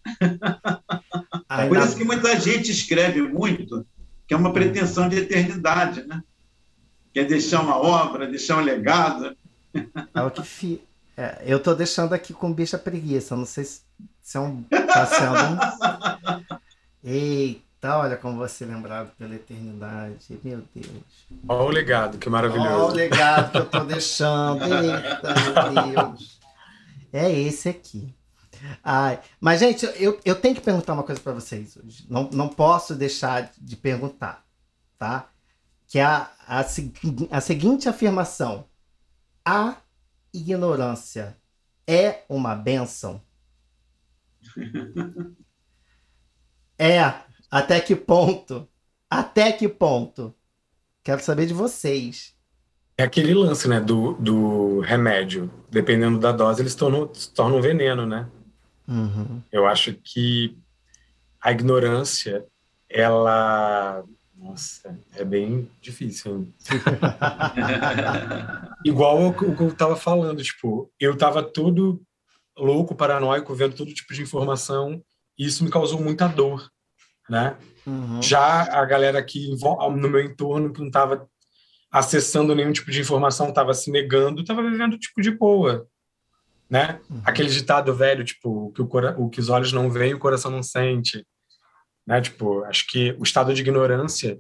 Ainda... 1.48 1.68
Por 1.68 1.78
isso 1.78 1.96
que 1.96 2.04
muita 2.04 2.38
gente 2.40 2.72
escreve 2.72 3.22
muito, 3.22 3.86
que 4.28 4.34
é 4.34 4.38
uma 4.38 4.52
pretensão 4.52 5.08
de 5.08 5.18
eternidade, 5.18 6.06
né? 6.06 6.22
Quer 7.14 7.26
deixar 7.26 7.62
uma 7.62 7.78
obra, 7.78 8.28
deixar 8.28 8.58
um 8.58 8.64
legado. 8.64 9.38
É 10.14 10.22
o 10.22 10.32
que 10.32 10.44
fi... 10.44 10.82
É, 11.18 11.42
eu 11.46 11.58
estou 11.58 11.76
deixando 11.76 12.14
aqui 12.14 12.32
com 12.32 12.54
bicha 12.54 12.78
preguiça. 12.78 13.36
Não 13.36 13.46
sei 13.46 13.64
se, 13.64 13.82
se 14.22 14.38
é 14.38 14.40
um. 14.40 14.62
Tá 14.64 15.06
sendo... 15.08 16.48
Eita. 17.04 17.68
Tá, 17.80 18.00
olha 18.00 18.18
como 18.18 18.38
você 18.38 18.64
é 18.64 18.68
lembrado 18.68 19.12
pela 19.18 19.36
eternidade. 19.36 20.40
Meu 20.44 20.64
Deus. 20.74 21.28
Olha 21.48 21.62
o 21.62 21.70
legado, 21.70 22.18
que 22.18 22.30
maravilhoso. 22.30 22.70
Olha 22.70 22.86
o 22.86 22.92
legado 22.92 23.52
que 23.52 23.58
eu 23.58 23.66
tô 23.66 23.80
deixando. 23.82 24.64
Eita, 24.74 25.34
meu 25.34 26.12
Deus. 26.12 26.40
É 27.14 27.32
esse 27.32 27.70
aqui. 27.70 28.14
Ai, 28.84 29.20
mas, 29.40 29.60
gente, 29.60 29.86
eu, 29.98 30.20
eu 30.26 30.36
tenho 30.36 30.56
que 30.56 30.62
perguntar 30.62 30.94
uma 30.94 31.04
coisa 31.04 31.22
para 31.22 31.34
vocês 31.34 31.78
hoje. 31.78 32.06
Não, 32.10 32.30
não 32.32 32.50
posso 32.50 32.96
deixar 32.96 33.52
de 33.60 33.76
perguntar, 33.76 34.44
tá? 34.98 35.30
Que 35.88 36.00
é 36.00 36.04
a, 36.04 36.30
a, 36.48 36.66
a 37.32 37.42
seguinte 37.42 37.88
afirmação: 37.88 38.66
A 39.46 39.78
ignorância 40.38 41.38
é 41.88 42.24
uma 42.30 42.56
benção? 42.56 43.22
é 46.78 47.00
até 47.50 47.80
que 47.80 47.96
ponto? 47.96 48.68
Até 49.10 49.52
que 49.52 49.68
ponto? 49.68 50.34
Quero 51.04 51.22
saber 51.22 51.46
de 51.46 51.54
vocês. 51.54 52.36
É 52.98 53.04
aquele 53.04 53.34
lance, 53.34 53.68
né, 53.68 53.80
do, 53.80 54.14
do 54.14 54.80
remédio. 54.82 55.52
Dependendo 55.70 56.20
da 56.20 56.32
dose, 56.32 56.62
eles 56.62 56.76
tornam, 56.76 57.14
se 57.14 57.32
tornam 57.32 57.60
um 57.60 57.62
veneno, 57.62 58.06
né? 58.06 58.28
Uhum. 58.88 59.42
Eu 59.52 59.68
acho 59.68 59.94
que 59.94 60.58
a 61.40 61.52
ignorância, 61.52 62.46
ela. 62.90 64.04
Nossa, 64.38 64.98
é 65.16 65.26
bem 65.26 65.70
difícil. 65.82 66.48
Igual 68.86 69.20
o, 69.20 69.30
o 69.30 69.56
que 69.56 69.64
eu 69.64 69.76
tava 69.76 69.96
falando, 69.96 70.44
tipo, 70.44 70.92
eu 71.00 71.18
tava 71.18 71.42
todo 71.42 72.02
louco, 72.58 72.96
paranoico, 72.96 73.56
vendo 73.56 73.76
todo 73.76 73.94
tipo 73.94 74.14
de 74.14 74.22
informação, 74.22 75.02
e 75.38 75.46
isso 75.46 75.64
me 75.64 75.70
causou 75.70 76.02
muita 76.02 76.28
dor 76.28 76.70
né? 77.30 77.58
Uhum. 77.86 78.22
Já 78.22 78.64
a 78.64 78.86
galera 78.86 79.20
aqui 79.20 79.56
no 79.62 80.10
meu 80.10 80.22
entorno 80.22 80.72
que 80.72 80.80
não 80.80 80.88
estava 80.88 81.28
acessando 81.92 82.56
nenhum 82.56 82.72
tipo 82.72 82.92
de 82.92 83.02
informação, 83.02 83.50
estava 83.50 83.74
se 83.74 83.92
negando, 83.92 84.42
estava 84.42 84.62
vivendo 84.62 84.98
tipo 84.98 85.22
de 85.22 85.32
boa, 85.32 85.88
né? 86.70 87.00
Uhum. 87.10 87.22
Aquele 87.26 87.50
ditado 87.50 87.94
velho, 87.94 88.24
tipo, 88.24 88.72
que 88.74 88.82
o, 88.82 88.90
o 89.18 89.30
que 89.30 89.40
os 89.40 89.50
olhos 89.50 89.72
não 89.72 89.90
veem, 89.90 90.14
o 90.14 90.20
coração 90.20 90.52
não 90.52 90.64
sente, 90.64 91.26
né? 92.08 92.22
Tipo, 92.22 92.64
acho 92.64 92.88
que 92.88 93.16
o 93.20 93.24
estado 93.24 93.54
de 93.54 93.62
ignorância 93.62 94.40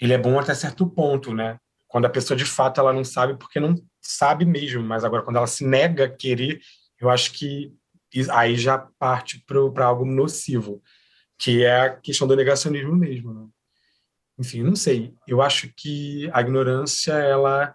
ele 0.00 0.14
é 0.14 0.18
bom 0.18 0.38
até 0.38 0.54
certo 0.54 0.88
ponto, 0.88 1.34
né? 1.34 1.58
Quando 1.86 2.06
a 2.06 2.10
pessoa 2.10 2.36
de 2.36 2.46
fato 2.46 2.80
ela 2.80 2.92
não 2.92 3.04
sabe 3.04 3.36
porque 3.36 3.60
não 3.60 3.74
sabe 4.00 4.46
mesmo, 4.46 4.82
mas 4.82 5.04
agora 5.04 5.22
quando 5.22 5.36
ela 5.36 5.46
se 5.46 5.64
nega 5.66 6.06
a 6.06 6.08
querer, 6.08 6.60
eu 6.98 7.10
acho 7.10 7.32
que 7.32 7.72
aí 8.30 8.56
já 8.56 8.78
parte 8.98 9.44
para 9.46 9.84
algo 9.84 10.04
nocivo 10.04 10.82
que 11.38 11.64
é 11.64 11.80
a 11.80 11.96
questão 11.96 12.28
do 12.28 12.36
negacionismo 12.36 12.94
mesmo. 12.94 13.32
Né? 13.32 13.48
Enfim, 14.38 14.62
não 14.62 14.76
sei. 14.76 15.14
Eu 15.26 15.40
acho 15.40 15.72
que 15.74 16.30
a 16.32 16.40
ignorância, 16.42 17.12
ela, 17.12 17.74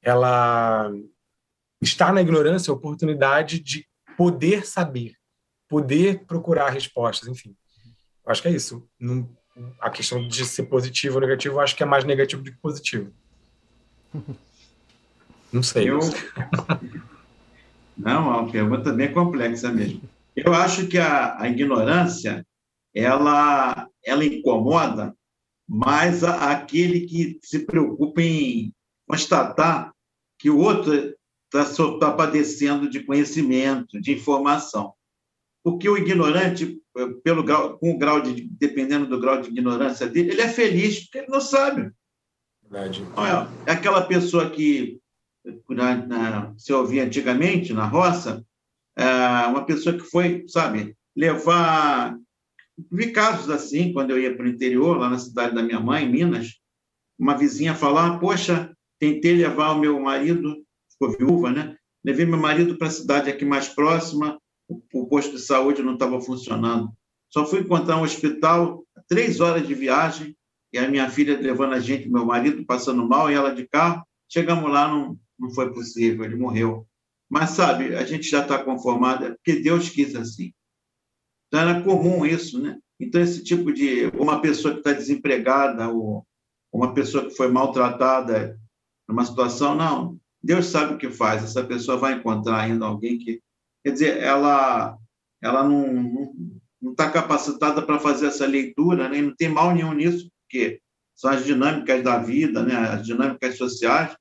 ela 0.00 0.92
está 1.82 2.12
na 2.12 2.22
ignorância 2.22 2.70
a 2.70 2.74
oportunidade 2.74 3.58
de 3.58 3.86
poder 4.16 4.64
saber, 4.64 5.14
poder 5.68 6.24
procurar 6.26 6.70
respostas, 6.70 7.28
enfim. 7.28 7.56
Acho 8.26 8.42
que 8.42 8.48
é 8.48 8.52
isso. 8.52 8.86
Não, 8.98 9.28
a 9.80 9.88
questão 9.90 10.26
de 10.26 10.44
ser 10.44 10.64
positivo 10.64 11.14
ou 11.14 11.20
negativo, 11.20 11.56
eu 11.56 11.60
acho 11.60 11.76
que 11.76 11.82
é 11.82 11.86
mais 11.86 12.04
negativo 12.04 12.42
do 12.42 12.50
que 12.50 12.58
positivo. 12.58 13.12
Não 15.52 15.62
sei. 15.62 15.88
Eu... 15.88 16.00
Não, 17.96 18.34
é 18.34 18.38
uma 18.38 18.50
pergunta 18.50 18.92
bem 18.92 19.12
complexa 19.12 19.72
mesmo. 19.72 20.02
Eu 20.34 20.52
acho 20.52 20.86
que 20.86 20.98
a, 20.98 21.40
a 21.40 21.48
ignorância 21.48 22.46
ela, 22.94 23.88
ela 24.04 24.24
incomoda 24.24 25.16
mais 25.68 26.22
aquele 26.22 27.00
que 27.06 27.38
se 27.42 27.60
preocupa 27.60 28.20
em 28.20 28.72
constatar 29.08 29.92
que 30.38 30.50
o 30.50 30.58
outro 30.58 31.14
está 31.52 31.98
tá 31.98 32.12
padecendo 32.12 32.88
de 32.88 33.02
conhecimento, 33.02 34.00
de 34.00 34.12
informação. 34.12 34.92
Porque 35.64 35.88
o 35.88 35.96
ignorante, 35.96 36.80
pelo 37.22 37.42
grau, 37.42 37.78
com 37.78 37.92
o 37.92 37.98
grau 37.98 38.20
de, 38.20 38.42
dependendo 38.42 39.06
do 39.06 39.20
grau 39.20 39.40
de 39.40 39.48
ignorância 39.48 40.06
dele, 40.06 40.30
ele 40.30 40.40
é 40.40 40.48
feliz 40.48 41.04
porque 41.04 41.18
ele 41.18 41.28
não 41.28 41.40
sabe. 41.40 41.90
Verdade. 42.62 43.04
É, 43.66 43.70
é 43.70 43.72
aquela 43.72 44.02
pessoa 44.02 44.50
que 44.50 44.98
na, 45.68 45.94
na, 45.96 46.54
se 46.56 46.72
ouvia 46.72 47.04
antigamente 47.04 47.72
na 47.72 47.86
roça, 47.86 48.44
é 48.96 49.46
uma 49.46 49.64
pessoa 49.64 49.96
que 49.96 50.04
foi, 50.04 50.44
sabe, 50.48 50.96
levar 51.14 52.16
vi 52.90 53.10
casos 53.10 53.50
assim, 53.50 53.92
quando 53.92 54.10
eu 54.10 54.18
ia 54.20 54.34
para 54.34 54.44
o 54.44 54.48
interior, 54.48 54.98
lá 54.98 55.08
na 55.08 55.18
cidade 55.18 55.54
da 55.54 55.62
minha 55.62 55.80
mãe, 55.80 56.08
Minas, 56.08 56.60
uma 57.18 57.36
vizinha 57.36 57.74
falar, 57.74 58.18
poxa, 58.18 58.74
tentei 58.98 59.34
levar 59.34 59.72
o 59.72 59.78
meu 59.78 59.98
marido, 59.98 60.62
ficou 60.92 61.16
viúva, 61.16 61.50
né? 61.50 61.76
Levei 62.04 62.26
meu 62.26 62.38
marido 62.38 62.76
para 62.76 62.88
a 62.88 62.90
cidade 62.90 63.30
aqui 63.30 63.44
mais 63.44 63.68
próxima, 63.68 64.38
posto 65.16 65.32
de 65.32 65.40
saúde 65.40 65.82
não 65.82 65.94
estava 65.94 66.20
funcionando. 66.20 66.92
Só 67.32 67.46
fui 67.46 67.60
encontrar 67.60 67.96
um 67.96 68.02
hospital, 68.02 68.84
três 69.08 69.40
horas 69.40 69.66
de 69.66 69.74
viagem, 69.74 70.36
e 70.70 70.76
a 70.76 70.90
minha 70.90 71.08
filha 71.08 71.40
levando 71.40 71.72
a 71.72 71.80
gente, 71.80 72.06
meu 72.06 72.26
marido 72.26 72.66
passando 72.66 73.08
mal, 73.08 73.30
e 73.30 73.34
ela 73.34 73.54
de 73.54 73.66
carro. 73.66 74.06
Chegamos 74.28 74.70
lá, 74.70 74.86
não, 74.88 75.18
não 75.38 75.50
foi 75.52 75.72
possível, 75.72 76.22
ele 76.22 76.36
morreu. 76.36 76.86
Mas, 77.30 77.50
sabe, 77.50 77.96
a 77.96 78.04
gente 78.04 78.28
já 78.28 78.42
está 78.42 78.62
conformado, 78.62 79.24
é 79.24 79.30
porque 79.30 79.58
Deus 79.60 79.88
quis 79.88 80.14
assim. 80.14 80.52
Então, 81.48 81.60
era 81.60 81.82
comum 81.82 82.26
isso, 82.26 82.60
né? 82.60 82.78
Então, 83.00 83.22
esse 83.22 83.42
tipo 83.42 83.72
de. 83.72 84.08
Uma 84.18 84.42
pessoa 84.42 84.74
que 84.74 84.80
está 84.80 84.92
desempregada, 84.92 85.88
ou 85.88 86.26
uma 86.70 86.92
pessoa 86.92 87.24
que 87.24 87.34
foi 87.34 87.48
maltratada 87.48 88.60
numa 89.08 89.24
situação, 89.24 89.74
não. 89.74 90.20
Deus 90.42 90.66
sabe 90.66 90.92
o 90.92 90.98
que 90.98 91.08
faz. 91.08 91.42
Essa 91.42 91.64
pessoa 91.64 91.96
vai 91.96 92.12
encontrar 92.12 92.60
ainda 92.60 92.84
alguém 92.84 93.18
que. 93.18 93.40
Quer 93.82 93.92
dizer, 93.92 94.22
ela, 94.22 94.98
ela 95.46 95.62
não 95.62 96.32
está 96.90 97.10
capacitada 97.10 97.80
para 97.82 97.98
fazer 97.98 98.26
essa 98.26 98.46
leitura, 98.46 99.08
né? 99.08 99.22
não 99.22 99.34
tem 99.34 99.48
mal 99.48 99.74
nenhum 99.74 99.92
nisso, 99.92 100.28
porque 100.42 100.80
são 101.14 101.30
as 101.30 101.44
dinâmicas 101.44 102.02
da 102.02 102.18
vida, 102.18 102.62
né? 102.62 102.76
as 102.76 103.04
dinâmicas 103.04 103.56
sociais, 103.56 104.14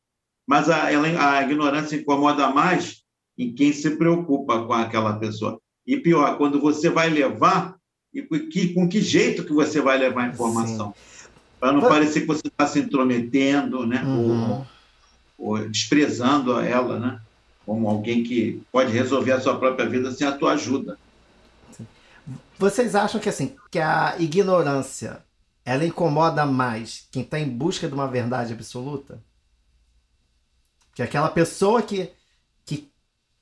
mas 0.47 0.69
a, 0.69 0.91
ela, 0.91 1.07
a 1.37 1.41
ignorância 1.43 1.95
incomoda 1.95 2.49
mais 2.49 3.03
em 3.37 3.53
quem 3.53 3.73
se 3.73 3.97
preocupa 3.97 4.65
com 4.65 4.73
aquela 4.73 5.13
pessoa. 5.17 5.59
E 5.85 5.97
pior, 5.97 6.37
quando 6.37 6.59
você 6.59 6.89
vai 6.89 7.09
levar, 7.09 7.75
e 8.13 8.21
que, 8.21 8.73
com 8.73 8.87
que 8.87 9.01
jeito 9.01 9.43
que 9.43 9.53
você 9.53 9.81
vai 9.81 9.97
levar 9.97 10.23
a 10.23 10.29
informação? 10.29 10.93
Para 11.59 11.71
não 11.71 11.81
parecer 11.81 12.21
que 12.21 12.27
você 12.27 12.47
está 12.47 12.65
se 12.65 12.79
intrometendo, 12.79 13.85
né? 13.85 14.03
Uhum. 14.03 14.65
Ou, 15.37 15.57
ou, 15.57 15.69
desprezando 15.69 16.59
ela, 16.59 16.99
né? 16.99 17.19
Como 17.65 17.89
alguém 17.89 18.23
que 18.23 18.61
pode 18.71 18.91
resolver 18.91 19.33
a 19.33 19.39
sua 19.39 19.57
própria 19.59 19.87
vida 19.87 20.11
sem 20.11 20.25
a 20.25 20.31
tua 20.31 20.53
ajuda. 20.53 20.97
Vocês 22.57 22.95
acham 22.95 23.19
que 23.19 23.29
assim, 23.29 23.55
que 23.69 23.79
a 23.79 24.15
ignorância 24.17 25.23
ela 25.63 25.85
incomoda 25.85 26.45
mais 26.45 27.07
quem 27.11 27.23
está 27.23 27.39
em 27.39 27.49
busca 27.49 27.87
de 27.87 27.93
uma 27.93 28.07
verdade 28.07 28.53
absoluta? 28.53 29.21
Que 30.93 31.01
aquela 31.01 31.29
pessoa 31.29 31.81
que, 31.81 32.11
que 32.65 32.91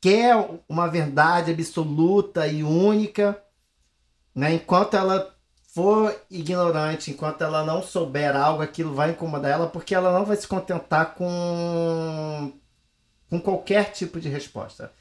quer 0.02 0.36
uma 0.68 0.88
verdade 0.88 1.52
absoluta 1.52 2.48
e 2.48 2.64
única, 2.64 3.42
né? 4.34 4.54
enquanto 4.54 4.96
ela 4.96 5.34
for 5.74 6.16
ignorante, 6.30 7.12
enquanto 7.12 7.44
ela 7.44 7.66
não 7.66 7.82
souber 7.82 8.36
algo, 8.36 8.62
aquilo 8.62 8.94
vai 8.94 9.12
incomodar 9.12 9.52
ela, 9.52 9.68
porque 9.68 9.96
ela 9.96 10.14
não 10.14 10.24
vai 10.24 10.38
se 10.38 10.48
contentar 10.48 11.16
com, 11.16 12.54
com 13.30 13.40
qualquer 13.42 13.92
tipo 13.92 14.20
de 14.20 14.30
resposta. 14.30 14.92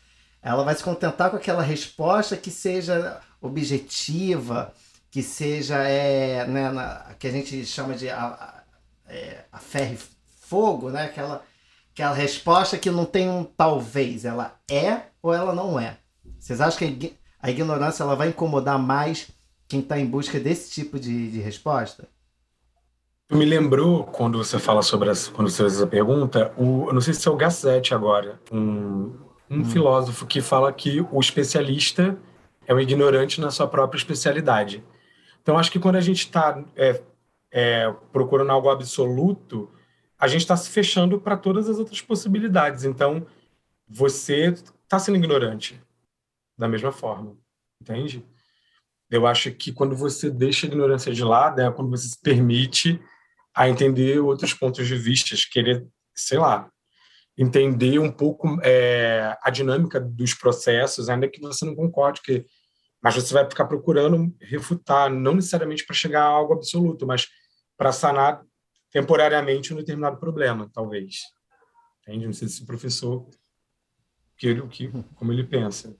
Ela 0.43 0.65
vai 0.65 0.75
se 0.75 0.83
contentar 0.83 1.31
com 1.31 1.37
aquela 1.37 1.63
resposta 1.63 2.37
que 2.37 2.51
seja 2.51 3.21
objetiva, 3.43 4.73
que 5.11 5.23
seja 5.23 5.77
é, 5.83 6.47
né, 6.47 6.71
na, 6.71 7.15
que 7.19 7.27
a 7.27 7.31
gente 7.31 7.67
chama 7.67 7.95
de 7.95 8.09
a, 8.09 8.25
a, 8.25 8.63
é, 9.07 9.45
a 9.53 9.59
ferro 9.59 9.95
e 9.95 9.99
fogo, 10.47 10.89
né? 10.91 11.05
Aquela 11.05 11.45
aquela 11.93 12.15
resposta 12.15 12.79
que 12.79 12.91
não 12.91 13.05
tem 13.05 13.29
um 13.29 13.45
talvez, 13.45 14.25
ela 14.25 14.59
é 14.71 15.03
ou 15.23 15.35
ela 15.35 15.55
não 15.55 15.79
é. 15.79 15.99
Vocês 16.39 16.61
acham 16.61 16.79
que 16.79 17.15
a 17.41 17.51
ignorância 17.51 18.03
ela 18.03 18.17
vai 18.17 18.29
incomodar 18.29 18.79
mais 18.79 19.29
quem 19.69 19.81
está 19.81 19.99
em 19.99 20.07
busca 20.07 20.41
desse 20.41 20.71
tipo 20.71 20.99
de, 20.99 21.31
de 21.31 21.41
resposta? 21.41 22.09
Me 23.31 23.45
lembrou, 23.45 24.05
quando 24.05 24.39
você 24.39 24.59
fala 24.59 24.83
sobre 24.83 25.09
as, 25.09 25.29
quando 25.29 25.49
você 25.49 25.63
fez 25.63 25.77
essa 25.77 25.87
pergunta, 25.87 26.53
o, 26.57 26.93
não 26.93 27.01
sei 27.01 27.15
se 27.15 27.27
é 27.27 27.31
o 27.31 27.37
Gassetti 27.37 27.95
agora, 27.95 28.39
um, 28.51 29.15
um 29.51 29.61
hum. 29.61 29.65
filósofo 29.65 30.27
que 30.27 30.43
fala 30.43 30.73
que 30.73 31.01
o 31.11 31.21
especialista 31.21 32.19
é 32.67 32.75
um 32.75 32.81
ignorante 32.81 33.41
na 33.41 33.51
sua 33.51 33.67
própria 33.67 33.99
especialidade. 33.99 34.85
Então, 35.41 35.59
acho 35.59 35.71
que 35.71 35.79
quando 35.79 35.97
a 35.97 36.01
gente 36.01 36.21
está 36.21 36.65
é, 36.77 37.03
é, 37.51 37.93
procurando 38.13 38.51
algo 38.51 38.71
absoluto, 38.71 39.71
a 40.19 40.29
gente 40.29 40.43
está 40.43 40.57
se 40.57 40.71
fechando 40.71 41.21
para 41.21 41.37
todas 41.37 41.69
as 41.69 41.79
outras 41.79 42.01
possibilidades. 42.01 42.85
Então, 42.85 43.27
você 43.89 44.55
está 44.85 44.99
sendo 44.99 45.19
ignorante 45.19 45.81
da 46.57 46.69
mesma 46.69 46.93
forma, 46.93 47.37
entende? 47.81 48.25
Eu 49.11 49.27
acho 49.27 49.51
que 49.53 49.73
quando 49.73 49.95
você 49.95 50.31
deixa 50.31 50.67
a 50.67 50.69
ignorância 50.69 51.13
de 51.13 51.23
lado, 51.23 51.61
é 51.61 51.71
quando 51.71 51.91
você 51.91 52.09
se 52.09 52.19
permite 52.19 53.01
a 53.55 53.69
entender 53.69 54.19
outros 54.21 54.55
pontos 54.55 54.87
de 54.87 54.97
vista, 54.97 55.37
querer, 55.51 55.87
sei 56.15 56.39
lá, 56.39 56.72
entender 57.37 57.99
um 57.99 58.11
pouco 58.11 58.59
é, 58.63 59.37
a 59.43 59.51
dinâmica 59.51 60.01
dos 60.01 60.35
processos, 60.35 61.09
ainda 61.09 61.29
que 61.29 61.41
você 61.41 61.65
não 61.65 61.75
concorde, 61.75 62.21
que, 62.23 62.45
mas 63.03 63.15
você 63.15 63.33
vai 63.33 63.49
ficar 63.49 63.65
procurando 63.65 64.35
refutar, 64.41 65.11
não 65.11 65.35
necessariamente 65.35 65.85
para 65.85 65.95
chegar 65.95 66.23
a 66.23 66.29
algo 66.29 66.55
absoluto, 66.55 67.07
mas 67.07 67.29
para 67.77 67.93
sanar 67.93 68.43
temporariamente 68.91 69.73
um 69.73 69.77
determinado 69.77 70.19
problema, 70.19 70.71
talvez. 70.73 71.23
Entende? 72.03 72.27
Não 72.27 72.33
sei 72.33 72.49
se 72.49 72.63
o 72.63 72.67
professor 72.67 73.27
que, 74.37 74.61
que, 74.69 74.91
como 75.15 75.33
ele 75.33 75.45
pensa. 75.45 75.97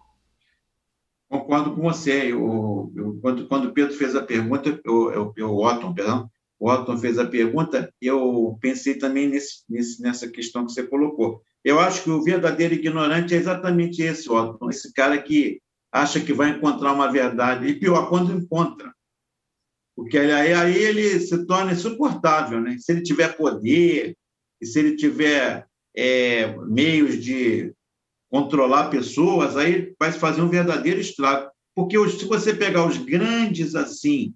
Concordo 1.29 1.75
com 1.75 1.81
você. 1.81 2.33
Eu, 2.33 2.93
eu, 2.95 3.19
quando, 3.23 3.69
o 3.69 3.73
Pedro 3.73 3.97
fez 3.97 4.15
a 4.15 4.23
pergunta, 4.23 4.81
o 4.85 5.67
Otton, 5.67 5.95
perdão, 5.95 6.31
o 6.63 6.71
Otton 6.71 6.97
fez 6.97 7.19
a 7.19 7.27
pergunta, 7.27 7.93
eu 8.01 8.57
pensei 8.61 8.95
também 8.95 9.29
nesse, 9.29 9.65
nesse, 9.69 10.01
nessa 10.01 10.29
questão 10.29 10.65
que 10.65 10.71
você 10.71 10.87
colocou. 10.87 11.43
Eu 11.65 11.81
acho 11.81 12.05
que 12.05 12.11
o 12.11 12.23
verdadeiro 12.23 12.75
ignorante 12.75 13.35
é 13.35 13.37
exatamente 13.37 14.01
esse, 14.01 14.31
Otton, 14.31 14.71
esse 14.71 14.93
cara 14.93 15.21
que 15.21 15.61
acha 15.91 16.21
que 16.21 16.33
vai 16.33 16.51
encontrar 16.51 16.93
uma 16.93 17.11
verdade, 17.11 17.67
e 17.67 17.75
pior, 17.75 18.09
quando 18.09 18.33
encontra. 18.33 18.95
Porque 19.97 20.17
aí, 20.17 20.53
aí 20.53 20.79
ele 20.79 21.19
se 21.19 21.45
torna 21.47 21.73
insuportável. 21.73 22.61
Né? 22.61 22.77
Se 22.79 22.93
ele 22.93 23.03
tiver 23.03 23.37
poder, 23.37 24.17
e 24.61 24.65
se 24.65 24.79
ele 24.79 24.95
tiver 24.95 25.67
é, 25.97 26.57
meios 26.59 27.21
de 27.21 27.75
controlar 28.31 28.89
pessoas, 28.89 29.57
aí 29.57 29.93
vai 29.99 30.13
fazer 30.13 30.43
um 30.43 30.49
verdadeiro 30.49 31.01
estrago. 31.01 31.51
Porque 31.75 31.99
se 32.09 32.25
você 32.25 32.55
pegar 32.55 32.87
os 32.87 32.99
grandes, 32.99 33.75
assim, 33.75 34.33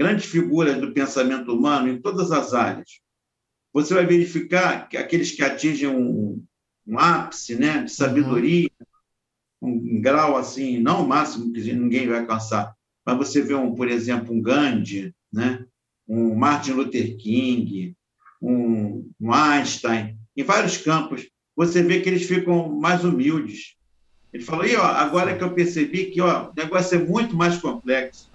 grandes 0.00 0.24
figuras 0.24 0.78
do 0.78 0.94
pensamento 0.94 1.52
humano 1.52 1.86
em 1.86 2.00
todas 2.00 2.32
as 2.32 2.54
áreas, 2.54 3.00
você 3.70 3.92
vai 3.92 4.06
verificar 4.06 4.88
que 4.88 4.96
aqueles 4.96 5.30
que 5.30 5.42
atingem 5.42 5.90
um, 5.90 6.42
um 6.86 6.98
ápice 6.98 7.54
né, 7.54 7.82
de 7.82 7.92
sabedoria, 7.92 8.70
um, 9.60 9.72
um 9.72 10.00
grau 10.00 10.38
assim, 10.38 10.78
não 10.78 11.04
o 11.04 11.06
máximo 11.06 11.52
que 11.52 11.60
ninguém 11.74 12.08
vai 12.08 12.20
alcançar, 12.20 12.74
mas 13.04 13.18
você 13.18 13.42
vê, 13.42 13.54
um, 13.54 13.74
por 13.74 13.88
exemplo, 13.88 14.34
um 14.34 14.40
Gandhi, 14.40 15.14
né? 15.30 15.66
um 16.08 16.34
Martin 16.34 16.72
Luther 16.72 17.18
King, 17.18 17.94
um, 18.40 19.06
um 19.20 19.34
Einstein, 19.34 20.16
em 20.34 20.42
vários 20.42 20.78
campos, 20.78 21.28
você 21.54 21.82
vê 21.82 22.00
que 22.00 22.08
eles 22.08 22.26
ficam 22.26 22.74
mais 22.74 23.04
humildes. 23.04 23.76
Ele 24.32 24.42
falou, 24.42 24.64
e 24.64 24.74
ó, 24.76 24.82
agora 24.82 25.36
que 25.36 25.44
eu 25.44 25.52
percebi 25.52 26.06
que 26.06 26.22
ó, 26.22 26.48
o 26.48 26.54
negócio 26.56 26.98
é 26.98 27.04
muito 27.04 27.36
mais 27.36 27.58
complexo. 27.58 28.29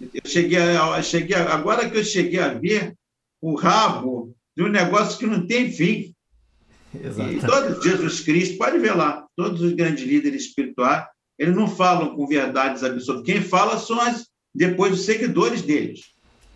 Eu 0.00 0.22
cheguei, 0.26 0.58
a, 0.58 1.02
cheguei 1.02 1.36
a, 1.36 1.54
agora 1.54 1.88
que 1.88 1.96
eu 1.96 2.04
cheguei 2.04 2.40
a 2.40 2.54
ver 2.54 2.94
o 3.40 3.54
rabo 3.54 4.34
de 4.56 4.62
um 4.62 4.68
negócio 4.68 5.18
que 5.18 5.26
não 5.26 5.46
tem 5.46 5.70
fim. 5.70 6.14
Exato. 6.94 7.32
E 7.32 7.40
todos, 7.40 7.82
Jesus 7.82 8.20
Cristo, 8.20 8.58
pode 8.58 8.78
ver 8.78 8.94
lá, 8.94 9.26
todos 9.36 9.62
os 9.62 9.72
grandes 9.72 10.04
líderes 10.04 10.46
espirituais, 10.46 11.06
eles 11.38 11.56
não 11.56 11.66
falam 11.66 12.14
com 12.14 12.26
verdades 12.26 12.84
absolutas. 12.84 13.24
Quem 13.24 13.42
fala 13.42 13.78
são 13.78 14.00
as, 14.00 14.26
depois 14.54 14.92
os 14.92 15.04
seguidores 15.04 15.62
deles. 15.62 16.12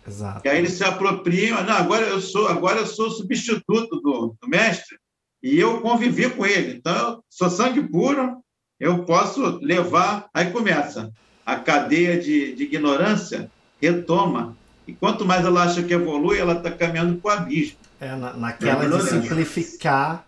Exato. 0.07 0.41
Que 0.41 0.49
aí 0.49 0.59
eles 0.59 0.73
se 0.73 0.83
apropriam. 0.83 1.61
Não, 1.63 1.73
agora 1.73 2.05
eu 2.05 2.21
sou, 2.21 2.47
agora 2.47 2.79
eu 2.79 2.87
sou 2.87 3.09
substituto 3.09 3.99
do, 4.01 4.35
do 4.41 4.47
mestre 4.47 4.97
e 5.43 5.59
eu 5.59 5.81
convivi 5.81 6.29
com 6.29 6.45
ele. 6.45 6.77
Então, 6.77 7.21
sou 7.29 7.49
sangue 7.49 7.89
puro, 7.89 8.41
eu 8.79 9.03
posso 9.03 9.59
levar. 9.59 10.29
Aí 10.33 10.51
começa 10.51 11.11
a 11.47 11.55
cadeia 11.55 12.19
de, 12.19 12.53
de 12.53 12.63
ignorância, 12.63 13.49
retoma. 13.81 14.57
E 14.85 14.91
quanto 14.91 15.23
mais 15.23 15.45
ela 15.45 15.63
acha 15.63 15.81
que 15.81 15.93
evolui, 15.93 16.37
ela 16.37 16.55
está 16.55 16.69
caminhando 16.69 17.21
para 17.21 17.29
o 17.29 17.39
abismo. 17.39 17.77
É, 18.01 18.13
na, 18.17 18.33
naquela 18.33 18.83
é 18.83 18.89
de 18.89 19.09
simplificar, 19.09 20.27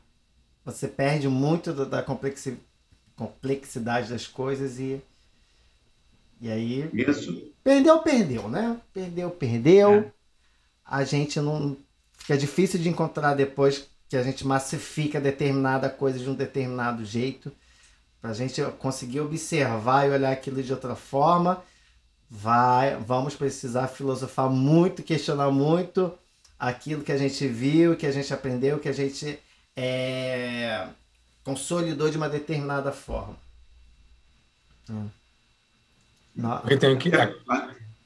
você 0.64 0.88
perde 0.88 1.28
muito 1.28 1.74
da 1.74 2.02
complexidade 3.18 4.10
das 4.10 4.26
coisas 4.26 4.80
e 4.80 5.02
e 6.42 6.50
aí 6.50 6.90
Isso. 6.94 7.52
perdeu, 7.62 8.00
perdeu, 8.00 8.48
né? 8.48 8.78
Perdeu, 8.94 9.30
perdeu. 9.30 9.94
É. 9.96 10.12
A 10.86 11.04
gente 11.04 11.38
não 11.42 11.76
fica 12.18 12.38
difícil 12.38 12.80
de 12.80 12.88
encontrar 12.88 13.34
depois 13.34 13.90
que 14.08 14.16
a 14.16 14.24
gente 14.24 14.48
massifica 14.48 15.20
determinada 15.20 15.90
coisa 15.90 16.18
de 16.18 16.30
um 16.30 16.34
determinado 16.34 17.04
jeito, 17.04 17.52
para 18.22 18.32
a 18.32 18.34
gente 18.34 18.62
conseguir 18.80 19.22
observar 19.22 20.08
e 20.08 20.12
olhar 20.12 20.32
aquilo 20.32 20.62
de 20.62 20.72
outra 20.72 20.96
forma, 20.96 21.64
vai, 22.30 22.96
vamos 22.98 23.36
precisar 23.36 23.88
filosofar 23.88 24.50
muito, 24.50 25.04
questionar 25.04 25.50
muito 25.52 26.14
aquilo 26.60 27.04
que 27.04 27.12
a 27.12 27.18
gente 27.18 27.48
viu, 27.48 27.96
que 27.96 28.06
a 28.06 28.12
gente 28.12 28.34
aprendeu, 28.34 28.80
que 28.80 28.90
a 28.90 28.94
gente 28.94 29.40
é, 29.76 30.88
consolidou 31.44 32.10
de 32.10 32.18
uma 32.18 32.28
determinada 32.28 32.92
forma. 32.92 33.36
Hum. 34.90 35.08
Não. 36.36 36.62
que... 36.98 37.12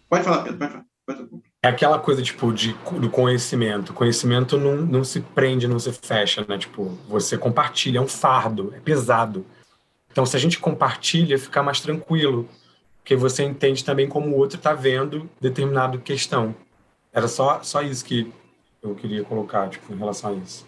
Pode 0.10 0.24
falar, 0.24 0.44
Pedro, 0.44 0.58
pode 0.58 0.72
falar. 0.72 0.86
Pode 1.06 1.20
falar. 1.20 1.44
É 1.64 1.70
aquela 1.70 1.98
coisa, 1.98 2.22
tipo, 2.22 2.52
de, 2.52 2.74
do 2.74 3.10
conhecimento. 3.10 3.94
Conhecimento 3.94 4.58
não, 4.58 4.76
não 4.76 5.02
se 5.02 5.22
prende, 5.22 5.66
não 5.66 5.80
se 5.80 5.94
fecha, 5.94 6.46
né? 6.46 6.58
Tipo, 6.58 6.90
você 7.08 7.38
compartilha, 7.38 8.00
é 8.00 8.02
um 8.02 8.08
fardo, 8.08 8.74
é 8.76 8.82
pesado. 8.82 9.46
Então, 10.14 10.28
se 10.28 10.38
a 10.38 10.40
gente 10.40 10.60
compartilha, 10.60 11.40
fica 11.40 11.64
mais 11.64 11.82
tranquilo, 11.82 12.48
porque 12.98 13.16
você 13.16 13.44
entende 13.44 13.84
também 13.84 14.08
como 14.08 14.30
o 14.30 14.38
outro 14.38 14.58
está 14.58 14.72
vendo 14.72 15.28
determinada 15.42 15.98
questão. 15.98 16.56
Era 17.12 17.28
só, 17.28 17.64
só 17.64 17.82
isso 17.82 18.06
que 18.06 18.32
eu 18.80 18.94
queria 18.94 19.24
colocar, 19.24 19.68
tipo, 19.72 19.92
em 19.92 19.98
relação 19.98 20.30
a 20.30 20.36
isso. 20.36 20.68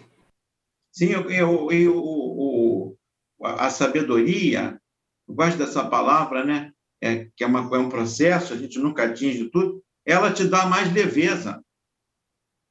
Sim, 0.92 1.10
eu, 1.10 1.30
eu, 1.30 1.70
eu 1.70 1.96
o, 1.96 2.96
a 3.40 3.70
sabedoria, 3.70 4.80
eu 5.28 5.34
gosto 5.34 5.58
dessa 5.58 5.88
palavra, 5.88 6.44
né? 6.44 6.72
É, 7.00 7.28
que 7.36 7.44
é, 7.44 7.46
uma, 7.46 7.60
é 7.76 7.78
um 7.78 7.88
processo, 7.88 8.52
a 8.52 8.56
gente 8.56 8.80
nunca 8.80 9.04
atinge 9.04 9.48
tudo, 9.50 9.80
ela 10.04 10.32
te 10.32 10.42
dá 10.42 10.66
mais 10.66 10.92
leveza. 10.92 11.62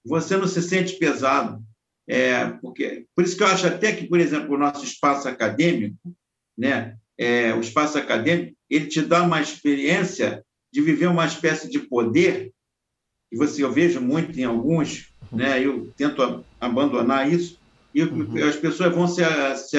Você 0.05 0.35
não 0.35 0.47
se 0.47 0.61
sente 0.61 0.97
pesado. 0.97 1.63
É, 2.05 2.49
porque, 2.61 3.05
por 3.15 3.23
isso 3.23 3.37
que 3.37 3.43
eu 3.43 3.47
acho 3.47 3.65
até 3.65 3.95
que, 3.95 4.07
por 4.07 4.19
exemplo, 4.19 4.55
o 4.55 4.57
nosso 4.57 4.83
espaço 4.83 5.29
acadêmico, 5.29 5.97
né, 6.57 6.97
é, 7.17 7.53
o 7.53 7.61
espaço 7.61 7.97
acadêmico, 7.97 8.55
ele 8.69 8.87
te 8.87 9.01
dá 9.01 9.23
uma 9.23 9.41
experiência 9.41 10.43
de 10.71 10.81
viver 10.81 11.07
uma 11.07 11.25
espécie 11.25 11.69
de 11.69 11.79
poder, 11.79 12.51
que 13.29 13.37
você 13.37 13.63
eu 13.63 13.71
vejo 13.71 14.01
muito 14.01 14.37
em 14.39 14.43
alguns, 14.43 15.09
né, 15.31 15.63
eu 15.63 15.91
tento 15.95 16.43
abandonar 16.59 17.31
isso, 17.31 17.59
e 17.93 18.03
uhum. 18.03 18.43
as 18.47 18.55
pessoas 18.55 18.93
vão 18.93 19.07
se, 19.07 19.21
se 19.57 19.77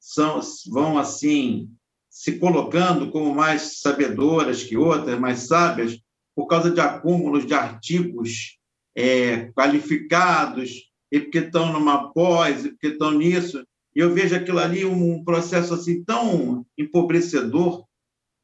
são, 0.00 0.40
vão 0.68 0.98
assim 0.98 1.68
se 2.08 2.38
colocando 2.38 3.10
como 3.10 3.34
mais 3.34 3.80
sabedoras 3.80 4.64
que 4.64 4.76
outras, 4.76 5.18
mais 5.18 5.40
sábias, 5.40 5.98
por 6.34 6.46
causa 6.46 6.70
de 6.70 6.80
acúmulos 6.80 7.46
de 7.46 7.54
artigos 7.54 8.58
é, 8.96 9.50
qualificados, 9.52 10.90
e 11.12 11.20
porque 11.20 11.38
estão 11.38 11.72
numa 11.72 12.12
pós, 12.12 12.64
e 12.64 12.70
porque 12.70 12.88
estão 12.88 13.12
nisso. 13.12 13.64
E 13.94 14.00
eu 14.00 14.12
vejo 14.12 14.34
aquilo 14.34 14.58
ali 14.58 14.84
um 14.84 15.24
processo 15.24 15.74
assim 15.74 16.04
tão 16.04 16.64
empobrecedor, 16.78 17.84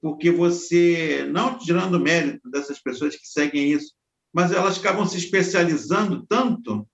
porque 0.01 0.31
você, 0.31 1.27
não 1.31 1.59
tirando 1.59 2.01
mérito 2.01 2.51
dessas 2.51 2.81
pessoas 2.81 3.17
que 3.17 3.27
seguem 3.27 3.73
isso, 3.73 3.93
mas 4.33 4.53
elas 4.53 4.79
acabam 4.79 5.07
se 5.07 5.17
especializando 5.17 6.27
tanto 6.27 6.87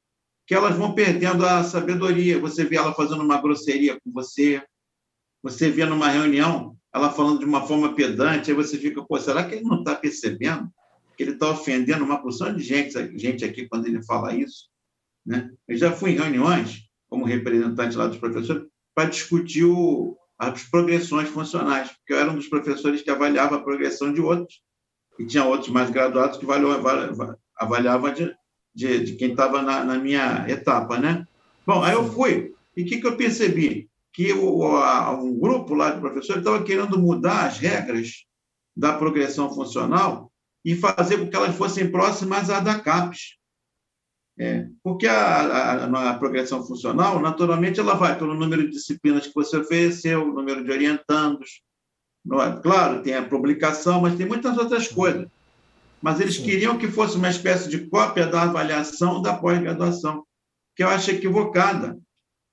que 0.46 0.54
elas 0.54 0.76
vão 0.76 0.94
perdendo 0.94 1.44
a 1.44 1.64
sabedoria. 1.64 2.38
Você 2.38 2.64
vê 2.64 2.76
ela 2.76 2.94
fazendo 2.94 3.22
uma 3.22 3.40
grosseria 3.40 3.98
com 4.00 4.12
você, 4.12 4.62
você 5.42 5.70
vê 5.70 5.84
numa 5.84 6.08
reunião 6.08 6.76
ela 6.94 7.10
falando 7.10 7.38
de 7.38 7.44
uma 7.46 7.66
forma 7.66 7.94
pedante, 7.94 8.50
aí 8.50 8.56
você 8.56 8.76
fica, 8.76 9.02
pô, 9.02 9.18
será 9.18 9.44
que 9.44 9.54
ele 9.54 9.64
não 9.64 9.78
está 9.78 9.94
percebendo 9.94 10.70
que 11.16 11.22
ele 11.22 11.32
está 11.32 11.50
ofendendo 11.50 12.04
uma 12.04 12.20
porção 12.20 12.54
de 12.54 12.62
gente, 12.62 13.18
gente 13.18 13.44
aqui 13.44 13.66
quando 13.66 13.86
ele 13.86 14.02
fala 14.02 14.34
isso? 14.34 14.68
Né? 15.24 15.50
Eu 15.66 15.76
já 15.76 15.92
fui 15.92 16.10
em 16.10 16.16
reuniões, 16.16 16.82
como 17.12 17.26
representante 17.26 17.94
lá 17.94 18.06
dos 18.06 18.16
professores, 18.16 18.64
para 18.94 19.10
discutir 19.10 19.66
o, 19.66 20.16
as 20.38 20.62
progressões 20.62 21.28
funcionais, 21.28 21.90
porque 21.90 22.14
eu 22.14 22.18
era 22.18 22.30
um 22.30 22.36
dos 22.36 22.48
professores 22.48 23.02
que 23.02 23.10
avaliava 23.10 23.56
a 23.56 23.62
progressão 23.62 24.10
de 24.14 24.22
outros, 24.22 24.62
e 25.18 25.26
tinha 25.26 25.44
outros 25.44 25.68
mais 25.68 25.90
graduados 25.90 26.38
que 26.38 26.46
avaliavam 26.46 27.36
avaliava 27.54 28.12
de, 28.12 28.34
de, 28.74 29.04
de 29.04 29.12
quem 29.16 29.32
estava 29.32 29.60
na, 29.60 29.84
na, 29.84 29.98
minha 29.98 30.46
etapa. 30.48 30.98
Né? 30.98 31.26
Bom, 31.66 31.82
aí 31.82 31.92
eu 31.92 32.10
fui, 32.10 32.54
e 32.74 32.82
o 32.82 32.86
que, 32.86 32.98
que 32.98 33.06
eu 33.06 33.14
percebi? 33.14 33.90
Que 34.10 34.32
o, 34.32 34.66
a, 34.68 35.10
um 35.12 35.38
grupo 35.38 35.74
lá 35.74 35.90
de 35.90 36.00
professores 36.00 36.40
estava 36.40 36.64
querendo 36.64 36.98
mudar 36.98 37.44
as 37.44 37.58
regras 37.58 38.24
da 38.74 38.94
progressão 38.94 39.52
funcional 39.52 40.32
e 40.64 40.74
fazer 40.74 41.18
com 41.18 41.28
que 41.28 41.36
elas 41.36 41.54
fossem 41.56 41.90
próximas 41.90 42.48
à 42.48 42.58
da 42.58 42.80
CAPES. 42.80 43.36
É, 44.38 44.66
porque 44.82 45.06
a, 45.06 45.14
a, 45.14 46.10
a, 46.10 46.18
progressão 46.18 46.64
funcional, 46.64 47.20
naturalmente, 47.20 47.78
ela 47.78 47.94
vai 47.94 48.16
pelo 48.18 48.34
número 48.34 48.62
de 48.62 48.70
disciplinas 48.70 49.26
que 49.26 49.34
você 49.34 49.58
ofereceu, 49.58 50.22
o 50.26 50.32
número 50.32 50.64
de 50.64 50.70
orientandos. 50.70 51.60
É? 52.26 52.60
Claro, 52.62 53.02
tem 53.02 53.14
a 53.14 53.28
publicação, 53.28 54.00
mas 54.00 54.16
tem 54.16 54.26
muitas 54.26 54.56
outras 54.56 54.88
coisas. 54.88 55.28
Mas 56.00 56.18
eles 56.18 56.38
queriam 56.38 56.78
que 56.78 56.88
fosse 56.88 57.16
uma 57.16 57.30
espécie 57.30 57.68
de 57.68 57.86
cópia 57.88 58.26
da 58.26 58.42
avaliação 58.42 59.20
da 59.20 59.34
pós-graduação, 59.34 60.24
que 60.74 60.82
eu 60.82 60.88
acho 60.88 61.10
equivocada, 61.10 61.98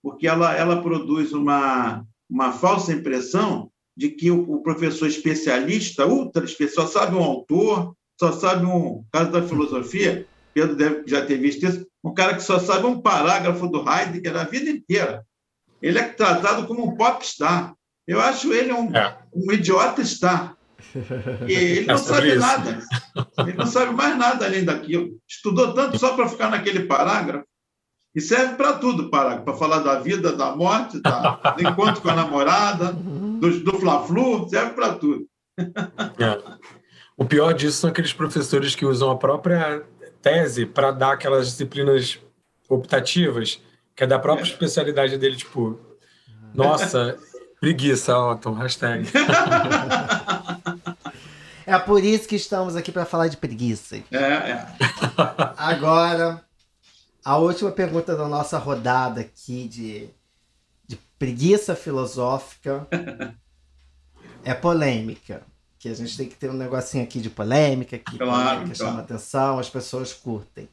porque 0.04 0.28
ela, 0.28 0.54
ela 0.54 0.82
produz 0.82 1.32
uma, 1.32 2.06
uma 2.30 2.52
falsa 2.52 2.94
impressão 2.94 3.72
de 3.96 4.10
que 4.10 4.30
o, 4.30 4.42
o 4.52 4.62
professor 4.62 5.08
especialista, 5.08 6.06
ultra 6.06 6.46
especial, 6.46 6.88
só 6.88 7.00
sabe 7.00 7.16
um 7.16 7.24
autor, 7.24 7.96
só 8.20 8.32
sabe 8.34 8.66
um 8.66 9.04
caso 9.12 9.32
da 9.32 9.42
filosofia, 9.42 10.28
Pedro 10.54 10.76
deve 10.76 11.04
já 11.08 11.26
ter 11.26 11.38
visto 11.38 11.66
isso, 11.66 11.86
um 12.04 12.14
cara 12.14 12.36
que 12.36 12.44
só 12.44 12.60
sabe 12.60 12.86
um 12.86 13.02
parágrafo 13.02 13.68
do 13.68 13.86
Heidegger 13.88 14.36
a 14.36 14.44
vida 14.44 14.70
inteira. 14.70 15.26
Ele 15.82 16.00
é 16.00 16.04
tratado 16.04 16.68
como 16.68 16.86
um 16.86 16.96
popstar. 16.96 17.74
Eu 18.08 18.20
acho 18.20 18.54
ele 18.54 18.74
um, 18.74 18.96
é. 18.96 19.18
um 19.34 19.52
idiota 19.52 20.04
star. 20.04 20.58
E 21.48 21.54
ele 21.54 21.86
não 21.88 21.96
é 21.96 21.98
sabe 21.98 22.28
isso. 22.30 22.40
nada. 22.40 22.80
Ele 23.40 23.54
não 23.54 23.66
sabe 23.66 23.94
mais 23.94 24.18
nada 24.18 24.46
além 24.46 24.66
daquilo. 24.66 25.12
Estudou 25.28 25.74
tanto 25.74 25.98
só 26.00 26.16
para 26.16 26.28
ficar 26.28 26.50
naquele 26.50 26.86
parágrafo. 26.86 27.46
E 28.16 28.20
serve 28.20 28.56
para 28.56 28.74
tudo, 28.74 29.10
parágrafo, 29.10 29.46
para 29.46 29.58
falar 29.58 29.80
da 29.80 30.00
vida, 30.00 30.36
da 30.36 30.56
morte, 30.56 31.00
da, 31.00 31.36
do 31.52 31.62
encontro 31.62 32.02
com 32.02 32.10
a 32.10 32.16
namorada, 32.16 32.92
do, 32.92 33.60
do 33.60 33.80
Fla-Flu, 33.80 34.50
serve 34.50 34.72
para 34.72 34.94
tudo. 34.94 35.28
É. 35.58 36.60
O 37.16 37.26
pior 37.26 37.54
disso 37.54 37.78
são 37.78 37.90
aqueles 37.90 38.14
professores 38.14 38.74
que 38.76 38.86
usam 38.86 39.12
a 39.12 39.18
própria 39.18 39.84
tese 40.22 40.66
para 40.66 40.92
dar 40.92 41.14
aquelas 41.14 41.48
disciplinas 41.48 42.20
optativas, 42.68 43.62
que 43.96 44.04
é 44.04 44.08
da 44.08 44.20
própria 44.20 44.46
é. 44.46 44.48
especialidade 44.48 45.18
dele, 45.18 45.36
tipo, 45.36 45.80
nossa, 46.54 47.18
preguiça, 47.60 48.18
Otton, 48.18 48.54
hashtag. 48.54 49.10
É 51.66 51.78
por 51.78 52.04
isso 52.04 52.28
que 52.28 52.36
estamos 52.36 52.76
aqui 52.76 52.92
para 52.92 53.06
falar 53.06 53.28
de 53.28 53.38
preguiça. 53.38 53.98
É, 54.12 54.18
é. 54.18 54.68
Agora, 55.56 56.44
a 57.24 57.38
última 57.38 57.72
pergunta 57.72 58.16
da 58.16 58.28
nossa 58.28 58.58
rodada 58.58 59.22
aqui 59.22 59.68
de, 59.68 60.10
de 60.88 60.96
preguiça 61.20 61.76
filosófica 61.76 62.88
é 64.44 64.54
polêmica 64.54 65.44
que 65.80 65.88
a 65.88 65.94
gente 65.96 66.18
tem 66.18 66.28
que 66.28 66.36
ter 66.36 66.50
um 66.50 66.54
negocinho 66.54 67.04
aqui 67.04 67.22
de 67.22 67.30
polêmica, 67.30 67.98
que 67.98 68.18
claro, 68.18 68.58
polêmica 68.60 68.76
claro. 68.76 68.76
chama 68.76 69.00
atenção, 69.00 69.58
as 69.58 69.70
pessoas 69.70 70.12
curtem. 70.14 70.68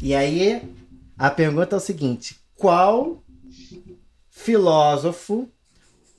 E 0.00 0.14
aí, 0.14 0.74
a 1.18 1.30
pergunta 1.30 1.76
é 1.76 1.78
o 1.78 1.80
seguinte: 1.80 2.40
qual 2.56 3.22
filósofo 4.30 5.48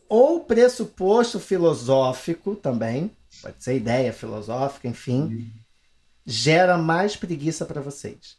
ou 0.07 0.41
pressuposto 0.41 1.39
filosófico 1.39 2.55
também, 2.55 3.09
pode 3.41 3.63
ser 3.63 3.75
ideia 3.75 4.13
filosófica, 4.13 4.87
enfim, 4.87 5.51
gera 6.23 6.77
mais 6.77 7.15
preguiça 7.15 7.65
para 7.65 7.81
vocês? 7.81 8.37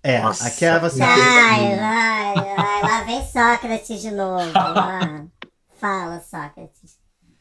É, 0.00 0.22
Nossa. 0.22 0.46
aqui 0.46 0.64
é 0.64 0.78
você. 0.78 1.02
Ai, 1.02 1.76
vai, 1.76 2.34
vai, 2.54 2.82
lá 2.82 3.02
vem 3.02 3.26
Sócrates 3.26 4.00
de 4.00 4.12
novo. 4.12 4.52
Fala, 5.80 6.20
Sócrates. 6.20 6.95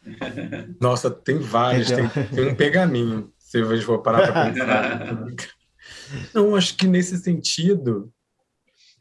Nossa, 0.79 1.09
tem 1.09 1.39
vários, 1.39 1.89
tem, 1.89 2.07
tem, 2.09 2.47
um 2.47 2.55
pergaminho, 2.55 3.33
se 3.37 3.59
eu 3.59 3.81
for 3.81 4.01
parar 4.01 4.31
para 4.31 4.51
pensar. 4.51 5.25
Não, 6.33 6.55
acho 6.55 6.75
que 6.75 6.87
nesse 6.87 7.17
sentido, 7.17 8.11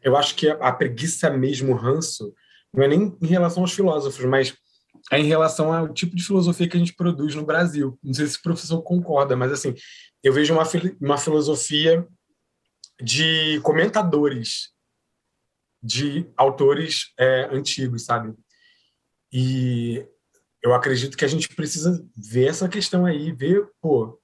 eu 0.03 0.17
acho 0.17 0.35
que 0.35 0.49
a, 0.49 0.73
preguiça 0.73 1.31
mesmo, 1.31 1.73
o 1.73 1.77
ranço, 1.77 2.35
não 2.73 2.83
é 2.83 2.89
nem 2.89 3.17
em 3.21 3.27
relação 3.27 3.63
aos 3.63 3.73
filósofos, 3.73 4.25
mas 4.25 4.55
é 5.11 5.19
em 5.19 5.27
relação 5.27 5.73
ao 5.73 5.93
tipo 5.93 6.17
de 6.17 6.25
filosofia 6.25 6.69
que 6.69 6.77
a 6.77 6.81
gente 6.81 6.95
produz 6.95 7.35
no 7.35 7.45
Brasil. 7.45 7.99
Não 8.03 8.13
sei 8.13 8.27
se 8.27 8.39
o 8.39 8.43
professor 8.43 8.83
concorda, 8.83 9.37
mas 9.37 9.53
assim, 9.53 9.75
eu 10.23 10.33
vejo 10.33 10.55
uma, 10.55 10.65
uma 11.01 11.19
filosofia 11.19 12.07
de 13.03 13.61
comentadores, 13.61 14.71
de 15.83 16.27
autores 16.37 17.13
é, 17.19 17.49
antigos, 17.53 18.05
sabe? 18.05 18.35
E 19.33 20.07
eu 20.65 20.73
acredito 20.73 21.15
que 21.15 21.27
a 21.27 21.29
gente 21.29 21.47
precisa 21.55 22.03
ver 22.17 22.49
essa 22.49 22.67
questão 22.67 23.05
aí, 23.05 23.31
ver, 23.31 23.69
pô, 23.83 24.19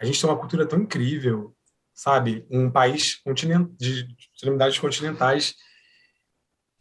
a 0.00 0.06
gente 0.06 0.18
tem 0.18 0.28
uma 0.28 0.38
cultura 0.38 0.66
tão 0.66 0.80
incrível, 0.80 1.54
sabe? 1.92 2.46
Um 2.50 2.70
país 2.70 3.16
continent, 3.16 3.68
de 3.76 4.08
extremidades 4.34 4.78
continentais 4.78 5.54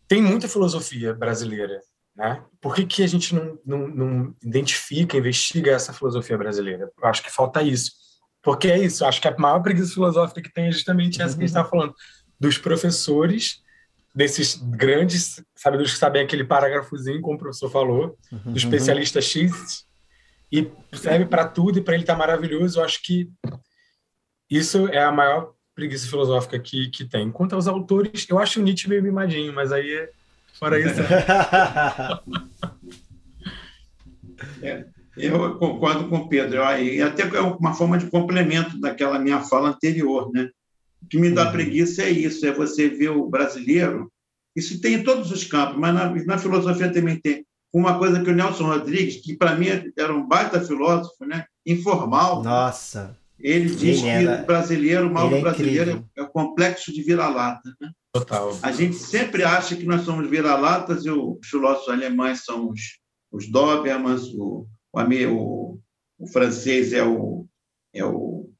tem 0.07 0.21
muita 0.21 0.47
filosofia 0.47 1.13
brasileira, 1.13 1.81
né? 2.15 2.41
Por 2.61 2.73
que, 2.73 2.85
que 2.85 3.03
a 3.03 3.07
gente 3.07 3.35
não, 3.35 3.59
não, 3.65 3.87
não 3.89 4.35
identifica, 4.41 5.17
investiga 5.17 5.71
essa 5.71 5.91
filosofia 5.91 6.37
brasileira? 6.37 6.89
Eu 6.97 7.07
acho 7.09 7.21
que 7.21 7.29
falta 7.29 7.61
isso. 7.61 7.91
Porque 8.41 8.69
é 8.69 8.79
isso, 8.79 9.05
acho 9.05 9.21
que 9.21 9.27
a 9.27 9.37
maior 9.37 9.61
preguiça 9.61 9.93
filosófica 9.93 10.41
que 10.41 10.53
tem 10.53 10.67
é 10.67 10.71
justamente 10.71 11.21
essa 11.21 11.35
que 11.35 11.43
a 11.43 11.47
gente 11.47 11.57
está 11.57 11.65
falando, 11.65 11.93
dos 12.39 12.57
professores 12.57 13.61
desses 14.13 14.55
grandes 14.55 15.41
sabedores 15.55 15.93
que 15.93 15.99
sabem 15.99 16.23
aquele 16.23 16.43
parágrafozinho, 16.43 17.21
como 17.21 17.35
o 17.35 17.39
professor 17.39 17.69
falou, 17.69 18.17
uhum, 18.31 18.51
do 18.51 18.57
especialista. 18.57 19.21
X, 19.21 19.85
e 20.51 20.69
serve 20.93 21.25
para 21.25 21.47
tudo 21.47 21.79
e 21.79 21.81
para 21.81 21.93
ele 21.93 22.03
estar 22.03 22.13
tá 22.13 22.19
maravilhoso. 22.19 22.79
Eu 22.79 22.83
acho 22.83 23.01
que 23.01 23.29
isso 24.49 24.87
é 24.89 25.01
a 25.01 25.11
maior 25.11 25.53
preguiça 25.73 26.07
filosófica 26.09 26.59
que, 26.59 26.89
que 26.89 27.05
tem. 27.05 27.31
Quanto 27.31 27.55
aos 27.55 27.67
autores, 27.67 28.27
eu 28.29 28.37
acho 28.37 28.59
o 28.59 28.63
Nietzsche 28.63 28.89
meio 28.89 29.01
mimadinho, 29.01 29.53
mas 29.53 29.71
aí, 29.71 30.09
fora 30.59 30.79
isso. 30.79 31.01
É, 34.63 34.85
eu 35.15 35.55
concordo 35.57 36.07
com 36.07 36.17
o 36.17 36.29
Pedro. 36.29 36.61
E 36.79 36.99
até 37.01 37.23
é 37.23 37.41
uma 37.41 37.73
forma 37.73 37.97
de 37.97 38.09
complemento 38.09 38.79
daquela 38.79 39.19
minha 39.19 39.39
fala 39.41 39.69
anterior, 39.69 40.31
né? 40.31 40.49
O 41.01 41.07
que 41.07 41.17
me 41.17 41.31
dá 41.31 41.45
uhum. 41.45 41.51
preguiça 41.51 42.03
é 42.03 42.09
isso, 42.09 42.45
é 42.45 42.51
você 42.51 42.89
ver 42.89 43.09
o 43.09 43.27
brasileiro. 43.27 44.11
Isso 44.55 44.79
tem 44.81 44.95
em 44.95 45.03
todos 45.03 45.31
os 45.31 45.43
campos, 45.43 45.77
mas 45.77 45.93
na, 45.93 46.09
na 46.25 46.37
filosofia 46.37 46.91
também 46.91 47.19
tem. 47.19 47.45
Uma 47.73 47.97
coisa 47.97 48.21
que 48.21 48.29
o 48.29 48.35
Nelson 48.35 48.65
Rodrigues, 48.65 49.21
que 49.21 49.35
para 49.37 49.55
mim 49.55 49.67
era 49.97 50.13
um 50.13 50.27
baita 50.27 50.59
filósofo, 50.59 51.25
né? 51.25 51.45
informal. 51.65 52.43
Nossa. 52.43 53.17
Ele 53.39 53.73
diz 53.73 54.03
ele 54.03 54.27
que 54.27 54.43
o 54.43 54.45
brasileiro, 54.45 55.07
o 55.07 55.13
mal 55.13 55.29
do 55.29 55.35
é 55.35 55.41
brasileiro 55.41 56.07
é 56.15 56.21
o 56.21 56.29
complexo 56.29 56.93
de 56.93 57.01
vira-lata. 57.01 57.75
Né? 57.79 57.91
Total. 58.13 58.57
A 58.61 58.71
gente 58.71 58.95
sempre 58.95 59.43
acha 59.43 59.75
que 59.75 59.85
nós 59.85 60.03
somos 60.03 60.29
vira-latas 60.29 61.05
e 61.05 61.09
os 61.09 61.39
filósofos 61.47 61.89
alemães 61.89 62.43
são 62.43 62.69
os, 62.69 62.99
os 63.31 63.49
Dobermans, 63.49 64.27
o, 64.35 64.67
o, 64.93 65.79
o, 66.19 66.27
francês 66.27 66.93
é 66.93 67.03
o, 67.03 67.47
é 67.93 68.05
o 68.05 68.50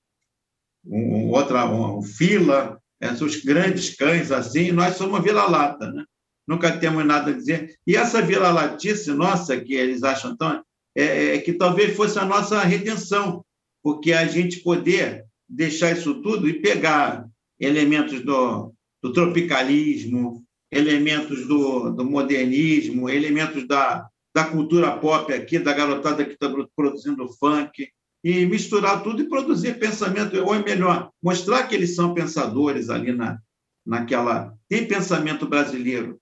um, 0.85 1.29
outra, 1.29 1.65
um, 1.65 1.99
um 1.99 2.01
fila, 2.01 2.79
esses 2.99 3.43
grandes 3.43 3.95
cães 3.95 4.31
assim, 4.31 4.71
nós 4.71 4.95
somos 4.95 5.23
vira-lata, 5.23 5.91
né? 5.91 6.05
Nunca 6.47 6.77
temos 6.77 7.05
nada 7.05 7.31
a 7.31 7.33
dizer. 7.33 7.75
E 7.85 7.95
essa 7.95 8.21
vira-latice 8.21 9.11
nossa, 9.11 9.59
que 9.59 9.73
eles 9.73 10.03
acham 10.03 10.35
tão. 10.35 10.63
É, 10.95 11.35
é, 11.35 11.37
que 11.39 11.53
talvez 11.53 11.95
fosse 11.95 12.19
a 12.19 12.25
nossa 12.25 12.61
redenção, 12.63 13.45
porque 13.81 14.11
a 14.11 14.25
gente 14.27 14.59
poder 14.59 15.25
deixar 15.47 15.91
isso 15.91 16.21
tudo 16.21 16.49
e 16.49 16.61
pegar 16.61 17.25
elementos 17.59 18.21
do, 18.21 18.73
do 19.01 19.13
tropicalismo, 19.13 20.43
elementos 20.71 21.47
do, 21.47 21.91
do 21.91 22.03
modernismo, 22.03 23.09
elementos 23.09 23.67
da, 23.67 24.07
da 24.33 24.45
cultura 24.45 24.97
pop 24.97 25.31
aqui, 25.33 25.59
da 25.59 25.73
garotada 25.73 26.25
que 26.25 26.33
está 26.33 26.51
produzindo 26.75 27.27
funk, 27.37 27.89
e 28.23 28.45
misturar 28.45 29.03
tudo 29.03 29.21
e 29.21 29.29
produzir 29.29 29.79
pensamento, 29.79 30.37
ou 30.37 30.53
é 30.53 30.63
melhor, 30.63 31.11
mostrar 31.21 31.67
que 31.67 31.73
eles 31.73 31.95
são 31.95 32.13
pensadores 32.13 32.89
ali 32.89 33.11
na, 33.11 33.39
naquela. 33.85 34.55
Tem 34.69 34.87
pensamento 34.87 35.47
brasileiro. 35.47 36.19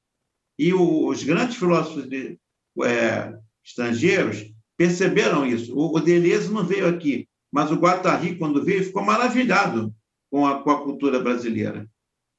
E 0.58 0.74
o, 0.74 1.08
os 1.08 1.24
grandes 1.24 1.58
filósofos 1.58 2.08
de, 2.08 2.38
é, 2.84 3.34
estrangeiros 3.66 4.52
perceberam 4.78 5.46
isso. 5.46 5.78
O, 5.78 5.96
o 5.96 6.00
Deleuze 6.00 6.52
não 6.52 6.66
veio 6.66 6.88
aqui, 6.88 7.28
mas 7.52 7.72
o 7.72 7.76
Guattari, 7.76 8.38
quando 8.38 8.64
veio, 8.64 8.84
ficou 8.84 9.04
maravilhado 9.04 9.94
com 10.32 10.46
a, 10.46 10.64
com 10.64 10.72
a 10.72 10.82
cultura 10.84 11.20
brasileira. 11.20 11.90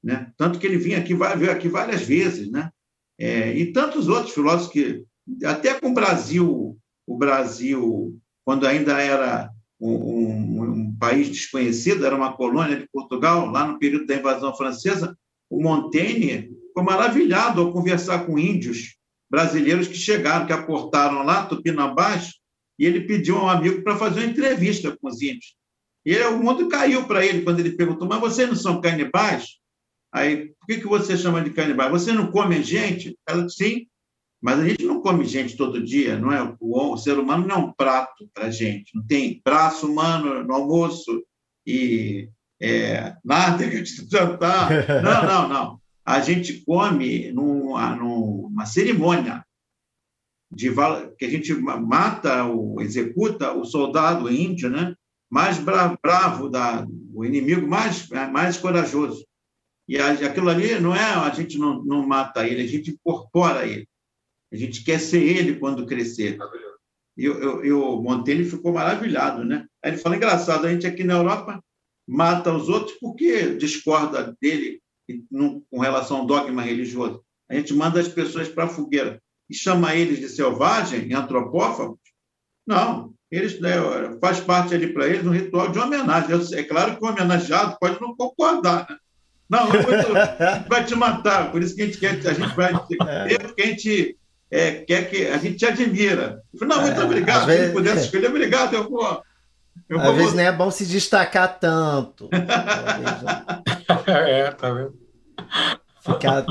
Né? 0.02 0.32
Tanto 0.36 0.58
que 0.58 0.66
ele 0.66 0.78
vinha 0.78 0.98
aqui, 0.98 1.14
veio 1.14 1.50
aqui 1.50 1.68
várias 1.68 2.02
vezes. 2.02 2.50
Né? 2.50 2.70
É, 3.18 3.54
e 3.54 3.72
tantos 3.72 4.08
outros 4.08 4.32
filósofos 4.32 4.72
que, 4.72 5.04
até 5.44 5.78
com 5.78 5.90
o 5.90 5.94
Brasil, 5.94 6.78
o 7.06 7.18
Brasil, 7.18 8.18
quando 8.50 8.66
ainda 8.66 9.00
era 9.00 9.48
um, 9.80 9.92
um, 9.92 10.62
um, 10.62 10.96
país 10.98 11.28
desconhecido, 11.28 12.04
era 12.04 12.16
uma 12.16 12.32
colônia 12.32 12.76
de 12.76 12.88
Portugal, 12.92 13.46
lá 13.46 13.64
no 13.64 13.78
período 13.78 14.06
da 14.06 14.16
invasão 14.16 14.52
francesa, 14.56 15.16
o 15.48 15.62
Montaigne 15.62 16.50
ficou 16.66 16.82
maravilhado 16.82 17.60
ao 17.60 17.72
conversar 17.72 18.26
com 18.26 18.36
índios 18.36 18.96
brasileiros 19.30 19.86
que 19.86 19.94
chegaram, 19.94 20.46
que 20.46 20.52
aportaram 20.52 21.22
lá, 21.22 21.46
Tupinambás, 21.46 22.40
e 22.76 22.84
ele 22.84 23.02
pediu 23.02 23.38
a 23.38 23.44
um 23.44 23.48
amigo 23.48 23.84
para 23.84 23.96
fazer 23.96 24.22
uma 24.22 24.30
entrevista 24.32 24.98
com 25.00 25.06
os 25.06 25.22
índios. 25.22 25.54
E 26.04 26.18
o 26.18 26.42
mundo 26.42 26.68
caiu 26.68 27.04
para 27.04 27.24
ele 27.24 27.42
quando 27.42 27.60
ele 27.60 27.76
perguntou: 27.76 28.08
Mas 28.08 28.18
vocês 28.18 28.48
não 28.48 28.56
são 28.56 28.80
canibais? 28.80 29.60
Aí, 30.12 30.52
por 30.58 30.66
que, 30.66 30.80
que 30.80 30.88
você 30.88 31.16
chama 31.16 31.40
de 31.40 31.50
canibais? 31.50 31.92
Você 31.92 32.12
não 32.12 32.32
come 32.32 32.60
gente? 32.64 33.16
Ela 33.28 33.46
disse: 33.46 33.64
Sim, 33.64 33.86
mas 34.40 34.58
a 34.58 34.66
gente 34.66 34.84
não 34.86 35.02
come 35.02 35.24
gente 35.26 35.56
todo 35.56 35.84
dia, 35.84 36.18
não 36.18 36.32
é? 36.32 36.56
O, 36.58 36.96
ser 36.96 37.18
humano 37.18 37.46
não 37.46 37.54
é 37.54 37.58
um 37.58 37.72
prato 37.72 38.28
para 38.32 38.46
a 38.46 38.50
gente. 38.50 38.96
Não 38.96 39.06
tem 39.06 39.40
braço 39.44 39.86
humano 39.86 40.42
no 40.42 40.54
almoço 40.54 41.22
e 41.66 42.30
é, 42.60 43.16
nada 43.22 43.66
de 43.66 43.84
jantar. 44.10 44.70
Não, 45.02 45.26
não, 45.26 45.48
não. 45.48 45.80
A 46.04 46.20
gente 46.20 46.64
come 46.64 47.30
numa, 47.32 47.94
numa 47.94 48.64
cerimônia 48.64 49.44
de 50.50 50.70
que 51.18 51.26
a 51.26 51.30
gente 51.30 51.54
mata 51.54 52.44
ou 52.44 52.80
executa 52.80 53.52
o 53.52 53.64
soldado 53.64 54.32
índio, 54.32 54.70
né? 54.70 54.94
Mais 55.30 55.58
bravo 55.58 56.48
da 56.48 56.84
o 57.14 57.24
inimigo 57.24 57.68
mais 57.68 58.08
mais 58.08 58.56
corajoso. 58.56 59.24
E 59.86 59.98
aquilo 59.98 60.48
ali 60.48 60.78
não 60.80 60.94
é 60.94 61.02
a 61.02 61.30
gente 61.30 61.58
não, 61.58 61.84
não 61.84 62.06
mata 62.06 62.46
ele, 62.46 62.62
a 62.62 62.66
gente 62.66 62.92
incorpora 62.92 63.66
ele. 63.66 63.88
A 64.52 64.56
gente 64.56 64.84
quer 64.84 64.98
ser 64.98 65.22
ele 65.22 65.58
quando 65.58 65.86
crescer. 65.86 66.38
E, 67.16 67.24
eu, 67.24 67.64
eu, 67.64 67.82
o 67.82 68.02
Montaigne 68.02 68.44
ficou 68.44 68.72
maravilhado, 68.72 69.44
né? 69.44 69.66
Aí 69.82 69.92
ele 69.92 69.98
fala, 69.98 70.16
engraçado, 70.16 70.66
a 70.66 70.72
gente 70.72 70.86
aqui 70.86 71.04
na 71.04 71.14
Europa 71.14 71.62
mata 72.06 72.52
os 72.52 72.68
outros 72.68 72.96
porque 72.98 73.54
discorda 73.54 74.36
dele 74.40 74.80
com 75.70 75.78
relação 75.80 76.18
ao 76.18 76.26
dogma 76.26 76.62
religioso. 76.62 77.22
A 77.48 77.54
gente 77.54 77.74
manda 77.74 78.00
as 78.00 78.08
pessoas 78.08 78.48
para 78.48 78.64
a 78.64 78.68
fogueira 78.68 79.20
e 79.48 79.54
chama 79.54 79.94
eles 79.94 80.20
de 80.20 80.28
selvagem 80.28 81.12
antropófagos? 81.12 81.98
Não, 82.66 83.12
eles 83.30 83.60
né, 83.60 83.72
faz 84.20 84.40
parte 84.40 84.74
ali 84.74 84.92
para 84.92 85.06
eles 85.06 85.26
um 85.26 85.30
ritual 85.30 85.70
de 85.70 85.78
homenagem. 85.78 86.36
É 86.54 86.62
claro 86.62 86.96
que 86.96 87.04
o 87.04 87.08
homenageado 87.08 87.76
pode 87.80 88.00
não 88.00 88.16
concordar, 88.16 88.86
né? 88.88 88.96
Não, 89.48 89.66
não 89.66 90.68
vai 90.68 90.84
te 90.84 90.94
matar, 90.94 91.50
por 91.50 91.60
isso 91.60 91.74
que 91.74 91.82
a 91.82 91.86
gente 91.86 91.98
quer, 91.98 92.24
a 92.24 92.32
gente 92.32 92.54
vai 92.54 92.72
é. 93.32 93.38
porque 93.38 93.62
a 93.62 93.66
gente 93.66 94.16
é, 94.50 94.72
quer 94.72 95.08
que 95.08 95.26
a 95.28 95.38
gente 95.38 95.56
te 95.56 95.66
admira. 95.66 96.42
Eu 96.52 96.58
falei, 96.58 96.76
não, 96.76 96.82
muito 96.82 97.00
é, 97.00 97.04
obrigado. 97.04 97.44
Se 97.44 97.52
ele 97.52 97.72
pudesse 97.72 98.04
escolher, 98.04 98.28
obrigado, 98.28 98.74
eu 98.74 98.88
vou. 98.88 99.22
Eu 99.88 99.98
às 99.98 100.06
vou... 100.06 100.14
vezes 100.14 100.34
não 100.34 100.42
é 100.42 100.52
bom 100.52 100.70
se 100.70 100.86
destacar 100.86 101.58
tanto. 101.58 102.28
é, 104.06 104.50
tá 104.50 104.72
vendo? 104.72 104.98
Ficar 106.02 106.44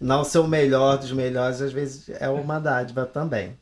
não 0.00 0.24
ser 0.24 0.38
o 0.38 0.46
melhor 0.46 0.96
dos 0.96 1.12
melhores, 1.12 1.60
às 1.60 1.72
vezes 1.72 2.08
é 2.18 2.28
uma 2.28 2.58
dádiva 2.58 3.04
também. 3.04 3.58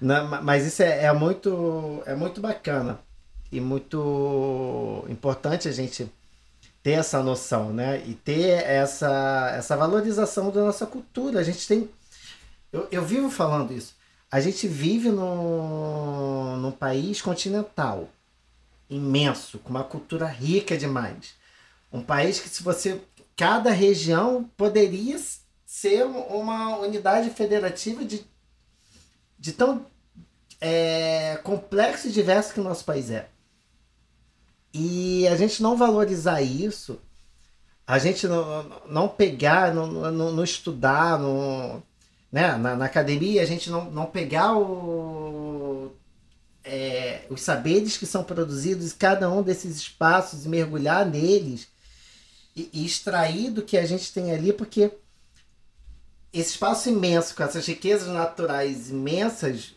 não, 0.00 0.42
mas 0.42 0.64
isso 0.64 0.82
é, 0.82 1.04
é, 1.04 1.12
muito, 1.12 2.00
é 2.06 2.14
muito 2.14 2.40
bacana 2.40 3.00
e 3.50 3.60
muito 3.60 5.04
importante 5.08 5.68
a 5.68 5.72
gente 5.72 6.08
ter 6.82 6.92
essa 6.92 7.22
noção, 7.22 7.72
né? 7.72 8.02
E 8.06 8.14
ter 8.14 8.64
essa, 8.64 9.52
essa 9.54 9.76
valorização 9.76 10.50
da 10.50 10.62
nossa 10.62 10.86
cultura. 10.86 11.40
A 11.40 11.42
gente 11.42 11.66
tem. 11.66 11.90
Eu, 12.72 12.88
eu 12.90 13.04
vivo 13.04 13.30
falando 13.30 13.72
isso. 13.72 13.94
A 14.30 14.40
gente 14.40 14.68
vive 14.68 15.10
num, 15.10 16.56
num 16.56 16.72
país 16.72 17.22
continental 17.22 18.08
imenso, 18.90 19.58
com 19.58 19.70
uma 19.70 19.84
cultura 19.84 20.26
rica 20.26 20.76
demais. 20.76 21.34
Um 21.92 22.02
país 22.02 22.40
que, 22.40 22.48
se 22.48 22.62
você. 22.62 23.00
Cada 23.36 23.70
região 23.70 24.50
poderia 24.56 25.16
ser 25.64 26.04
uma 26.04 26.76
unidade 26.78 27.30
federativa 27.30 28.04
de, 28.04 28.26
de 29.38 29.52
tão 29.52 29.86
é, 30.60 31.38
complexo 31.44 32.08
e 32.08 32.10
diverso 32.10 32.52
que 32.52 32.60
o 32.60 32.64
nosso 32.64 32.84
país 32.84 33.10
é. 33.10 33.28
E 34.72 35.26
a 35.28 35.36
gente 35.36 35.62
não 35.62 35.76
valorizar 35.76 36.42
isso, 36.42 37.00
a 37.86 37.98
gente 37.98 38.26
não, 38.28 38.64
não 38.88 39.08
pegar, 39.08 39.74
não, 39.74 39.86
não, 39.86 40.32
não 40.32 40.44
estudar, 40.44 41.18
não, 41.18 41.82
né? 42.30 42.56
na, 42.56 42.76
na, 42.76 42.84
academia, 42.84 43.42
a 43.42 43.46
gente 43.46 43.70
não, 43.70 43.90
não 43.90 44.06
pegar 44.06 44.56
o, 44.56 45.90
é, 46.62 47.24
os 47.30 47.40
saberes 47.40 47.96
que 47.96 48.04
são 48.04 48.22
produzidos 48.22 48.92
em 48.92 48.96
cada 48.96 49.30
um 49.30 49.42
desses 49.42 49.76
espaços 49.76 50.44
e 50.44 50.48
mergulhar 50.48 51.06
neles 51.06 51.68
e, 52.54 52.68
e 52.72 52.84
extrair 52.84 53.50
do 53.50 53.62
que 53.62 53.78
a 53.78 53.86
gente 53.86 54.12
tem 54.12 54.32
ali, 54.32 54.52
porque 54.52 54.92
esse 56.30 56.50
espaço 56.50 56.90
imenso, 56.90 57.34
com 57.34 57.42
essas 57.42 57.66
riquezas 57.66 58.08
naturais 58.08 58.90
imensas, 58.90 59.74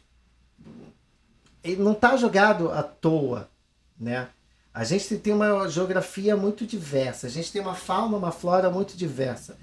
ele 1.63 1.81
não 1.81 1.93
está 1.93 2.17
jogado 2.17 2.71
à 2.71 2.83
toa, 2.83 3.49
né? 3.97 4.27
A 4.73 4.83
gente 4.85 5.17
tem 5.17 5.33
uma 5.33 5.67
geografia 5.67 6.37
muito 6.37 6.65
diversa, 6.65 7.27
a 7.27 7.29
gente 7.29 7.51
tem 7.51 7.61
uma 7.61 7.75
fauna, 7.75 8.15
uma 8.15 8.31
flora 8.31 8.69
muito 8.69 8.95
diversa. 8.95 9.57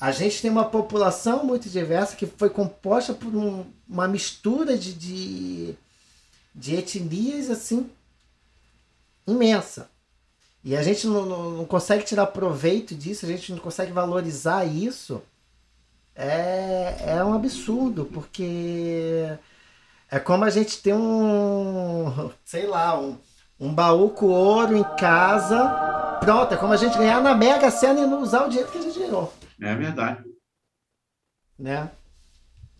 A 0.00 0.12
gente 0.12 0.42
tem 0.42 0.50
uma 0.50 0.64
população 0.64 1.44
muito 1.44 1.68
diversa 1.68 2.16
que 2.16 2.26
foi 2.26 2.50
composta 2.50 3.14
por 3.14 3.34
um, 3.34 3.64
uma 3.88 4.06
mistura 4.06 4.76
de, 4.76 4.92
de, 4.92 5.74
de, 6.54 6.76
etnias 6.76 7.50
assim 7.50 7.90
imensa. 9.26 9.90
E 10.62 10.76
a 10.76 10.82
gente 10.82 11.06
não, 11.06 11.24
não, 11.24 11.50
não, 11.50 11.64
consegue 11.64 12.04
tirar 12.04 12.26
proveito 12.26 12.94
disso, 12.94 13.24
a 13.24 13.28
gente 13.28 13.52
não 13.52 13.58
consegue 13.58 13.92
valorizar 13.92 14.64
isso. 14.64 15.22
É, 16.14 16.96
é 17.16 17.24
um 17.24 17.34
absurdo, 17.34 18.04
porque 18.06 19.36
é 20.10 20.18
como 20.18 20.44
a 20.44 20.50
gente 20.50 20.82
ter 20.82 20.94
um, 20.94 22.30
sei 22.44 22.66
lá, 22.66 22.98
um, 22.98 23.18
um 23.58 23.72
baú 23.72 24.10
com 24.10 24.26
ouro 24.26 24.76
em 24.76 24.84
casa. 24.96 26.18
Pronto, 26.20 26.54
é 26.54 26.56
como 26.56 26.72
a 26.72 26.76
gente 26.76 26.96
ganhar 26.96 27.20
na 27.20 27.34
Mega 27.34 27.70
Sena 27.70 28.00
e 28.00 28.06
não 28.06 28.22
usar 28.22 28.46
o 28.46 28.48
dinheiro 28.48 28.70
que 28.70 28.78
a 28.78 28.82
gente 28.82 28.98
ganhou. 28.98 29.32
É 29.60 29.74
verdade. 29.74 30.24
Né? 31.58 31.90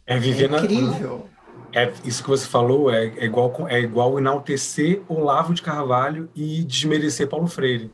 É 0.06 0.18
viver 0.18 0.50
na, 0.50 0.58
Incrível. 0.58 1.28
É, 1.72 1.92
isso 2.04 2.22
que 2.22 2.28
você 2.28 2.46
falou 2.46 2.90
é, 2.90 3.06
é 3.18 3.24
igual 3.24 3.52
é 3.68 3.80
igual 3.80 4.18
enaltecer 4.18 5.02
Olavo 5.08 5.52
de 5.52 5.62
Carvalho 5.62 6.30
e 6.34 6.62
desmerecer 6.64 7.28
Paulo 7.28 7.48
Freire, 7.48 7.92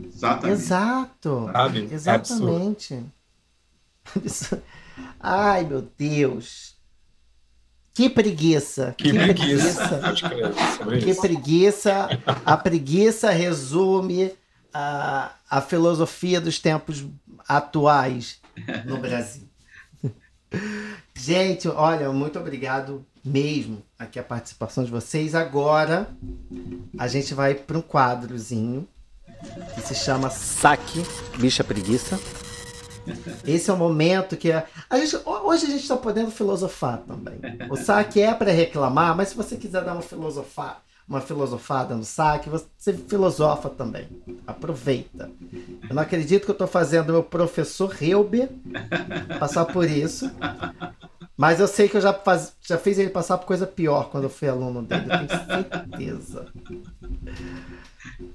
Exatamente. 0.00 0.60
Exato. 0.60 1.50
sabe? 1.52 1.88
É. 1.90 1.94
Exatamente. 1.94 3.04
Absurdo. 4.16 4.62
Ai, 5.20 5.64
meu 5.64 5.82
Deus. 5.82 6.77
Que 7.98 8.08
preguiça. 8.08 8.94
Que 8.96 9.12
preguiça. 9.12 9.98
Pode 9.98 10.22
crer, 10.22 10.54
sobre 10.76 10.98
Que 11.00 11.14
preguiça. 11.16 12.08
A 12.46 12.56
preguiça 12.56 13.28
resume 13.32 14.30
a, 14.72 15.32
a 15.50 15.60
filosofia 15.60 16.40
dos 16.40 16.60
tempos 16.60 17.04
atuais 17.48 18.38
no 18.84 18.98
Brasil. 18.98 19.48
Gente, 21.12 21.66
olha, 21.66 22.12
muito 22.12 22.38
obrigado 22.38 23.04
mesmo 23.24 23.82
aqui 23.98 24.20
a 24.20 24.22
participação 24.22 24.84
de 24.84 24.92
vocês. 24.92 25.34
Agora 25.34 26.08
a 26.96 27.08
gente 27.08 27.34
vai 27.34 27.52
para 27.52 27.78
um 27.78 27.82
quadrozinho 27.82 28.86
que 29.74 29.80
se 29.80 29.96
chama 29.96 30.30
Saque 30.30 31.02
Bicha 31.36 31.64
Preguiça. 31.64 32.16
Esse 33.46 33.70
é 33.70 33.72
o 33.72 33.76
momento 33.76 34.36
que 34.36 34.52
a, 34.52 34.64
a 34.88 34.98
gente, 34.98 35.16
hoje 35.24 35.66
a 35.66 35.70
gente 35.70 35.82
está 35.82 35.96
podendo 35.96 36.30
filosofar 36.30 36.98
também. 36.98 37.38
O 37.70 37.76
saque 37.76 38.20
é 38.20 38.32
para 38.34 38.50
reclamar, 38.50 39.16
mas 39.16 39.28
se 39.28 39.36
você 39.36 39.56
quiser 39.56 39.84
dar 39.84 39.92
uma 39.92 40.02
filosofar, 40.02 40.82
uma 41.08 41.20
filosofada 41.20 41.94
no 41.94 42.04
saque, 42.04 42.50
você 42.50 42.92
filosofa 42.92 43.70
também. 43.70 44.06
Aproveita. 44.46 45.30
Eu 45.88 45.94
não 45.94 46.02
acredito 46.02 46.44
que 46.44 46.50
eu 46.50 46.54
estou 46.54 46.68
fazendo 46.68 47.12
meu 47.12 47.22
professor 47.22 47.88
Reuber 47.88 48.50
passar 49.38 49.64
por 49.64 49.88
isso. 49.88 50.30
Mas 51.34 51.60
eu 51.60 51.68
sei 51.68 51.88
que 51.88 51.96
eu 51.96 52.00
já, 52.00 52.12
faz, 52.12 52.52
já 52.60 52.76
fiz 52.76 52.98
ele 52.98 53.10
passar 53.10 53.38
por 53.38 53.46
coisa 53.46 53.66
pior 53.66 54.10
quando 54.10 54.24
eu 54.24 54.30
fui 54.30 54.48
aluno 54.48 54.82
dele, 54.82 55.04
eu 55.04 55.28
tenho 55.28 55.46
certeza. 55.46 56.46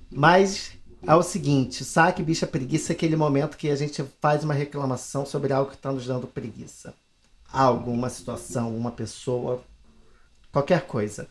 Mas 0.10 0.72
é 1.06 1.16
o 1.16 1.24
seguinte, 1.24 1.84
saque, 1.84 2.24
bicha, 2.24 2.48
preguiça 2.48 2.94
é 2.94 2.96
aquele 2.96 3.16
momento 3.16 3.58
que 3.58 3.70
a 3.70 3.76
gente 3.76 4.04
faz 4.22 4.44
uma 4.44 4.54
reclamação 4.54 5.26
sobre 5.26 5.52
algo 5.52 5.70
que 5.70 5.76
está 5.76 5.92
nos 5.92 6.06
dando 6.06 6.28
preguiça. 6.28 6.94
Algo, 7.52 7.92
uma 7.92 8.10
situação, 8.10 8.76
uma 8.76 8.92
pessoa, 8.92 9.62
qualquer 10.52 10.88
coisa. 10.88 11.28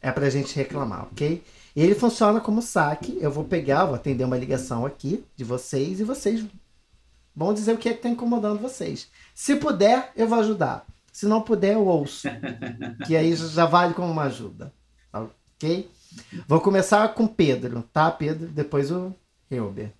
É 0.00 0.10
pra 0.10 0.30
gente 0.30 0.54
reclamar, 0.56 1.04
ok? 1.04 1.42
E 1.74 1.82
ele 1.82 1.94
funciona 1.94 2.40
como 2.40 2.62
saque. 2.62 3.18
Eu 3.20 3.30
vou 3.30 3.44
pegar, 3.44 3.84
vou 3.84 3.94
atender 3.94 4.24
uma 4.24 4.38
ligação 4.38 4.86
aqui 4.86 5.24
de 5.36 5.44
vocês 5.44 6.00
e 6.00 6.04
vocês 6.04 6.44
vão 7.34 7.52
dizer 7.52 7.74
o 7.74 7.78
que 7.78 7.88
é 7.88 7.92
que 7.92 7.98
está 7.98 8.08
incomodando 8.08 8.60
vocês. 8.60 9.08
Se 9.34 9.56
puder, 9.56 10.12
eu 10.16 10.28
vou 10.28 10.38
ajudar. 10.40 10.86
Se 11.12 11.26
não 11.26 11.42
puder, 11.42 11.74
eu 11.74 11.86
ouço. 11.86 12.28
Que 13.06 13.16
aí 13.16 13.34
já 13.34 13.66
vale 13.66 13.92
como 13.92 14.10
uma 14.10 14.24
ajuda. 14.24 14.72
Ok? 15.12 15.90
Vou 16.46 16.60
começar 16.60 17.06
com 17.14 17.26
Pedro, 17.26 17.82
tá, 17.92 18.10
Pedro? 18.10 18.48
Depois 18.48 18.90
o 18.90 19.14
Reuber. 19.50 19.92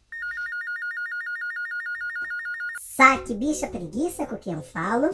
Saque, 2.81 3.35
bicha, 3.35 3.67
preguiça, 3.69 4.27
com 4.27 4.37
quem 4.37 4.55
eu 4.55 4.63
falo. 4.63 5.11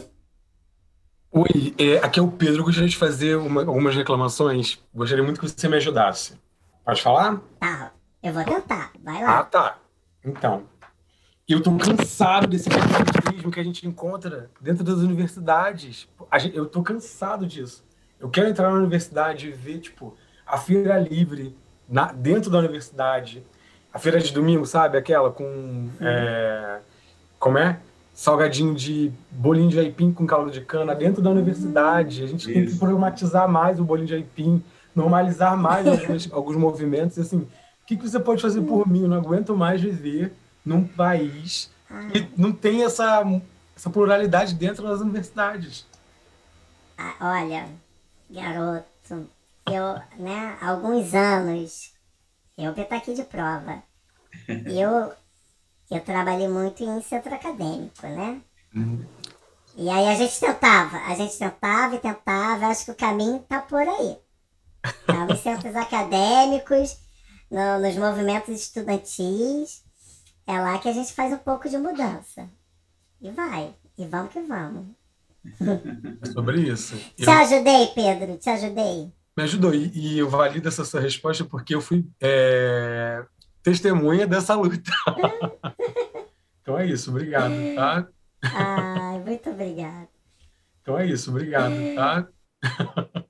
Oi, 1.31 1.73
é, 1.77 1.97
aqui 1.97 2.19
é 2.19 2.23
o 2.23 2.31
Pedro. 2.31 2.61
Eu 2.61 2.65
gostaria 2.65 2.89
de 2.89 2.97
fazer 2.97 3.35
uma- 3.37 3.61
algumas 3.61 3.95
reclamações. 3.95 4.79
Gostaria 4.93 5.23
muito 5.23 5.39
que 5.39 5.47
você 5.47 5.67
me 5.67 5.77
ajudasse. 5.77 6.39
Pode 6.83 7.01
falar? 7.01 7.41
Tá, 7.59 7.91
eu 8.23 8.33
vou 8.33 8.43
tentar. 8.43 8.91
Vai 9.03 9.21
Ah, 9.23 9.25
lá. 9.37 9.43
tá. 9.43 9.79
Então, 10.23 10.67
eu 11.47 11.61
tô 11.61 11.75
cansado 11.77 12.47
desse 12.47 12.69
capitalismo 12.69 13.51
que 13.51 13.59
a 13.59 13.63
gente 13.63 13.87
encontra 13.87 14.49
dentro 14.59 14.83
das 14.83 14.97
universidades. 14.97 16.07
Gente- 16.39 16.55
eu 16.57 16.65
tô 16.65 16.81
cansado 16.81 17.45
disso. 17.45 17.85
Eu 18.19 18.29
quero 18.29 18.49
entrar 18.49 18.69
na 18.71 18.77
universidade 18.77 19.47
e 19.47 19.51
ver, 19.51 19.79
tipo, 19.79 20.15
a 20.47 20.57
feira 20.57 20.97
livre 20.99 21.55
na- 21.89 22.11
dentro 22.11 22.49
da 22.49 22.57
universidade. 22.59 23.43
A 23.93 23.99
feira 23.99 24.19
de 24.19 24.31
domingo, 24.31 24.65
sabe? 24.65 24.97
Aquela 24.97 25.31
com. 25.31 25.89
é, 26.01 26.79
como 27.39 27.57
é? 27.57 27.79
Salgadinho 28.13 28.73
de 28.73 29.11
bolinho 29.31 29.69
de 29.69 29.79
aipim 29.79 30.11
com 30.11 30.25
caldo 30.25 30.49
de 30.51 30.61
cana 30.61 30.93
dentro 30.95 31.21
da 31.21 31.29
universidade. 31.29 32.23
A 32.23 32.27
gente 32.27 32.45
tem 32.45 32.55
que 32.65 32.69
Isso. 32.71 32.79
problematizar 32.79 33.47
mais 33.47 33.79
o 33.79 33.83
bolinho 33.83 34.07
de 34.07 34.15
aipim, 34.15 34.63
normalizar 34.95 35.55
mais 35.57 35.85
alguns, 35.87 36.31
alguns 36.33 36.55
movimentos. 36.55 37.17
Assim, 37.19 37.37
o 37.39 37.47
que, 37.85 37.95
que 37.95 38.07
você 38.07 38.19
pode 38.19 38.41
fazer 38.41 38.61
por 38.61 38.87
mim? 38.87 39.03
Eu 39.03 39.07
não 39.09 39.17
aguento 39.17 39.55
mais 39.55 39.81
viver 39.81 40.33
num 40.65 40.83
país 40.83 41.71
que 42.11 42.27
não 42.35 42.51
tem 42.51 42.83
essa, 42.83 43.23
essa 43.75 43.89
pluralidade 43.89 44.53
dentro 44.55 44.83
das 44.87 44.99
universidades. 44.99 45.85
Ah, 46.97 47.13
olha, 47.21 47.65
garoto, 48.29 49.27
eu, 49.67 49.95
né, 50.19 50.57
há 50.61 50.69
alguns 50.71 51.13
anos, 51.13 51.93
eu 52.57 52.73
aqui 52.97 53.13
de 53.13 53.23
prova. 53.23 53.83
Eu, 54.67 55.13
eu 55.91 56.03
trabalhei 56.05 56.47
muito 56.47 56.83
em 56.83 57.01
centro 57.01 57.33
acadêmico, 57.33 58.07
né? 58.07 58.41
E 59.75 59.89
aí 59.89 60.07
a 60.07 60.15
gente 60.15 60.39
tentava, 60.39 60.97
a 60.97 61.15
gente 61.15 61.37
tentava 61.37 61.95
e 61.95 61.99
tentava, 61.99 62.67
acho 62.67 62.85
que 62.85 62.91
o 62.91 62.95
caminho 62.95 63.39
tá 63.47 63.61
por 63.61 63.79
aí. 63.87 64.17
Tá, 65.05 65.25
nos 65.25 65.39
centros 65.39 65.75
acadêmicos, 65.77 66.97
no- 67.51 67.79
nos 67.79 67.95
movimentos 67.97 68.59
estudantis, 68.61 69.83
é 70.47 70.59
lá 70.59 70.79
que 70.79 70.89
a 70.89 70.93
gente 70.93 71.13
faz 71.13 71.33
um 71.33 71.37
pouco 71.37 71.69
de 71.69 71.77
mudança. 71.77 72.49
E 73.21 73.31
vai, 73.31 73.75
e 73.97 74.05
vamos 74.07 74.33
que 74.33 74.41
vamos. 74.41 74.87
É 76.21 76.25
sobre 76.25 76.61
isso. 76.61 76.95
Eu- 77.17 77.25
Te 77.25 77.29
ajudei, 77.31 77.87
Pedro, 77.87 78.37
te 78.37 78.49
ajudei. 78.49 79.13
Me 79.37 79.43
ajudou. 79.43 79.73
E, 79.73 79.91
e 79.93 80.17
eu 80.17 80.27
valido 80.27 80.67
essa 80.67 80.83
sua 80.83 80.99
resposta 80.99 81.45
porque 81.45 81.75
eu 81.75 81.81
fui 81.81 82.03
é, 82.19 83.23
testemunha 83.61 84.25
dessa 84.25 84.55
luta. 84.55 84.91
então 86.61 86.77
é 86.79 86.87
isso, 86.87 87.11
obrigado, 87.11 87.53
tá? 87.75 88.07
Ai, 88.41 89.19
muito 89.19 89.51
obrigada. 89.51 90.09
Então 90.81 90.97
é 90.97 91.05
isso, 91.05 91.29
obrigado, 91.29 91.75
tá? 91.95 92.27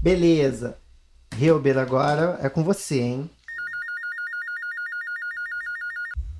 Beleza. 0.00 0.78
Reuber, 1.34 1.78
agora 1.78 2.38
é 2.40 2.48
com 2.48 2.62
você, 2.62 3.00
hein? 3.00 3.30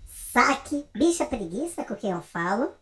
Saque, 0.06 0.86
bicha 0.94 1.26
preguiça 1.26 1.84
com 1.84 1.96
quem 1.96 2.10
eu 2.10 2.22
falo. 2.22 2.72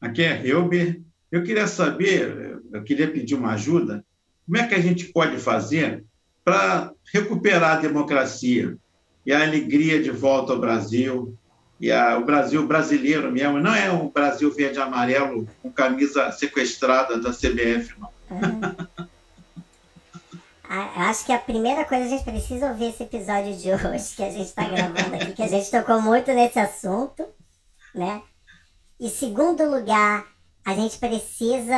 Aqui 0.00 0.22
é 0.22 0.34
Reuber. 0.34 1.02
Eu 1.32 1.42
queria 1.42 1.66
saber, 1.66 2.60
eu 2.72 2.84
queria 2.84 3.10
pedir 3.10 3.34
uma 3.34 3.54
ajuda. 3.54 4.04
Como 4.44 4.58
é 4.58 4.66
que 4.66 4.74
a 4.74 4.80
gente 4.80 5.06
pode 5.06 5.38
fazer 5.38 6.04
para 6.44 6.92
recuperar 7.12 7.78
a 7.78 7.80
democracia 7.80 8.76
e 9.24 9.32
a 9.32 9.42
alegria 9.42 10.02
de 10.02 10.10
volta 10.10 10.52
ao 10.52 10.60
Brasil? 10.60 11.34
E 11.80 11.90
a- 11.90 12.18
o 12.18 12.24
Brasil 12.24 12.64
brasileiro 12.66 13.32
mesmo, 13.32 13.58
não 13.58 13.74
é 13.74 13.90
um 13.90 14.08
Brasil 14.08 14.52
verde 14.52 14.78
e 14.78 14.82
amarelo 14.82 15.48
com 15.62 15.72
camisa 15.72 16.30
sequestrada 16.30 17.18
da 17.18 17.32
CBF, 17.32 17.94
não. 17.98 18.12
Eu 20.70 21.02
acho 21.02 21.26
que 21.26 21.32
a 21.32 21.38
primeira 21.38 21.84
coisa 21.84 22.04
a 22.04 22.08
gente 22.08 22.24
precisa 22.24 22.68
ouvir 22.70 22.90
esse 22.90 23.02
episódio 23.02 23.54
de 23.56 23.70
hoje 23.70 24.16
que 24.16 24.22
a 24.22 24.30
gente 24.30 24.46
está 24.48 24.64
gravando 24.64 25.14
aqui, 25.16 25.32
que 25.32 25.42
a 25.42 25.48
gente 25.48 25.70
tocou 25.70 26.00
muito 26.00 26.32
nesse 26.32 26.58
assunto, 26.58 27.24
né? 27.94 28.22
E 28.98 29.10
segundo 29.10 29.68
lugar, 29.68 30.24
a 30.64 30.74
gente 30.74 30.98
precisa 30.98 31.76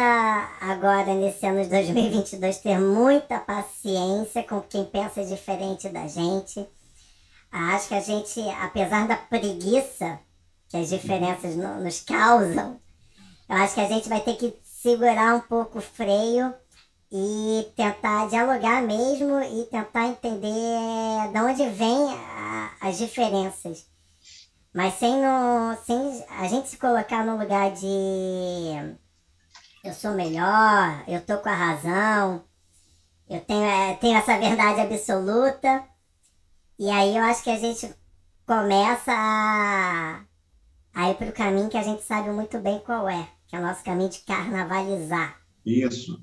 agora 0.61 1.15
nesse 1.15 1.47
ano 1.47 1.63
de 1.63 1.71
2022 1.71 2.59
ter 2.59 2.79
muita 2.79 3.39
paciência 3.41 4.43
com 4.43 4.61
quem 4.61 4.85
pensa 4.85 5.25
diferente 5.25 5.89
da 5.89 6.07
gente. 6.07 6.67
Acho 7.51 7.89
que 7.89 7.95
a 7.95 8.01
gente, 8.01 8.41
apesar 8.61 9.07
da 9.07 9.17
preguiça 9.17 10.19
que 10.69 10.77
as 10.77 10.89
diferenças 10.91 11.57
no- 11.57 11.81
nos 11.83 12.01
causam, 12.01 12.79
eu 13.49 13.57
acho 13.57 13.75
que 13.75 13.81
a 13.81 13.89
gente 13.89 14.09
vai 14.09 14.21
ter 14.21 14.35
que 14.37 14.55
segurar 14.65 15.35
um 15.35 15.41
pouco 15.41 15.79
o 15.79 15.83
freio 15.83 16.53
e 17.13 17.67
tentar 17.77 18.27
dialogar 18.29 18.83
mesmo 18.83 19.41
e 19.41 19.65
tentar 19.67 20.09
entender 20.09 21.31
de 21.33 21.39
onde 21.39 21.69
vêm 21.71 22.09
as 22.81 22.99
diferenças. 22.99 23.87
Mas 24.75 24.95
sem, 24.95 25.23
no, 25.23 25.77
sem 25.85 26.25
a 26.31 26.49
gente 26.49 26.69
se 26.69 26.77
colocar 26.77 27.25
no 27.25 27.39
lugar 27.39 27.71
de 27.71 28.97
eu 29.85 29.93
sou 29.93 30.15
melhor, 30.15 31.05
eu 31.07 31.21
tô 31.21 31.39
com 31.39 31.49
a 31.49 31.55
razão, 31.55 32.43
eu 33.31 33.41
tenho, 33.41 33.63
é, 33.63 33.95
tenho 33.95 34.19
essa 34.19 34.37
verdade 34.37 34.81
absoluta. 34.81 35.85
E 36.77 36.91
aí 36.91 37.17
eu 37.17 37.23
acho 37.23 37.45
que 37.45 37.51
a 37.51 37.59
gente 37.59 37.95
começa 38.45 39.13
a, 39.13 40.25
a 40.93 41.11
ir 41.11 41.15
para 41.15 41.29
o 41.29 41.33
caminho 41.33 41.69
que 41.69 41.79
a 41.79 41.83
gente 41.83 42.03
sabe 42.03 42.31
muito 42.31 42.59
bem 42.59 42.81
qual 42.81 43.09
é, 43.09 43.29
que 43.47 43.55
é 43.55 43.61
o 43.61 43.63
nosso 43.63 43.85
caminho 43.85 44.11
de 44.11 44.19
carnavalizar. 44.21 45.37
Isso. 45.65 46.21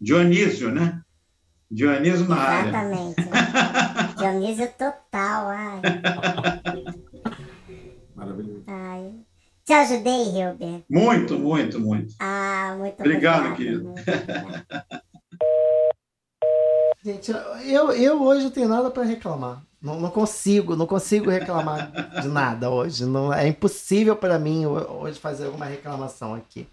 Dionísio, 0.00 0.72
né? 0.72 1.02
Dionísio 1.70 2.26
na 2.26 2.36
área. 2.36 2.68
Exatamente. 2.70 3.16
Dionísio 4.16 4.72
total, 4.78 5.48
ai. 5.48 5.82
Maravilhoso. 8.32 8.64
ai. 8.66 9.12
Te 9.64 9.72
ajudei, 9.74 10.24
Hilber? 10.24 10.82
Muito, 10.90 11.38
muito, 11.38 11.78
muito. 11.78 12.14
Ah, 12.18 12.74
muito 12.78 12.96
Obrigado, 13.00 13.52
obrigada, 13.52 13.56
querido. 13.56 13.84
muito. 13.84 14.02
Gente, 17.04 17.32
eu, 17.64 17.90
eu 17.92 18.22
hoje 18.22 18.44
não 18.44 18.50
tenho 18.50 18.68
nada 18.68 18.90
para 18.90 19.02
reclamar. 19.02 19.62
Não, 19.80 19.98
não 20.00 20.10
consigo, 20.10 20.76
não 20.76 20.86
consigo 20.86 21.28
reclamar 21.30 21.90
de 22.22 22.28
nada 22.28 22.70
hoje. 22.70 23.04
Não, 23.04 23.32
é 23.34 23.48
impossível 23.48 24.14
para 24.14 24.38
mim 24.38 24.64
ho- 24.66 25.00
hoje 25.00 25.18
fazer 25.18 25.46
alguma 25.46 25.66
reclamação 25.66 26.32
aqui. 26.34 26.68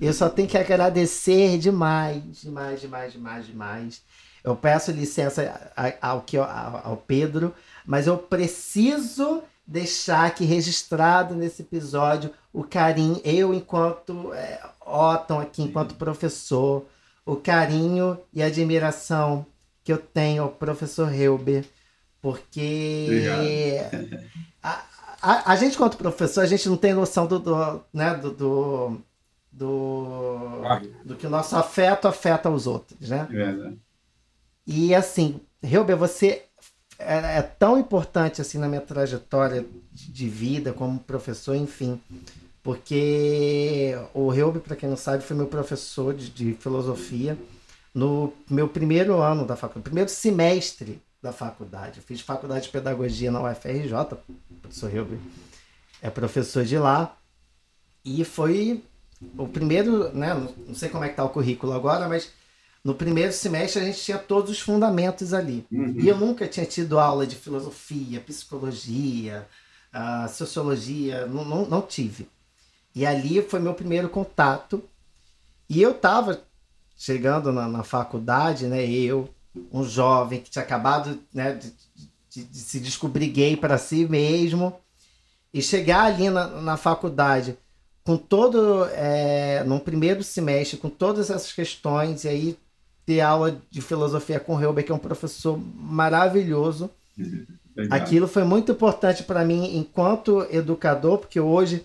Eu 0.00 0.12
só 0.12 0.28
tenho 0.28 0.48
que 0.48 0.58
agradecer 0.58 1.56
demais, 1.58 2.40
demais, 2.42 2.80
demais, 2.80 3.12
demais, 3.12 3.46
demais. 3.46 4.02
Eu 4.42 4.56
peço 4.56 4.90
licença 4.90 5.70
ao, 6.02 6.22
que- 6.22 6.36
ao, 6.36 6.80
ao 6.84 6.96
Pedro, 6.96 7.54
mas 7.86 8.08
eu 8.08 8.18
preciso 8.18 9.44
deixar 9.70 10.26
aqui 10.26 10.44
registrado 10.44 11.36
nesse 11.36 11.62
episódio 11.62 12.32
o 12.52 12.64
carinho, 12.64 13.20
eu 13.22 13.54
enquanto 13.54 14.34
é, 14.34 14.60
Otton 14.84 15.38
aqui, 15.38 15.62
enquanto 15.62 15.94
professor, 15.94 16.84
o 17.24 17.36
carinho 17.36 18.18
e 18.32 18.42
admiração 18.42 19.46
que 19.84 19.92
eu 19.92 19.98
tenho 19.98 20.42
ao 20.42 20.48
professor 20.48 21.14
Helber, 21.14 21.64
porque 22.20 23.06
a, 24.60 24.82
a, 25.22 25.52
a 25.52 25.56
gente, 25.56 25.76
quanto 25.78 25.96
professor, 25.96 26.42
a 26.42 26.46
gente 26.46 26.68
não 26.68 26.76
tem 26.76 26.92
noção 26.92 27.28
do, 27.28 27.38
do, 27.38 27.80
né, 27.94 28.14
do, 28.14 28.32
do, 28.32 28.96
do, 29.52 30.62
Ah. 30.64 30.82
do 31.04 31.14
que 31.14 31.28
o 31.28 31.30
nosso 31.30 31.54
afeto 31.54 32.08
afeta 32.08 32.50
os 32.50 32.66
outros, 32.66 33.08
né? 33.08 33.28
É 33.30 33.34
verdade. 33.34 33.78
E 34.66 34.92
assim, 34.96 35.40
Helber, 35.62 35.96
você 35.96 36.46
é, 37.00 37.38
é 37.38 37.42
tão 37.42 37.78
importante 37.78 38.40
assim 38.40 38.58
na 38.58 38.68
minha 38.68 38.80
trajetória 38.80 39.64
de, 39.92 40.28
vida 40.28 40.72
como 40.72 40.98
professor, 41.00 41.54
enfim. 41.54 42.00
Porque 42.62 43.96
o 44.12 44.32
Helber, 44.32 44.60
para 44.60 44.76
quem 44.76 44.88
não 44.88 44.96
sabe, 44.96 45.24
foi 45.24 45.36
meu 45.36 45.46
professor 45.46 46.14
de, 46.14 46.30
de 46.30 46.54
filosofia 46.54 47.36
no 47.94 48.32
meu 48.48 48.68
primeiro 48.68 49.20
ano 49.20 49.46
da 49.46 49.56
faculdade, 49.56 49.84
primeiro 49.84 50.10
semestre 50.10 51.02
da 51.22 51.32
faculdade. 51.32 51.98
Eu 51.98 52.02
fiz 52.04 52.20
faculdade 52.20 52.66
de 52.66 52.70
pedagogia 52.70 53.30
na 53.30 53.42
UFRJ, 53.42 53.92
o 53.92 54.54
professor 54.60 54.94
Helber 54.94 55.18
é 56.02 56.10
professor 56.10 56.64
de 56.64 56.78
lá. 56.78 57.16
E 58.04 58.24
foi 58.24 58.82
o 59.36 59.46
primeiro, 59.46 60.14
né? 60.14 60.34
Não 60.66 60.74
sei 60.74 60.88
como 60.88 61.04
é 61.04 61.08
que 61.08 61.16
tá 61.16 61.24
o 61.24 61.28
currículo 61.28 61.72
agora, 61.72 62.08
mas 62.08 62.30
no 62.84 62.94
primeiro 62.94 63.32
semestre 63.32 63.82
a 63.82 63.84
gente 63.84 64.00
tinha 64.00 64.18
todos 64.18 64.50
os 64.50 64.60
fundamentos 64.60 65.34
ali. 65.34 65.66
Uhum. 65.70 65.94
E 65.98 66.08
eu 66.08 66.16
nunca 66.16 66.46
tinha 66.48 66.64
tido 66.66 66.98
aula 66.98 67.26
de 67.26 67.36
filosofia, 67.36 68.20
psicologia, 68.20 69.46
ah, 69.92 70.28
sociologia, 70.28 71.26
não, 71.26 71.44
não, 71.44 71.66
não 71.66 71.82
tive. 71.82 72.28
E 72.94 73.04
ali 73.06 73.42
foi 73.42 73.60
meu 73.60 73.74
primeiro 73.74 74.08
contato. 74.08 74.82
E 75.68 75.80
eu 75.80 75.92
estava 75.92 76.42
chegando 76.96 77.52
na, 77.52 77.68
na 77.68 77.82
faculdade, 77.82 78.66
né? 78.66 78.84
Eu, 78.88 79.28
um 79.72 79.84
jovem 79.84 80.40
que 80.40 80.50
tinha 80.50 80.62
acabado 80.64 81.18
né, 81.32 81.52
de, 81.54 81.72
de- 82.30 82.44
de 82.44 82.58
se 82.58 82.78
descobrir 82.80 83.26
gay 83.28 83.56
para 83.56 83.76
si 83.78 84.06
mesmo, 84.06 84.74
e 85.52 85.60
chegar 85.60 86.04
ali 86.04 86.30
na, 86.30 86.46
na 86.46 86.76
faculdade 86.76 87.56
com 88.04 88.16
todo, 88.16 88.84
é, 88.92 89.62
num 89.64 89.78
primeiro 89.78 90.22
semestre, 90.22 90.78
com 90.78 90.88
todas 90.88 91.28
essas 91.30 91.52
questões, 91.52 92.24
e 92.24 92.28
aí 92.28 92.58
ter 93.10 93.20
aula 93.20 93.60
de 93.68 93.82
filosofia 93.82 94.38
com 94.38 94.54
o 94.54 94.62
Helber, 94.62 94.84
que 94.84 94.92
é 94.92 94.94
um 94.94 94.98
professor 94.98 95.58
maravilhoso. 95.58 96.88
Legal. 97.76 97.98
Aquilo 97.98 98.28
foi 98.28 98.44
muito 98.44 98.70
importante 98.70 99.24
para 99.24 99.44
mim 99.44 99.76
enquanto 99.76 100.46
educador, 100.48 101.18
porque 101.18 101.40
hoje 101.40 101.84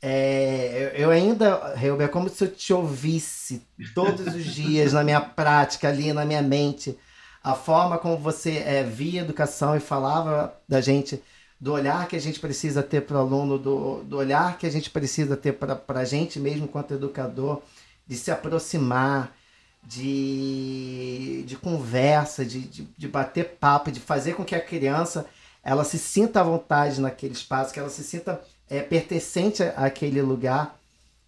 é, 0.00 0.94
eu 0.96 1.10
ainda, 1.10 1.74
Helber, 1.78 2.06
é 2.06 2.08
como 2.08 2.30
se 2.30 2.42
eu 2.42 2.50
te 2.50 2.72
ouvisse 2.72 3.60
todos 3.94 4.34
os 4.34 4.46
dias 4.56 4.94
na 4.94 5.04
minha 5.04 5.20
prática, 5.20 5.90
ali 5.90 6.10
na 6.10 6.24
minha 6.24 6.40
mente. 6.40 6.96
A 7.44 7.54
forma 7.54 7.98
como 7.98 8.16
você 8.16 8.62
é, 8.64 8.82
via 8.82 9.20
educação 9.20 9.76
e 9.76 9.80
falava 9.80 10.54
da 10.66 10.80
gente, 10.80 11.22
do 11.60 11.74
olhar 11.74 12.08
que 12.08 12.16
a 12.16 12.20
gente 12.20 12.40
precisa 12.40 12.82
ter 12.82 13.02
para 13.02 13.18
o 13.18 13.20
aluno, 13.20 13.58
do, 13.58 14.02
do 14.04 14.16
olhar 14.16 14.56
que 14.56 14.66
a 14.66 14.70
gente 14.70 14.88
precisa 14.88 15.36
ter 15.36 15.52
para 15.52 16.00
a 16.00 16.04
gente 16.06 16.40
mesmo 16.40 16.64
enquanto 16.64 16.94
educador, 16.94 17.60
de 18.06 18.16
se 18.16 18.30
aproximar, 18.30 19.38
de, 19.82 21.42
de 21.46 21.56
conversa, 21.56 22.44
de, 22.44 22.60
de, 22.60 22.82
de 22.96 23.08
bater 23.08 23.56
papo, 23.60 23.90
de 23.90 24.00
fazer 24.00 24.34
com 24.34 24.44
que 24.44 24.54
a 24.54 24.60
criança 24.60 25.26
ela 25.62 25.84
se 25.84 25.98
sinta 25.98 26.40
à 26.40 26.44
vontade 26.44 27.00
naquele 27.00 27.34
espaço, 27.34 27.72
que 27.72 27.78
ela 27.78 27.90
se 27.90 28.02
sinta 28.02 28.40
é, 28.68 28.80
pertencente 28.80 29.62
àquele 29.62 30.22
lugar. 30.22 30.78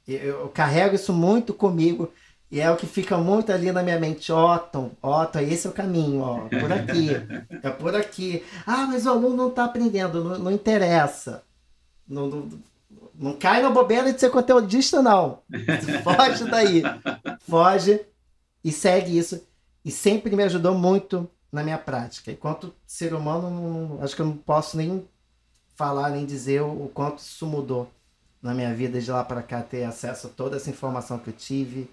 Eu, 0.06 0.40
eu 0.40 0.48
carrego 0.48 0.94
isso 0.94 1.12
muito 1.12 1.52
comigo 1.52 2.12
e 2.50 2.60
é 2.60 2.70
o 2.70 2.76
que 2.76 2.86
fica 2.86 3.16
muito 3.16 3.50
ali 3.50 3.72
na 3.72 3.82
minha 3.82 3.98
mente. 3.98 4.30
Otton, 4.32 4.90
Otton, 5.02 5.40
esse 5.40 5.66
é 5.66 5.70
o 5.70 5.72
caminho, 5.72 6.20
ó, 6.20 6.48
por 6.48 6.72
aqui, 6.72 7.10
é 7.62 7.70
por 7.70 7.96
aqui. 7.96 8.44
Ah, 8.66 8.86
mas 8.86 9.06
o 9.06 9.10
aluno 9.10 9.36
não 9.36 9.48
está 9.48 9.64
aprendendo, 9.64 10.22
não, 10.22 10.38
não 10.38 10.52
interessa. 10.52 11.42
Não, 12.06 12.26
não, 12.26 12.48
não 13.14 13.32
cai 13.34 13.62
na 13.62 13.70
bobeira 13.70 14.12
de 14.12 14.20
ser 14.20 14.30
conteudista, 14.30 15.00
não. 15.00 15.38
Foge 16.04 16.44
daí. 16.44 16.82
Foge 17.48 18.00
e 18.64 18.72
segue 18.72 19.16
isso. 19.18 19.46
E 19.84 19.90
sempre 19.90 20.34
me 20.36 20.42
ajudou 20.44 20.74
muito 20.76 21.28
na 21.52 21.62
minha 21.62 21.78
prática. 21.78 22.30
Enquanto 22.32 22.74
ser 22.86 23.14
humano, 23.14 23.50
não- 23.50 24.02
acho 24.02 24.14
que 24.16 24.22
eu 24.22 24.26
não 24.26 24.36
posso 24.36 24.76
nem 24.76 25.06
falar, 25.76 26.10
nem 26.10 26.26
dizer 26.26 26.62
o, 26.62 26.86
o 26.86 26.88
quanto 26.90 27.18
isso 27.20 27.46
mudou 27.46 27.90
na 28.42 28.54
minha 28.54 28.74
vida 28.74 29.00
de 29.00 29.10
lá 29.10 29.24
para 29.24 29.42
cá, 29.42 29.62
ter 29.62 29.84
acesso 29.84 30.28
a 30.28 30.30
toda 30.30 30.56
essa 30.56 30.70
informação 30.70 31.18
que 31.18 31.30
eu 31.30 31.34
tive. 31.34 31.90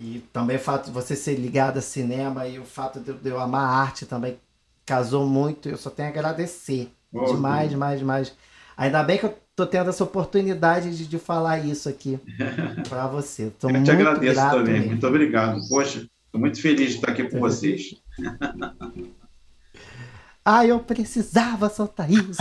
E 0.00 0.20
também 0.32 0.56
o 0.56 0.60
fato 0.60 0.86
de 0.86 0.90
você 0.92 1.16
ser 1.16 1.34
ligado 1.34 1.78
a 1.78 1.82
cinema 1.82 2.46
e 2.46 2.58
o 2.58 2.64
fato 2.64 3.00
de, 3.00 3.10
eu- 3.10 3.18
de 3.18 3.28
eu 3.30 3.40
amar 3.40 3.64
arte 3.68 4.06
também 4.06 4.38
casou 4.86 5.26
muito. 5.26 5.68
Eu 5.68 5.76
só 5.76 5.90
tenho 5.90 6.08
a 6.08 6.10
agradecer. 6.12 6.92
Demais, 7.24 7.70
demais, 7.70 7.98
demais. 7.98 8.32
Ainda 8.76 9.02
bem 9.02 9.18
que 9.18 9.26
eu 9.26 9.36
tô 9.58 9.66
tendo 9.66 9.90
essa 9.90 10.04
oportunidade 10.04 10.96
de, 10.96 11.04
de 11.04 11.18
falar 11.18 11.58
isso 11.58 11.88
aqui 11.88 12.16
para 12.88 13.08
você. 13.08 13.50
Tô 13.58 13.68
Eu 13.68 13.72
muito 13.72 13.86
te 13.86 13.90
agradeço 13.90 14.40
também. 14.40 14.74
mesmo. 14.74 14.86
Muito 14.90 15.06
obrigado. 15.06 15.60
Poxa, 15.68 16.06
estou 16.26 16.40
muito 16.40 16.62
feliz 16.62 16.90
de 16.90 16.94
estar 16.94 17.10
aqui 17.10 17.24
com 17.24 17.40
vocês. 17.40 17.96
Ah, 20.50 20.64
eu 20.64 20.80
precisava 20.80 21.68
soltar 21.68 22.10
isso. 22.10 22.40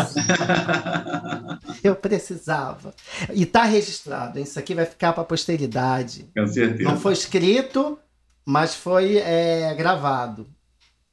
eu 1.83 1.93
precisava. 1.93 2.95
E 3.33 3.45
tá 3.45 3.63
registrado. 3.65 4.39
Isso 4.39 4.57
aqui 4.57 4.73
vai 4.73 4.85
ficar 4.85 5.11
para 5.11 5.25
posteridade. 5.25 6.25
Com 6.33 6.47
certeza. 6.47 6.89
Não 6.89 6.97
foi 6.97 7.11
escrito, 7.11 7.99
mas 8.45 8.73
foi 8.75 9.17
é, 9.17 9.75
gravado. 9.75 10.47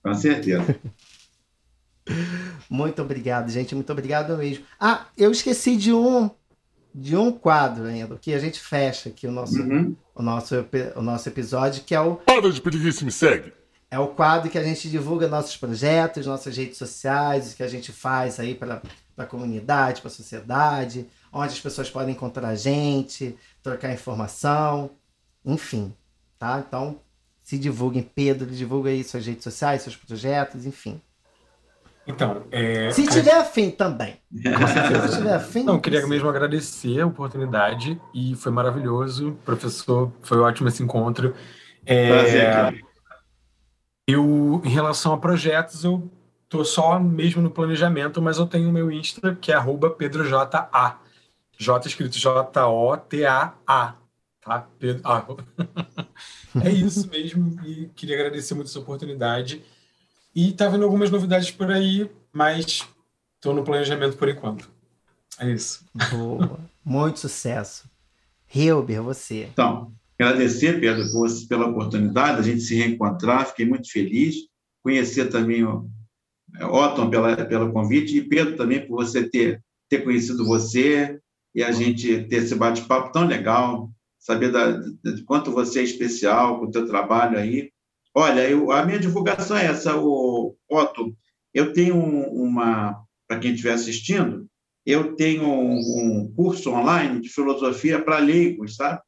Com 0.04 0.14
certeza. 0.14 0.78
Muito 2.68 3.00
obrigado, 3.02 3.50
gente. 3.50 3.74
Muito 3.74 3.90
obrigado 3.92 4.36
mesmo. 4.36 4.64
Ah, 4.78 5.06
eu 5.16 5.30
esqueci 5.30 5.76
de 5.76 5.92
um 5.92 6.30
de 6.96 7.16
um 7.16 7.32
quadro 7.32 7.86
ainda, 7.86 8.16
que 8.16 8.32
a 8.32 8.38
gente 8.38 8.60
fecha 8.60 9.08
aqui 9.08 9.26
o 9.26 9.32
nosso, 9.32 9.60
Uhum. 9.60 9.96
o 10.14 10.22
nosso, 10.22 10.54
o 10.94 11.02
nosso 11.02 11.28
episódio, 11.28 11.82
que 11.82 11.92
é 11.92 12.00
o, 12.00 12.14
Para 12.14 12.48
de 12.52 12.60
preguiça 12.60 13.04
me 13.04 13.10
segue. 13.10 13.52
é 13.90 13.98
o 13.98 14.06
quadro 14.08 14.48
que 14.48 14.56
a 14.56 14.62
gente 14.62 14.88
divulga 14.88 15.26
nossos 15.26 15.56
projetos, 15.56 16.24
nossas 16.24 16.56
redes 16.56 16.78
sociais, 16.78 17.52
o 17.52 17.56
que 17.56 17.64
a 17.64 17.68
gente 17.68 17.90
faz 17.90 18.38
aí 18.38 18.54
para 18.54 18.80
a 19.18 19.24
comunidade, 19.26 20.00
para 20.02 20.08
a 20.08 20.14
sociedade, 20.14 21.04
onde 21.32 21.52
as 21.54 21.58
pessoas 21.60 21.90
podem 21.90 22.14
encontrar 22.14 22.46
a 22.50 22.54
gente, 22.54 23.36
trocar 23.60 23.92
informação, 23.92 24.88
enfim, 25.44 25.92
tá? 26.38 26.62
Então, 26.64 27.00
se 27.42 27.58
divulguem, 27.58 28.08
Pedro, 28.14 28.46
divulga 28.46 28.90
aí 28.90 29.02
suas 29.02 29.26
redes 29.26 29.42
sociais, 29.42 29.82
seus 29.82 29.96
projetos, 29.96 30.64
enfim. 30.64 31.00
Então, 32.06 32.42
é, 32.50 32.90
Se 32.90 33.06
tiver 33.06 33.34
afim 33.34 33.70
também. 33.70 34.16
Se 34.30 35.16
tiver 35.16 35.34
afim. 35.34 35.62
Não, 35.64 35.80
queria 35.80 36.06
mesmo 36.06 36.28
agradecer 36.28 37.00
a 37.00 37.06
oportunidade 37.06 38.00
e 38.12 38.34
foi 38.34 38.52
maravilhoso, 38.52 39.38
professor, 39.44 40.12
foi 40.22 40.38
ótimo 40.38 40.68
esse 40.68 40.82
encontro. 40.82 41.34
É, 41.86 42.08
Prazer, 42.08 42.84
eu, 44.06 44.60
em 44.64 44.68
relação 44.68 45.12
a 45.14 45.18
projetos, 45.18 45.82
eu 45.82 46.10
tô 46.48 46.64
só 46.64 46.98
mesmo 47.00 47.40
no 47.40 47.50
planejamento, 47.50 48.20
mas 48.20 48.38
eu 48.38 48.46
tenho 48.46 48.68
o 48.68 48.72
meu 48.72 48.90
Insta, 48.90 49.34
que 49.34 49.50
é 49.50 49.54
arroba 49.54 49.90
pedroja. 49.90 50.48
J 51.58 51.88
escrito 51.88 52.18
J-O-T-A-A, 52.18 53.94
tá? 54.40 54.68
Pedro, 54.78 55.02
ah, 55.04 55.24
é 56.62 56.70
isso 56.70 57.08
mesmo, 57.08 57.56
e 57.64 57.86
queria 57.94 58.16
agradecer 58.16 58.54
muito 58.54 58.68
essa 58.68 58.80
oportunidade. 58.80 59.62
E 60.34 60.52
tá 60.52 60.68
vendo 60.68 60.84
algumas 60.84 61.10
novidades 61.10 61.50
por 61.50 61.70
aí, 61.70 62.10
mas 62.32 62.86
tô 63.40 63.52
no 63.52 63.62
planejamento 63.62 64.16
por 64.16 64.28
enquanto. 64.28 64.68
É 65.38 65.50
isso. 65.50 65.84
Boa. 66.10 66.58
Muito 66.84 67.20
sucesso. 67.20 67.88
Hilber, 68.52 69.02
você. 69.02 69.48
Então, 69.52 69.92
agradecer, 70.18 70.80
Pedro, 70.80 71.04
pela 71.48 71.66
oportunidade, 71.66 72.38
a 72.38 72.42
gente 72.42 72.60
se 72.60 72.74
reencontrar, 72.74 73.46
fiquei 73.46 73.66
muito 73.66 73.90
feliz. 73.90 74.36
Conhecer 74.82 75.30
também 75.30 75.64
o 75.64 75.88
é, 76.56 76.64
Otton 76.64 77.10
pela, 77.10 77.36
pelo 77.44 77.72
convite 77.72 78.18
e 78.18 78.28
Pedro 78.28 78.56
também 78.56 78.86
por 78.86 78.96
você 78.96 79.28
ter, 79.28 79.62
ter 79.88 80.04
conhecido 80.04 80.44
você, 80.44 81.18
e 81.54 81.62
a 81.62 81.72
gente 81.72 82.24
ter 82.24 82.36
esse 82.36 82.54
bate-papo 82.54 83.12
tão 83.12 83.26
legal, 83.26 83.90
saber 84.18 84.50
da, 84.50 84.72
de 84.72 85.22
quanto 85.24 85.52
você 85.52 85.80
é 85.80 85.84
especial 85.84 86.58
com 86.58 86.66
o 86.66 86.70
teu 86.70 86.86
trabalho 86.86 87.38
aí. 87.38 87.70
Olha, 88.14 88.48
eu, 88.48 88.70
a 88.70 88.86
minha 88.86 88.98
divulgação 88.98 89.56
é 89.56 89.66
essa, 89.66 89.96
o 89.96 90.54
Otto. 90.70 91.16
Eu 91.52 91.72
tenho 91.72 91.96
uma, 91.96 93.04
para 93.26 93.40
quem 93.40 93.50
estiver 93.52 93.72
assistindo, 93.72 94.48
eu 94.86 95.16
tenho 95.16 95.44
um, 95.44 95.78
um 95.78 96.32
curso 96.34 96.70
online 96.70 97.20
de 97.20 97.28
filosofia 97.28 98.00
para 98.00 98.18
leigos, 98.18 98.76
sabe? 98.76 99.00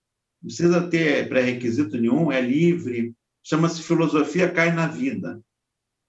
Não 0.42 0.48
precisa 0.48 0.88
ter 0.88 1.28
pré-requisito 1.28 1.96
nenhum, 1.96 2.32
é 2.32 2.40
livre, 2.40 3.14
chama-se 3.44 3.82
Filosofia 3.82 4.50
Cai 4.50 4.72
na 4.72 4.86
Vida. 4.86 5.40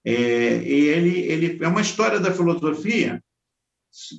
É, 0.04 0.12
ele, 0.12 1.20
ele 1.20 1.58
é 1.62 1.68
uma 1.68 1.80
história 1.80 2.18
da 2.18 2.32
filosofia 2.32 3.22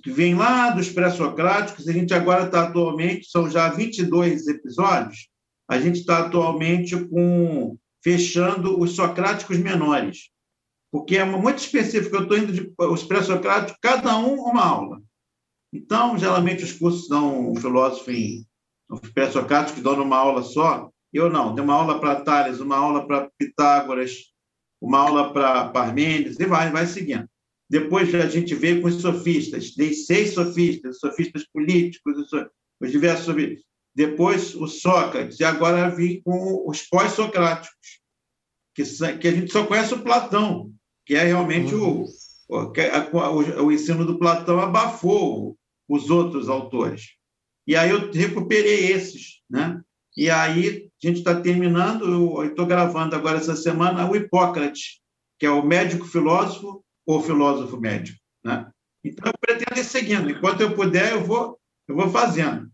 que 0.04 0.12
vem 0.12 0.36
lá 0.36 0.72
dos 0.72 0.90
pré-socráticos, 0.90 1.88
a 1.88 1.92
gente 1.92 2.14
agora 2.14 2.46
está 2.46 2.64
atualmente, 2.64 3.30
são 3.30 3.50
já 3.50 3.70
22 3.70 4.48
episódios, 4.48 5.30
a 5.68 5.80
gente 5.80 6.00
está 6.00 6.26
atualmente 6.26 6.98
com 7.06 7.78
fechando 8.04 8.80
os 8.80 8.96
socráticos 8.96 9.58
menores, 9.58 10.30
porque 10.92 11.18
é 11.18 11.26
muito 11.26 11.60
específico, 11.60 12.16
eu 12.16 12.24
estou 12.24 12.38
indo 12.38 12.52
de 12.52 12.74
os 12.78 13.04
pré-socráticos, 13.04 13.78
cada 13.82 14.18
um 14.18 14.36
uma 14.36 14.66
aula. 14.66 15.02
Então, 15.72 16.18
geralmente 16.18 16.64
os 16.64 16.74
cursos 16.74 17.08
dão 17.08 17.52
um 17.52 17.56
filósofo 17.56 18.12
em 18.12 18.46
os 18.90 19.12
pré-socráticos 19.12 19.84
dão 19.84 19.96
numa 19.96 20.18
aula 20.18 20.42
só, 20.42 20.90
eu 21.14 21.30
não, 21.30 21.54
tem 21.54 21.64
uma 21.64 21.76
aula 21.76 22.00
para 22.00 22.22
Tales, 22.22 22.60
uma 22.60 22.76
aula 22.76 23.06
para 23.06 23.30
Pitágoras, 23.38 24.34
uma 24.82 25.00
aula 25.00 25.32
para 25.32 25.70
Parmênides, 25.70 26.40
e 26.40 26.46
vai, 26.46 26.72
vai 26.72 26.88
seguindo. 26.88 27.28
Depois 27.70 28.14
a 28.16 28.28
gente 28.28 28.56
veio 28.56 28.82
com 28.82 28.88
os 28.88 28.96
sofistas, 28.96 29.76
dei 29.76 29.94
seis 29.94 30.34
sofistas, 30.34 31.00
sofistas 31.00 31.46
políticos, 31.54 32.32
os 32.82 32.92
diversos 32.92 33.26
sofistas. 33.26 33.69
Depois 33.96 34.56
o 34.56 34.68
Sócrates, 34.68 35.40
e 35.40 35.44
agora 35.44 35.90
vim 35.90 36.22
com 36.22 36.68
os 36.68 36.82
pós-socráticos, 36.84 38.00
que, 38.76 38.84
que 39.18 39.28
a 39.28 39.32
gente 39.32 39.52
só 39.52 39.66
conhece 39.66 39.94
o 39.94 40.04
Platão, 40.04 40.72
que 41.06 41.16
é 41.16 41.24
realmente 41.24 41.74
uhum. 41.74 42.06
o, 42.48 42.58
o, 42.58 43.62
o, 43.62 43.66
o 43.66 43.72
ensino 43.72 44.06
do 44.06 44.18
Platão 44.18 44.60
abafou 44.60 45.58
os 45.88 46.10
outros 46.10 46.48
autores. 46.48 47.16
E 47.66 47.76
aí 47.76 47.90
eu 47.90 48.12
recuperei 48.12 48.92
esses, 48.92 49.42
né? 49.50 49.82
E 50.16 50.30
aí 50.30 50.90
a 51.02 51.08
gente 51.08 51.20
está 51.20 51.40
terminando, 51.40 52.44
estou 52.44 52.66
gravando 52.66 53.16
agora 53.16 53.38
essa 53.38 53.56
semana 53.56 54.10
o 54.10 54.16
Hipócrates, 54.16 55.00
que 55.38 55.46
é 55.46 55.50
o 55.52 55.66
médico 55.66 56.06
filósofo 56.06 56.84
ou 57.06 57.22
filósofo 57.22 57.80
médico, 57.80 58.20
né? 58.44 58.70
Então 59.04 59.32
eu 59.32 59.34
pretendo 59.40 59.80
ir 59.80 59.84
seguindo, 59.84 60.30
enquanto 60.30 60.62
eu 60.62 60.76
puder 60.76 61.14
eu 61.14 61.24
vou 61.24 61.58
eu 61.88 61.96
vou 61.96 62.10
fazendo, 62.10 62.70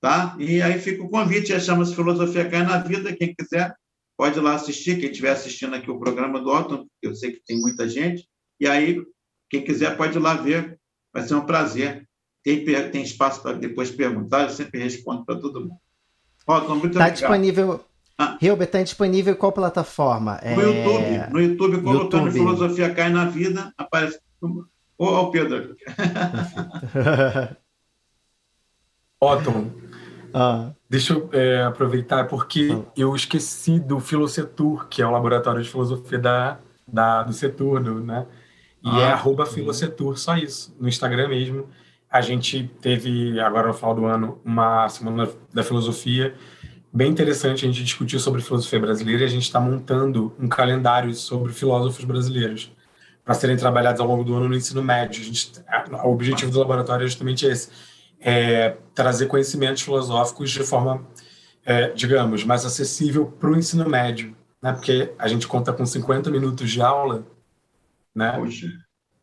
tá? 0.00 0.34
E 0.38 0.62
aí 0.62 0.78
fica 0.80 1.02
o 1.02 1.08
convite, 1.08 1.58
chama-se 1.60 1.94
Filosofia 1.94 2.48
Cai 2.48 2.62
na 2.62 2.78
Vida, 2.78 3.14
quem 3.14 3.34
quiser 3.34 3.74
pode 4.16 4.38
ir 4.38 4.42
lá 4.42 4.54
assistir, 4.54 4.98
quem 4.98 5.10
estiver 5.10 5.30
assistindo 5.30 5.74
aqui 5.74 5.90
o 5.90 5.98
programa 5.98 6.40
do 6.40 6.50
Otton, 6.50 6.86
eu 7.02 7.14
sei 7.14 7.32
que 7.32 7.42
tem 7.44 7.58
muita 7.60 7.88
gente, 7.88 8.26
e 8.58 8.66
aí 8.66 9.02
quem 9.48 9.62
quiser 9.62 9.96
pode 9.96 10.16
ir 10.16 10.20
lá 10.20 10.34
ver, 10.34 10.78
vai 11.12 11.22
ser 11.22 11.34
um 11.34 11.46
prazer. 11.46 12.06
Tem, 12.42 12.64
tem 12.90 13.02
espaço 13.02 13.42
para 13.42 13.52
depois 13.56 13.90
perguntar, 13.90 14.44
eu 14.44 14.50
sempre 14.50 14.82
respondo 14.82 15.24
para 15.24 15.38
todo 15.38 15.60
mundo. 15.60 15.80
Otton, 16.46 16.76
muito 16.76 16.92
Está 16.92 17.10
disponível 17.10 17.84
ah. 18.18 18.36
Hilbert, 18.40 18.66
está 18.66 18.82
disponível 18.82 19.32
em 19.32 19.36
qual 19.36 19.52
plataforma? 19.52 20.38
No 20.42 20.62
é... 20.62 20.66
YouTube. 20.66 21.32
No 21.32 21.40
YouTube, 21.40 21.82
colocando 21.82 22.26
YouTube. 22.26 22.32
Filosofia 22.32 22.94
Cai 22.94 23.08
na 23.08 23.24
Vida, 23.24 23.72
aparece. 23.78 24.20
Ô, 24.42 24.64
oh, 24.98 25.30
Pedro. 25.30 25.74
Otton, 29.18 29.70
ah. 30.34 30.70
deixa 30.88 31.12
eu 31.14 31.28
é, 31.32 31.62
aproveitar, 31.62 32.26
porque 32.26 32.70
ah. 32.72 32.90
eu 32.96 33.14
esqueci 33.14 33.78
do 33.78 34.00
Filosetur, 34.00 34.86
que 34.88 35.02
é 35.02 35.06
o 35.06 35.10
laboratório 35.10 35.62
de 35.62 35.68
filosofia 35.68 36.18
da, 36.18 36.58
da, 36.86 37.22
do 37.22 37.32
setor, 37.32 37.82
do, 37.82 38.00
né? 38.00 38.26
E 38.82 38.88
é 38.88 38.92
ah. 38.92 39.00
é 39.00 39.12
arroba 39.12 39.46
Filosetur, 39.46 40.16
só 40.18 40.36
isso, 40.36 40.74
no 40.80 40.88
Instagram 40.88 41.28
mesmo. 41.28 41.68
A 42.10 42.20
gente 42.20 42.70
teve, 42.80 43.38
agora 43.38 43.68
no 43.68 43.74
final 43.74 43.94
do 43.94 44.04
ano, 44.06 44.40
uma 44.44 44.88
semana 44.88 45.28
da 45.52 45.62
filosofia 45.62 46.34
bem 46.92 47.10
interessante 47.10 47.64
a 47.64 47.68
gente 47.68 47.84
discutir 47.84 48.18
sobre 48.18 48.42
filosofia 48.42 48.80
brasileira 48.80 49.22
e 49.22 49.26
a 49.26 49.28
gente 49.28 49.44
está 49.44 49.60
montando 49.60 50.34
um 50.38 50.48
calendário 50.48 51.14
sobre 51.14 51.52
filósofos 51.52 52.04
brasileiros 52.04 52.72
para 53.24 53.34
serem 53.34 53.56
trabalhados 53.56 54.00
ao 54.00 54.06
longo 54.08 54.24
do 54.24 54.34
ano 54.34 54.48
no 54.48 54.56
ensino 54.56 54.82
médio. 54.82 55.22
A 55.22 55.24
gente, 55.24 55.52
o 56.02 56.10
objetivo 56.10 56.50
do 56.50 56.58
laboratório 56.58 57.04
é 57.04 57.06
justamente 57.06 57.46
esse, 57.46 57.70
é 58.20 58.76
trazer 58.94 59.26
conhecimentos 59.26 59.82
filosóficos 59.82 60.50
de 60.50 60.62
forma, 60.62 61.06
é, 61.64 61.88
digamos, 61.90 62.44
mais 62.44 62.64
acessível 62.64 63.26
para 63.26 63.50
o 63.50 63.56
ensino 63.56 63.88
médio, 63.88 64.36
né? 64.62 64.72
porque 64.72 65.12
a 65.18 65.26
gente 65.26 65.48
conta 65.48 65.72
com 65.72 65.86
50 65.86 66.30
minutos 66.30 66.70
de 66.70 66.82
aula, 66.82 67.26
né? 68.14 68.32
Poxa. 68.32 68.66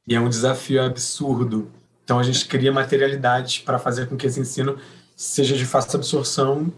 e 0.07 0.15
é 0.15 0.19
um 0.19 0.29
desafio 0.29 0.83
absurdo. 0.83 1.71
Então 2.03 2.17
a 2.17 2.23
gente 2.23 2.47
cria 2.47 2.71
materialidades 2.71 3.59
para 3.59 3.77
fazer 3.77 4.07
com 4.07 4.15
que 4.15 4.25
esse 4.25 4.39
ensino 4.39 4.77
seja 5.15 5.55
de 5.55 5.65
fácil 5.65 5.97
absorção 5.97 6.71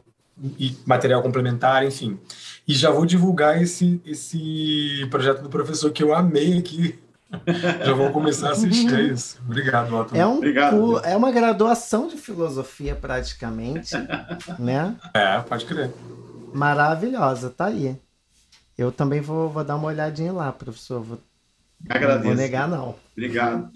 e 0.57 0.76
material 0.86 1.22
complementar, 1.22 1.86
enfim. 1.86 2.20
E 2.67 2.74
já 2.74 2.89
vou 2.89 3.05
divulgar 3.05 3.61
esse, 3.61 4.01
esse 4.05 5.05
projeto 5.09 5.41
do 5.41 5.49
professor 5.49 5.91
que 5.91 6.01
eu 6.01 6.13
amei 6.13 6.57
aqui. 6.57 6.97
já 7.86 7.93
vou 7.93 8.11
começar 8.11 8.49
a 8.49 8.51
assistir 8.51 8.93
a 8.93 9.01
isso. 9.01 9.39
Obrigado, 9.45 9.95
Otto. 9.95 10.15
É, 10.15 10.25
um, 10.25 10.38
Obrigado. 10.38 10.99
é 11.05 11.15
uma 11.15 11.32
graduação 11.32 12.07
de 12.07 12.17
filosofia, 12.17 12.95
praticamente. 12.95 13.95
né? 14.57 14.95
É, 15.13 15.39
pode 15.39 15.65
crer. 15.65 15.91
Maravilhosa, 16.53 17.49
tá 17.49 17.65
aí. 17.65 17.95
Eu 18.77 18.91
também 18.91 19.21
vou, 19.21 19.49
vou 19.49 19.63
dar 19.63 19.75
uma 19.75 19.88
olhadinha 19.88 20.34
lá, 20.34 20.51
professor. 20.51 21.01
Vou, 21.01 21.19
agradeço. 21.88 22.19
Não 22.19 22.25
vou 22.25 22.36
negar, 22.36 22.67
não. 22.67 22.95
Obrigado. 23.11 23.69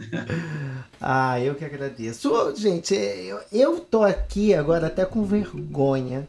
ah, 1.00 1.40
eu 1.40 1.54
que 1.54 1.66
agradeço. 1.66 2.56
Gente, 2.56 2.96
eu, 2.96 3.40
eu 3.52 3.80
tô 3.80 4.04
aqui 4.04 4.54
agora 4.54 4.88
até 4.88 5.06
com 5.06 5.24
vergonha 5.24 6.28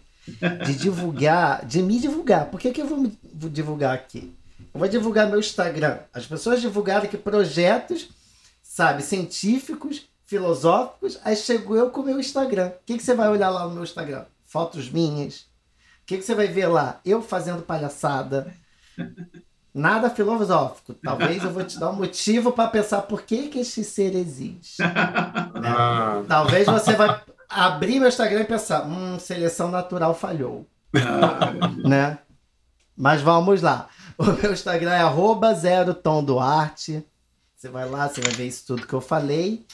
de 0.67 0.75
divulgar, 0.75 1.65
de 1.65 1.83
me 1.83 1.99
divulgar. 1.99 2.47
Por 2.47 2.61
que, 2.61 2.71
que 2.71 2.83
eu 2.83 2.87
vou 2.87 2.99
me 2.99 3.17
divulgar 3.51 3.95
aqui? 3.95 4.35
Eu 4.75 4.81
vou 4.81 4.89
divulgar 4.89 5.29
meu 5.29 5.39
Instagram. 5.39 6.01
As 6.13 6.27
pessoas 6.27 6.61
divulgaram 6.61 7.05
aqui 7.05 7.17
projetos, 7.17 8.09
sabe, 8.61 9.05
científicos, 9.05 10.09
filosóficos. 10.27 11.17
Aí 11.25 11.37
chegou 11.37 11.77
eu 11.77 11.91
com 11.91 12.01
o 12.01 12.05
meu 12.05 12.19
Instagram. 12.19 12.69
O 12.69 12.85
que, 12.85 12.99
que 12.99 13.03
você 13.05 13.15
vai 13.15 13.29
olhar 13.29 13.51
lá 13.51 13.69
no 13.69 13.75
meu 13.75 13.85
Instagram? 13.85 14.25
Fotos 14.45 14.91
minhas. 14.91 15.43
O 16.03 16.07
que, 16.07 16.19
que 16.19 16.25
você 16.25 16.35
vai 16.35 16.49
ver 16.49 16.67
lá? 16.67 17.01
Eu 17.05 17.23
fazendo 17.23 17.63
palhaçada. 17.63 18.53
Nada 19.73 20.11
filosófico. 20.11 20.95
Talvez 20.95 21.45
eu 21.45 21.53
vou 21.53 21.63
te 21.63 21.79
dar 21.79 21.91
um 21.91 21.97
motivo 21.97 22.51
para 22.51 22.69
pensar 22.69 23.03
por 23.03 23.23
que, 23.23 23.47
que 23.49 23.61
este 23.61 23.85
ser 23.85 24.15
existe. 24.15 24.83
Né? 25.55 25.71
Ah. 25.71 26.23
Talvez 26.29 26.67
você 26.67 26.95
vai 26.95 27.23
abrir 27.49 28.01
meu 28.01 28.09
Instagram 28.09 28.41
e 28.41 28.45
pensar, 28.45 28.85
hum, 28.85 29.19
seleção 29.19 29.71
natural 29.71 30.15
falhou. 30.15 30.67
né? 31.85 32.19
Mas 32.97 33.23
vamos 33.23 33.63
lá. 33.63 33.89
O 34.19 34.25
meu 34.25 34.53
Instagram 34.53 34.93
é 34.93 35.01
arroba 35.01 35.53
zero 35.55 35.93
tom. 35.93 36.25
Você 36.25 37.69
vai 37.69 37.89
lá, 37.89 38.09
você 38.09 38.21
vai 38.21 38.33
ver 38.33 38.47
isso 38.47 38.65
tudo 38.67 38.87
que 38.87 38.93
eu 38.93 39.01
falei. 39.01 39.67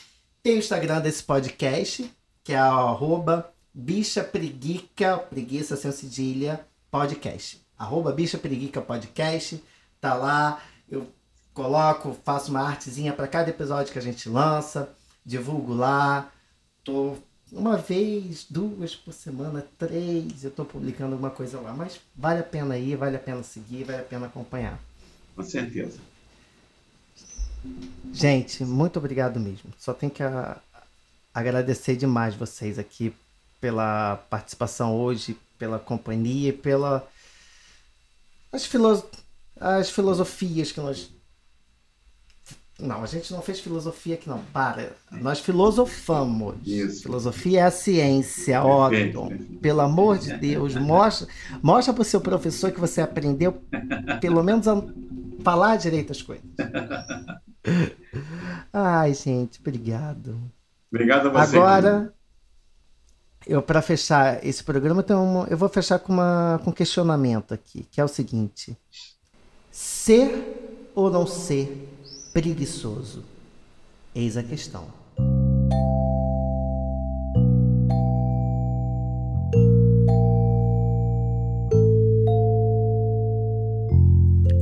Tem 0.42 0.56
o 0.56 0.58
Instagram 0.58 1.00
desse 1.00 1.22
podcast, 1.22 2.10
que 2.42 2.54
é 2.54 2.58
arroba 2.58 3.52
bicha 3.74 4.24
preguica, 4.24 5.18
preguiça 5.18 5.76
sem 5.76 5.92
cedilha, 5.92 6.66
podcast. 6.90 7.60
Arroba 7.78 8.12
bicha 8.12 8.38
preguica 8.38 8.80
podcast. 8.80 9.62
Tá 10.00 10.14
lá, 10.14 10.62
eu 10.88 11.06
coloco, 11.52 12.16
faço 12.24 12.50
uma 12.50 12.62
artezinha 12.62 13.12
para 13.12 13.28
cada 13.28 13.50
episódio 13.50 13.92
que 13.92 13.98
a 13.98 14.02
gente 14.02 14.26
lança, 14.26 14.88
divulgo 15.24 15.74
lá. 15.74 16.32
Tô 16.82 17.16
uma 17.52 17.76
vez, 17.76 18.46
duas 18.48 18.94
por 18.94 19.12
semana, 19.12 19.66
três, 19.78 20.44
eu 20.44 20.50
estou 20.50 20.64
publicando 20.64 21.12
alguma 21.12 21.30
coisa 21.30 21.60
lá. 21.60 21.72
Mas 21.72 22.00
vale 22.16 22.40
a 22.40 22.44
pena 22.44 22.78
ir, 22.78 22.96
vale 22.96 23.16
a 23.16 23.20
pena 23.20 23.42
seguir, 23.42 23.84
vale 23.84 24.00
a 24.00 24.04
pena 24.04 24.26
acompanhar. 24.26 24.78
Com 25.34 25.42
certeza. 25.42 25.98
Gente, 28.12 28.64
muito 28.64 28.98
obrigado 28.98 29.38
mesmo. 29.38 29.72
Só 29.78 29.92
tenho 29.92 30.12
que 30.12 30.22
a, 30.22 30.60
agradecer 31.34 31.96
demais 31.96 32.34
vocês 32.34 32.78
aqui 32.78 33.14
pela 33.60 34.16
participação 34.30 34.96
hoje, 34.96 35.36
pela 35.58 35.78
companhia 35.78 36.48
e 36.48 36.52
pela 36.52 37.06
as, 38.52 38.64
filo, 38.64 39.02
as 39.60 39.90
filosofias 39.90 40.72
que 40.72 40.80
nós 40.80 41.10
não, 42.82 43.02
a 43.02 43.06
gente 43.06 43.32
não 43.32 43.42
fez 43.42 43.60
filosofia 43.60 44.14
aqui, 44.14 44.28
não. 44.28 44.40
Para. 44.52 44.92
Nós 45.10 45.40
filosofamos. 45.40 46.56
Isso. 46.64 47.02
Filosofia 47.02 47.60
é 47.60 47.62
a 47.62 47.70
ciência, 47.70 48.62
Otton. 48.64 49.30
Pelo 49.60 49.80
amor 49.80 50.18
de 50.18 50.36
Deus, 50.36 50.74
mostra, 50.74 51.28
mostra 51.62 51.92
para 51.92 52.02
o 52.02 52.04
seu 52.04 52.20
professor 52.20 52.70
que 52.70 52.80
você 52.80 53.00
aprendeu, 53.00 53.62
pelo 54.20 54.42
menos, 54.42 54.66
a 54.66 54.82
falar 55.42 55.76
direito 55.76 56.12
as 56.12 56.22
coisas. 56.22 56.44
Ai, 58.72 59.14
gente, 59.14 59.60
obrigado. 59.60 60.38
Obrigado 60.90 61.28
a 61.28 61.30
você. 61.30 61.56
Agora, 61.56 62.14
eu 63.46 63.62
para 63.62 63.80
fechar 63.82 64.44
esse 64.44 64.62
programa, 64.62 65.00
então, 65.00 65.46
eu 65.48 65.56
vou 65.56 65.68
fechar 65.68 65.98
com, 65.98 66.12
uma, 66.12 66.60
com 66.64 66.70
um 66.70 66.74
questionamento 66.74 67.54
aqui, 67.54 67.86
que 67.90 68.00
é 68.00 68.04
o 68.04 68.08
seguinte: 68.08 68.76
ser 69.70 70.90
ou 70.94 71.10
não 71.10 71.26
ser 71.26 71.88
preguiçoso? 72.32 73.22
Eis 74.14 74.36
a 74.36 74.42
questão. 74.42 74.84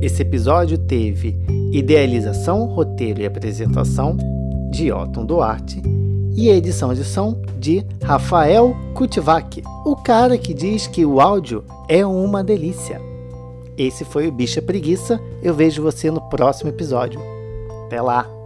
Esse 0.01 0.21
episódio 0.21 0.77
teve 0.77 1.37
idealização, 1.71 2.65
roteiro 2.65 3.21
e 3.21 3.25
apresentação 3.25 4.17
de 4.71 4.91
Otton 4.91 5.25
Duarte 5.25 5.81
e 6.35 6.49
edição 6.49 6.93
de 6.93 7.03
som 7.03 7.41
de 7.59 7.85
Rafael 8.03 8.75
Kutivac, 8.95 9.61
o 9.85 9.95
cara 9.95 10.37
que 10.37 10.53
diz 10.53 10.87
que 10.87 11.05
o 11.05 11.19
áudio 11.19 11.63
é 11.87 12.05
uma 12.05 12.43
delícia. 12.43 13.01
Esse 13.77 14.05
foi 14.05 14.27
o 14.27 14.31
Bicha 14.31 14.61
Preguiça. 14.61 15.19
Eu 15.41 15.53
vejo 15.53 15.81
você 15.81 16.09
no 16.11 16.21
próximo 16.29 16.69
episódio. 16.69 17.38
Até 17.89 17.99
lá! 18.03 18.38